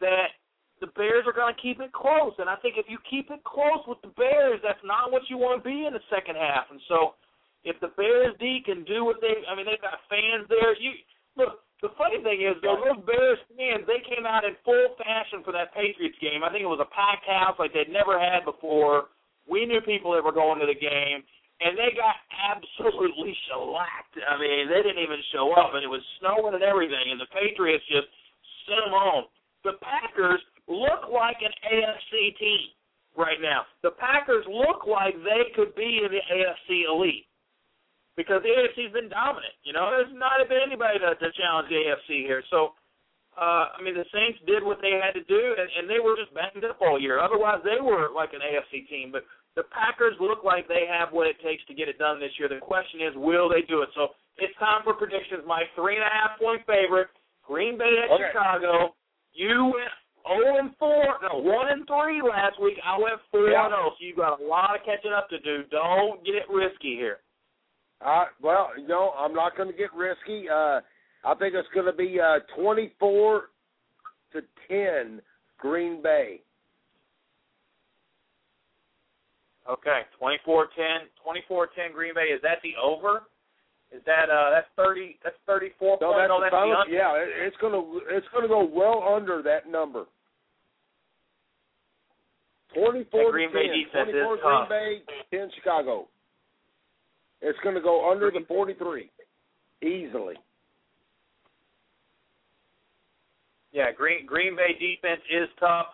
that 0.00 0.32
the 0.82 0.90
Bears 0.98 1.22
are 1.30 1.32
going 1.32 1.54
to 1.54 1.62
keep 1.62 1.78
it 1.78 1.94
close. 1.94 2.34
And 2.42 2.50
I 2.50 2.58
think 2.58 2.74
if 2.74 2.90
you 2.90 2.98
keep 3.06 3.30
it 3.30 3.46
close 3.46 3.86
with 3.86 4.02
the 4.02 4.10
Bears, 4.18 4.58
that's 4.66 4.82
not 4.82 5.14
what 5.14 5.22
you 5.30 5.38
want 5.38 5.62
to 5.62 5.64
be 5.64 5.86
in 5.86 5.94
the 5.94 6.02
second 6.10 6.34
half. 6.34 6.66
And 6.74 6.82
so, 6.90 7.14
if 7.62 7.78
the 7.78 7.94
Bears 7.94 8.34
D 8.42 8.58
can 8.66 8.82
do 8.82 9.06
what 9.06 9.22
they, 9.22 9.46
I 9.46 9.54
mean, 9.54 9.70
they've 9.70 9.80
got 9.80 10.02
fans 10.10 10.50
there. 10.50 10.74
You 10.76 10.98
look. 11.38 11.62
The 11.82 11.90
funny 11.98 12.22
thing 12.22 12.46
is, 12.46 12.54
though, 12.62 12.78
those 12.78 13.02
Bears 13.02 13.42
fans, 13.58 13.82
they 13.90 13.98
came 14.06 14.22
out 14.22 14.46
in 14.46 14.54
full 14.62 14.94
fashion 15.02 15.42
for 15.42 15.50
that 15.50 15.74
Patriots 15.74 16.14
game. 16.22 16.46
I 16.46 16.50
think 16.54 16.62
it 16.62 16.70
was 16.70 16.78
a 16.78 16.86
packed 16.94 17.26
house 17.26 17.58
like 17.58 17.74
they'd 17.74 17.90
never 17.90 18.22
had 18.22 18.46
before. 18.46 19.10
We 19.50 19.66
knew 19.66 19.82
people 19.82 20.14
that 20.14 20.22
were 20.22 20.30
going 20.30 20.62
to 20.62 20.70
the 20.70 20.78
game, 20.78 21.26
and 21.58 21.74
they 21.74 21.90
got 21.98 22.14
absolutely 22.30 23.34
shellacked. 23.50 24.14
I 24.14 24.38
mean, 24.38 24.70
they 24.70 24.78
didn't 24.86 25.02
even 25.02 25.18
show 25.34 25.58
up, 25.58 25.74
and 25.74 25.82
it 25.82 25.90
was 25.90 26.06
snowing 26.22 26.54
and 26.54 26.62
everything, 26.62 27.10
and 27.10 27.18
the 27.18 27.26
Patriots 27.34 27.82
just 27.90 28.06
sent 28.70 28.86
them 28.86 28.94
home. 28.94 29.26
The 29.66 29.74
Packers 29.82 30.38
look 30.68 31.10
like 31.12 31.38
an 31.42 31.52
AFC 31.66 32.36
team 32.38 32.70
right 33.16 33.40
now. 33.40 33.66
The 33.82 33.92
Packers 33.98 34.44
look 34.48 34.86
like 34.86 35.14
they 35.24 35.52
could 35.54 35.74
be 35.74 36.02
in 36.04 36.10
the 36.10 36.22
AFC 36.22 36.88
elite 36.88 37.26
because 38.16 38.42
the 38.42 38.52
AFC's 38.52 38.92
been 38.92 39.08
dominant. 39.08 39.56
You 39.64 39.72
know, 39.72 39.90
there's 39.90 40.12
not 40.14 40.36
been 40.48 40.64
anybody 40.64 40.98
to, 41.00 41.14
to 41.16 41.28
challenge 41.36 41.68
the 41.68 41.80
AFC 41.80 42.24
here. 42.24 42.42
So, 42.50 42.76
uh, 43.36 43.72
I 43.72 43.80
mean, 43.80 43.96
the 43.96 44.04
Saints 44.12 44.38
did 44.46 44.60
what 44.62 44.78
they 44.84 45.00
had 45.00 45.16
to 45.16 45.24
do, 45.24 45.42
and, 45.56 45.68
and 45.80 45.84
they 45.88 46.00
were 46.00 46.16
just 46.16 46.32
banged 46.36 46.64
up 46.64 46.78
all 46.80 47.00
year. 47.00 47.18
Otherwise, 47.20 47.64
they 47.64 47.80
were 47.80 48.12
like 48.12 48.36
an 48.36 48.44
AFC 48.44 48.88
team. 48.88 49.08
But 49.12 49.24
the 49.56 49.64
Packers 49.72 50.16
look 50.20 50.44
like 50.44 50.68
they 50.68 50.84
have 50.88 51.12
what 51.12 51.26
it 51.26 51.40
takes 51.40 51.64
to 51.68 51.74
get 51.74 51.88
it 51.88 51.96
done 51.96 52.20
this 52.20 52.32
year. 52.38 52.48
The 52.48 52.60
question 52.60 53.00
is, 53.00 53.12
will 53.16 53.48
they 53.48 53.64
do 53.64 53.80
it? 53.80 53.88
So 53.96 54.12
it's 54.36 54.52
time 54.60 54.84
for 54.84 54.92
predictions. 54.92 55.44
My 55.48 55.64
three 55.76 55.96
and 55.96 56.04
a 56.04 56.12
half 56.12 56.36
point 56.36 56.60
favorite, 56.68 57.08
Green 57.44 57.76
Bay 57.76 58.04
at 58.04 58.12
Okay. 58.12 58.28
Chicago. 58.32 58.92
You 59.32 59.72
went 59.72 59.96
0 60.26 60.58
and 60.58 60.70
4, 60.78 61.04
no, 61.22 61.38
1 61.38 61.68
and 61.68 61.86
3 61.86 62.22
last 62.22 62.60
week. 62.60 62.78
I 62.84 62.98
went 62.98 63.20
4 63.30 63.48
Yeah. 63.50 63.66
and 63.66 63.72
0, 63.74 63.90
so 63.90 63.96
you've 64.00 64.16
got 64.16 64.40
a 64.40 64.44
lot 64.44 64.74
of 64.74 64.84
catching 64.84 65.12
up 65.12 65.28
to 65.30 65.38
do. 65.40 65.64
Don't 65.70 66.24
get 66.24 66.34
it 66.34 66.48
risky 66.50 66.94
here. 66.96 67.18
Uh, 68.00 68.26
well, 68.40 68.70
you 68.76 68.86
know, 68.88 69.12
I'm 69.16 69.32
not 69.32 69.56
going 69.56 69.70
to 69.70 69.76
get 69.76 69.92
risky. 69.94 70.48
Uh, 70.48 70.80
I 71.24 71.34
think 71.38 71.54
it's 71.54 71.68
going 71.74 71.86
to 71.86 71.92
be 71.92 72.18
uh, 72.20 72.40
24 72.60 73.50
to 74.32 74.42
10 74.68 75.20
Green 75.58 76.02
Bay. 76.02 76.40
Okay, 79.70 80.00
24-10, 80.20 80.66
24-10 81.50 81.92
Green 81.94 82.14
Bay. 82.14 82.32
Is 82.34 82.42
that 82.42 82.58
the 82.64 82.72
over? 82.82 83.22
Is 83.94 84.00
that 84.06 84.30
uh 84.30 84.50
that's 84.50 84.66
30 84.76 85.18
that's 85.22 85.36
34 85.46 85.98
No, 86.00 86.12
points? 86.12 86.18
that's 86.18 86.28
no, 86.28 86.36
the 86.38 86.44
that's 86.44 86.52
the 86.52 86.56
final- 86.56 86.76
under. 86.80 86.92
yeah, 86.94 87.12
it's 87.46 87.56
going 87.58 87.72
to 87.76 88.00
it's 88.16 88.26
going 88.32 88.42
to 88.42 88.48
go 88.48 88.64
well 88.64 89.04
under 89.14 89.42
that 89.42 89.68
number. 89.68 90.06
24 92.74 93.04
That 93.04 93.30
Green 93.32 93.48
to 93.50 93.54
Bay 93.54 93.68
10. 93.68 93.76
defense 93.84 94.08
is 94.08 94.24
24 94.24 94.36
tough. 94.38 94.68
Green 94.68 95.02
Bay, 95.30 95.36
10 95.38 95.50
Chicago. 95.56 96.08
It's 97.42 97.58
going 97.62 97.74
to 97.74 97.82
go 97.82 98.10
under 98.10 98.30
the 98.30 98.40
43 98.48 99.10
easily. 99.82 100.36
Yeah, 103.72 103.92
Green 103.92 104.24
Green 104.26 104.56
Bay 104.56 104.72
defense 104.78 105.20
is 105.30 105.48
tough. 105.60 105.86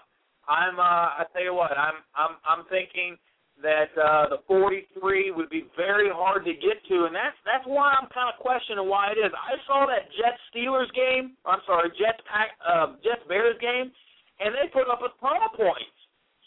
I'm 0.48 0.78
uh 0.78 0.82
I 1.18 1.24
tell 1.32 1.42
you 1.42 1.54
what, 1.54 1.76
I'm 1.76 1.94
I'm 2.14 2.36
I'm 2.46 2.64
thinking 2.70 3.16
that 3.62 3.90
uh 3.98 4.28
the 4.30 4.40
43 4.46 5.32
would 5.32 5.50
be 5.50 5.66
very 5.76 6.06
hard 6.10 6.44
to 6.44 6.54
get 6.54 6.78
to 6.86 7.10
and 7.10 7.14
that's 7.14 7.34
that's 7.42 7.66
why 7.66 7.94
I'm 7.98 8.06
kind 8.14 8.30
of 8.30 8.38
questioning 8.38 8.86
why 8.86 9.10
it 9.10 9.18
is. 9.18 9.32
I 9.34 9.58
saw 9.66 9.86
that 9.90 10.06
Jets 10.14 10.38
Steelers 10.54 10.90
game, 10.94 11.34
I'm 11.42 11.62
sorry, 11.66 11.90
Jets 11.98 12.22
Pack 12.30 12.54
uh 12.62 12.94
Jets 13.02 13.26
Bears 13.26 13.58
game 13.60 13.90
and 14.38 14.54
they 14.54 14.70
put 14.70 14.86
up 14.86 15.02
a 15.02 15.10
ton 15.18 15.42
of 15.42 15.58
points. 15.58 15.98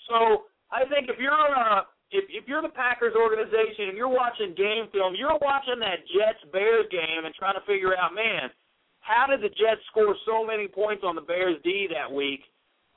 So, 0.07 0.47
I 0.71 0.87
think 0.87 1.11
if 1.11 1.19
you're 1.19 1.35
uh 1.35 1.83
if 2.11 2.27
if 2.31 2.47
you're 2.47 2.61
the 2.63 2.75
Packers 2.75 3.15
organization 3.15 3.91
and 3.91 3.97
you're 3.97 4.11
watching 4.11 4.55
game 4.55 4.87
film, 4.91 5.15
you're 5.15 5.39
watching 5.39 5.79
that 5.79 6.03
Jets 6.11 6.43
Bears 6.51 6.87
game 6.91 7.27
and 7.27 7.35
trying 7.35 7.55
to 7.55 7.65
figure 7.67 7.95
out, 7.95 8.15
man, 8.15 8.51
how 8.99 9.25
did 9.27 9.41
the 9.41 9.49
Jets 9.49 9.83
score 9.89 10.15
so 10.25 10.45
many 10.45 10.67
points 10.67 11.03
on 11.05 11.15
the 11.15 11.25
Bears 11.25 11.57
D 11.63 11.87
that 11.91 12.11
week? 12.11 12.41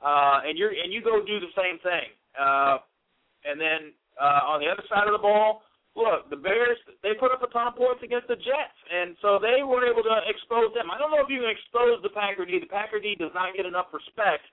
Uh, 0.03 0.43
and 0.45 0.57
you're 0.57 0.71
and 0.71 0.91
you 0.91 1.01
go 1.01 1.23
do 1.23 1.39
the 1.39 1.51
same 1.55 1.79
thing. 1.79 2.11
Uh, 2.35 2.77
and 3.45 3.59
then 3.59 3.95
uh, 4.19 4.51
on 4.51 4.61
the 4.63 4.67
other 4.67 4.83
side 4.87 5.07
of 5.07 5.13
the 5.13 5.21
ball, 5.21 5.63
look, 5.95 6.29
the 6.29 6.39
Bears 6.39 6.77
they 7.03 7.15
put 7.19 7.31
up 7.31 7.43
a 7.43 7.49
ton 7.51 7.71
of 7.71 7.75
points 7.75 8.03
against 8.03 8.27
the 8.27 8.35
Jets, 8.35 8.79
and 8.91 9.15
so 9.21 9.39
they 9.39 9.63
were 9.63 9.87
able 9.87 10.03
to 10.03 10.15
expose 10.27 10.75
them. 10.75 10.91
I 10.91 10.99
don't 10.99 11.11
know 11.11 11.23
if 11.23 11.31
you 11.31 11.43
can 11.43 11.51
expose 11.51 12.03
the 12.03 12.11
Packer 12.11 12.45
D. 12.45 12.59
The 12.59 12.71
Packer 12.71 12.99
D 12.99 13.15
does 13.15 13.31
not 13.33 13.55
get 13.55 13.65
enough 13.65 13.91
respect, 13.95 14.43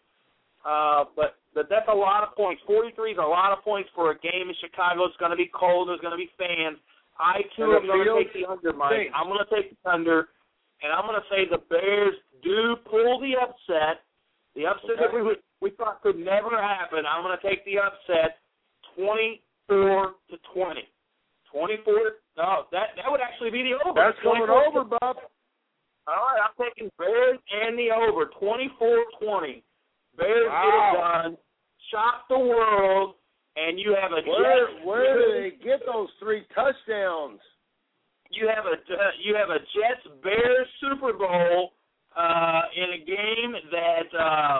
uh, 0.62 1.10
but 1.14 1.38
but 1.54 1.68
that's 1.68 1.90
a 1.90 1.94
lot 1.94 2.22
of 2.22 2.34
points. 2.34 2.62
43 2.64 3.12
is 3.12 3.20
a 3.20 3.26
lot 3.26 3.52
of 3.52 3.60
points 3.62 3.90
for 3.94 4.10
a 4.10 4.16
game 4.18 4.48
in 4.48 4.56
Chicago. 4.62 5.04
It's 5.04 5.18
going 5.18 5.34
to 5.34 5.40
be 5.40 5.50
cold. 5.52 5.90
There's 5.90 6.00
going 6.00 6.16
to 6.16 6.22
be 6.22 6.30
fans. 6.38 6.78
I 7.20 7.44
too 7.58 7.76
am 7.76 7.84
going 7.84 8.02
to 8.02 8.24
take 8.24 8.32
the 8.32 8.48
under, 8.48 8.72
Mike. 8.72 9.12
I'm 9.12 9.28
going 9.28 9.44
to 9.44 9.52
take 9.52 9.76
the 9.76 9.82
under, 9.84 10.32
and 10.80 10.90
I'm 10.90 11.04
going 11.04 11.20
to 11.20 11.28
say 11.28 11.44
the 11.44 11.60
Bears 11.68 12.16
do 12.42 12.76
pull 12.88 13.20
the 13.20 13.36
upset. 13.36 14.02
The 14.56 14.66
upset 14.66 14.96
that 15.00 15.12
we 15.12 15.22
we 15.60 15.70
thought 15.76 16.02
could 16.02 16.18
never 16.18 16.50
happen. 16.56 17.04
I'm 17.06 17.22
going 17.22 17.36
to 17.36 17.44
take 17.44 17.64
the 17.64 17.78
upset, 17.78 18.42
24 19.68 20.14
to 20.30 20.36
20. 20.54 20.80
24. 21.52 21.94
No, 22.36 22.64
that 22.72 22.96
that 22.96 23.10
would 23.10 23.20
actually 23.20 23.50
be 23.50 23.62
the 23.62 23.76
over. 23.84 23.98
That's 24.00 24.16
going 24.24 24.48
over, 24.48 24.84
Bob. 24.84 25.16
All 26.08 26.16
right, 26.18 26.40
I'm 26.42 26.56
taking 26.58 26.90
Bears 26.98 27.38
and 27.52 27.78
the 27.78 27.92
over, 27.94 28.26
24-20. 28.40 29.62
Bears 30.18 30.48
Wow. 30.48 30.64
get 30.66 30.74
it 30.74 30.98
done, 30.98 31.38
shock 31.92 32.26
the 32.28 32.38
world, 32.38 33.14
and 33.56 33.78
you 33.78 33.94
have 33.94 34.10
a 34.10 34.22
Where 34.28 34.66
Jets. 34.66 34.84
where 34.84 35.14
do 35.18 35.26
they 35.42 35.50
get 35.64 35.80
those 35.86 36.08
three 36.18 36.44
touchdowns? 36.54 37.40
you 38.32 38.48
have 38.48 38.64
a 38.64 38.80
uh, 38.80 39.10
you 39.20 39.36
have 39.36 39.50
a 39.50 39.58
Jets 39.60 40.08
Bears 40.24 40.66
Super 40.80 41.12
Bowl 41.12 41.72
uh, 42.16 42.62
in 42.74 42.96
a 42.96 43.00
game 43.04 43.52
that 43.70 44.08
uh, 44.18 44.58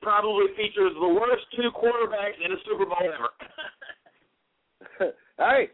probably 0.00 0.46
features 0.56 0.92
the 0.98 1.08
worst 1.08 1.44
two 1.54 1.68
quarterbacks 1.76 2.40
in 2.42 2.52
a 2.52 2.56
Super 2.64 2.86
Bowl 2.86 2.96
ever. 3.04 3.28
hey, 5.38 5.68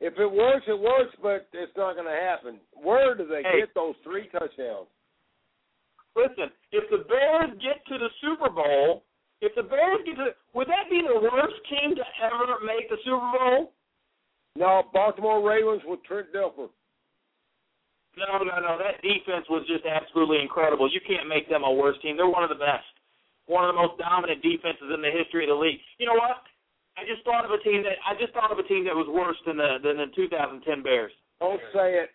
if 0.00 0.14
it 0.18 0.30
works, 0.30 0.64
it 0.66 0.78
works, 0.78 1.14
but 1.22 1.48
it's 1.52 1.72
not 1.76 1.94
going 1.94 2.06
to 2.06 2.20
happen. 2.20 2.58
Where 2.74 3.14
do 3.14 3.26
they 3.26 3.42
Hey. 3.42 3.60
get 3.60 3.74
those 3.74 3.94
three 4.02 4.28
touchdowns? 4.28 4.88
Listen, 6.14 6.52
if 6.72 6.84
the 6.90 7.04
Bears 7.08 7.50
get 7.62 7.80
to 7.88 7.96
the 7.98 8.10
Super 8.20 8.50
Bowl, 8.50 9.04
if 9.40 9.54
the 9.54 9.62
Bears 9.62 10.00
get 10.04 10.16
to, 10.16 10.34
would 10.54 10.68
that 10.68 10.90
be 10.90 11.00
the 11.00 11.20
worst 11.20 11.56
team 11.70 11.94
to 11.96 12.04
ever 12.22 12.60
make 12.66 12.88
the 12.90 12.98
Super 13.04 13.30
Bowl? 13.32 13.72
No, 14.56 14.82
Baltimore 14.92 15.40
Ravens 15.40 15.80
with 15.86 16.04
Trent 16.04 16.28
Dilfer. 16.34 16.68
No, 18.16 18.44
no, 18.44 18.60
no. 18.60 18.76
That 18.76 19.00
defense 19.00 19.48
was 19.48 19.64
just 19.66 19.86
absolutely 19.88 20.42
incredible. 20.42 20.84
You 20.92 21.00
can't 21.00 21.28
make 21.28 21.48
them 21.48 21.64
a 21.64 21.72
worse 21.72 21.96
team. 22.02 22.16
They're 22.16 22.28
one 22.28 22.44
of 22.44 22.50
the 22.52 22.60
best, 22.60 22.84
one 23.46 23.64
of 23.64 23.74
the 23.74 23.80
most 23.80 23.96
dominant 23.96 24.42
defenses 24.42 24.92
in 24.92 25.00
the 25.00 25.08
history 25.08 25.48
of 25.48 25.56
the 25.56 25.56
league. 25.56 25.80
You 25.96 26.06
know 26.06 26.20
what? 26.20 26.44
I 26.96 27.08
just 27.08 27.24
thought 27.24 27.44
of 27.44 27.52
a 27.52 27.60
team 27.64 27.82
that 27.82 27.96
I 28.04 28.12
just 28.20 28.32
thought 28.36 28.52
of 28.52 28.60
a 28.60 28.66
team 28.68 28.84
that 28.84 28.94
was 28.96 29.08
worse 29.08 29.38
than 29.46 29.56
the 29.56 29.80
than 29.80 29.96
the 29.96 30.12
2010 30.14 30.60
Bears. 30.82 31.12
Don't 31.40 31.60
say 31.72 32.04
it. 32.04 32.10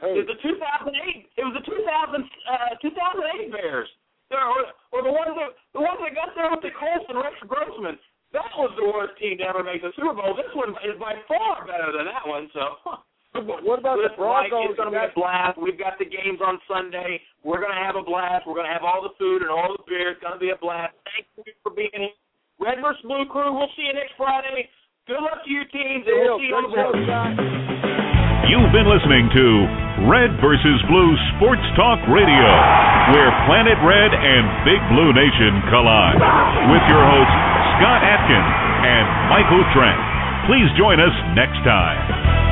Who? 0.00 0.14
It 0.14 0.24
was 0.24 0.30
the 0.32 0.40
2008. 0.40 1.28
It 1.36 1.44
was 1.44 1.54
the 1.58 1.64
2000 1.66 1.74
uh, 1.74 2.78
2008 2.80 3.52
Bears. 3.52 3.88
Or, 4.28 4.68
or 4.92 5.00
the 5.00 5.12
ones 5.12 5.32
that 5.40 5.56
the 5.72 5.80
ones 5.80 6.00
that 6.04 6.12
got 6.12 6.36
there 6.36 6.52
with 6.52 6.60
the 6.60 6.72
Colts 6.76 7.08
and 7.08 7.16
Rex 7.16 7.36
Grossman. 7.48 7.96
That 8.36 8.52
was 8.60 8.68
the 8.76 8.84
worst 8.84 9.16
team 9.16 9.40
to 9.40 9.44
ever 9.48 9.64
make 9.64 9.80
the 9.80 9.88
Super 9.96 10.12
Bowl. 10.12 10.36
This 10.36 10.52
one 10.52 10.76
is 10.84 11.00
by 11.00 11.16
far 11.24 11.64
better 11.64 11.96
than 11.96 12.04
that 12.04 12.28
one. 12.28 12.48
So. 12.52 13.00
What 13.38 13.78
about 13.78 14.00
the 14.00 14.08
Listen, 14.08 14.24
Mike, 14.24 14.50
Broncos? 14.50 14.72
it's 14.72 14.80
going 14.80 14.92
to 14.92 14.98
be 14.98 15.04
a 15.04 15.12
blast. 15.14 15.60
We've 15.60 15.78
got 15.78 16.00
the 16.00 16.08
games 16.08 16.40
on 16.42 16.58
Sunday. 16.66 17.20
We're 17.44 17.60
going 17.60 17.76
to 17.76 17.78
have 17.78 17.94
a 17.94 18.02
blast. 18.02 18.48
We're 18.48 18.56
going 18.56 18.66
to 18.66 18.72
have 18.72 18.82
all 18.82 19.04
the 19.04 19.14
food 19.20 19.42
and 19.44 19.50
all 19.52 19.76
the 19.76 19.84
beer. 19.86 20.16
It's 20.16 20.20
going 20.20 20.32
to 20.32 20.40
be 20.40 20.50
a 20.50 20.56
blast. 20.56 20.96
Thank 21.04 21.28
you 21.36 21.52
for 21.62 21.70
being 21.70 21.92
here. 21.92 22.16
Red 22.58 22.82
vs. 22.82 23.02
Blue 23.06 23.22
Crew, 23.30 23.54
we'll 23.54 23.70
see 23.78 23.86
you 23.86 23.94
next 23.94 24.18
Friday. 24.18 24.66
Good 25.06 25.22
luck 25.22 25.46
to 25.46 25.50
your 25.50 25.64
teams, 25.70 26.04
and 26.04 26.14
we'll 26.26 26.42
see 26.42 26.50
you 26.50 26.58
on 26.58 26.66
the 26.66 26.74
Great 26.74 26.84
show, 26.84 26.90
board. 26.90 27.06
Scott. 27.06 27.32
You've 28.50 28.72
been 28.74 28.88
listening 28.90 29.30
to 29.30 29.46
Red 30.10 30.30
versus 30.42 30.78
Blue 30.90 31.10
Sports 31.36 31.62
Talk 31.78 32.00
Radio, 32.10 32.48
where 33.14 33.30
Planet 33.46 33.78
Red 33.84 34.10
and 34.10 34.44
Big 34.66 34.80
Blue 34.90 35.12
Nation 35.14 35.62
collide. 35.70 36.18
With 36.72 36.84
your 36.90 37.04
hosts, 37.04 37.38
Scott 37.78 38.00
Atkins 38.02 38.52
and 38.88 39.04
Michael 39.30 39.64
Trent. 39.76 40.00
Please 40.50 40.68
join 40.80 40.98
us 40.98 41.14
next 41.36 41.60
time. 41.62 42.47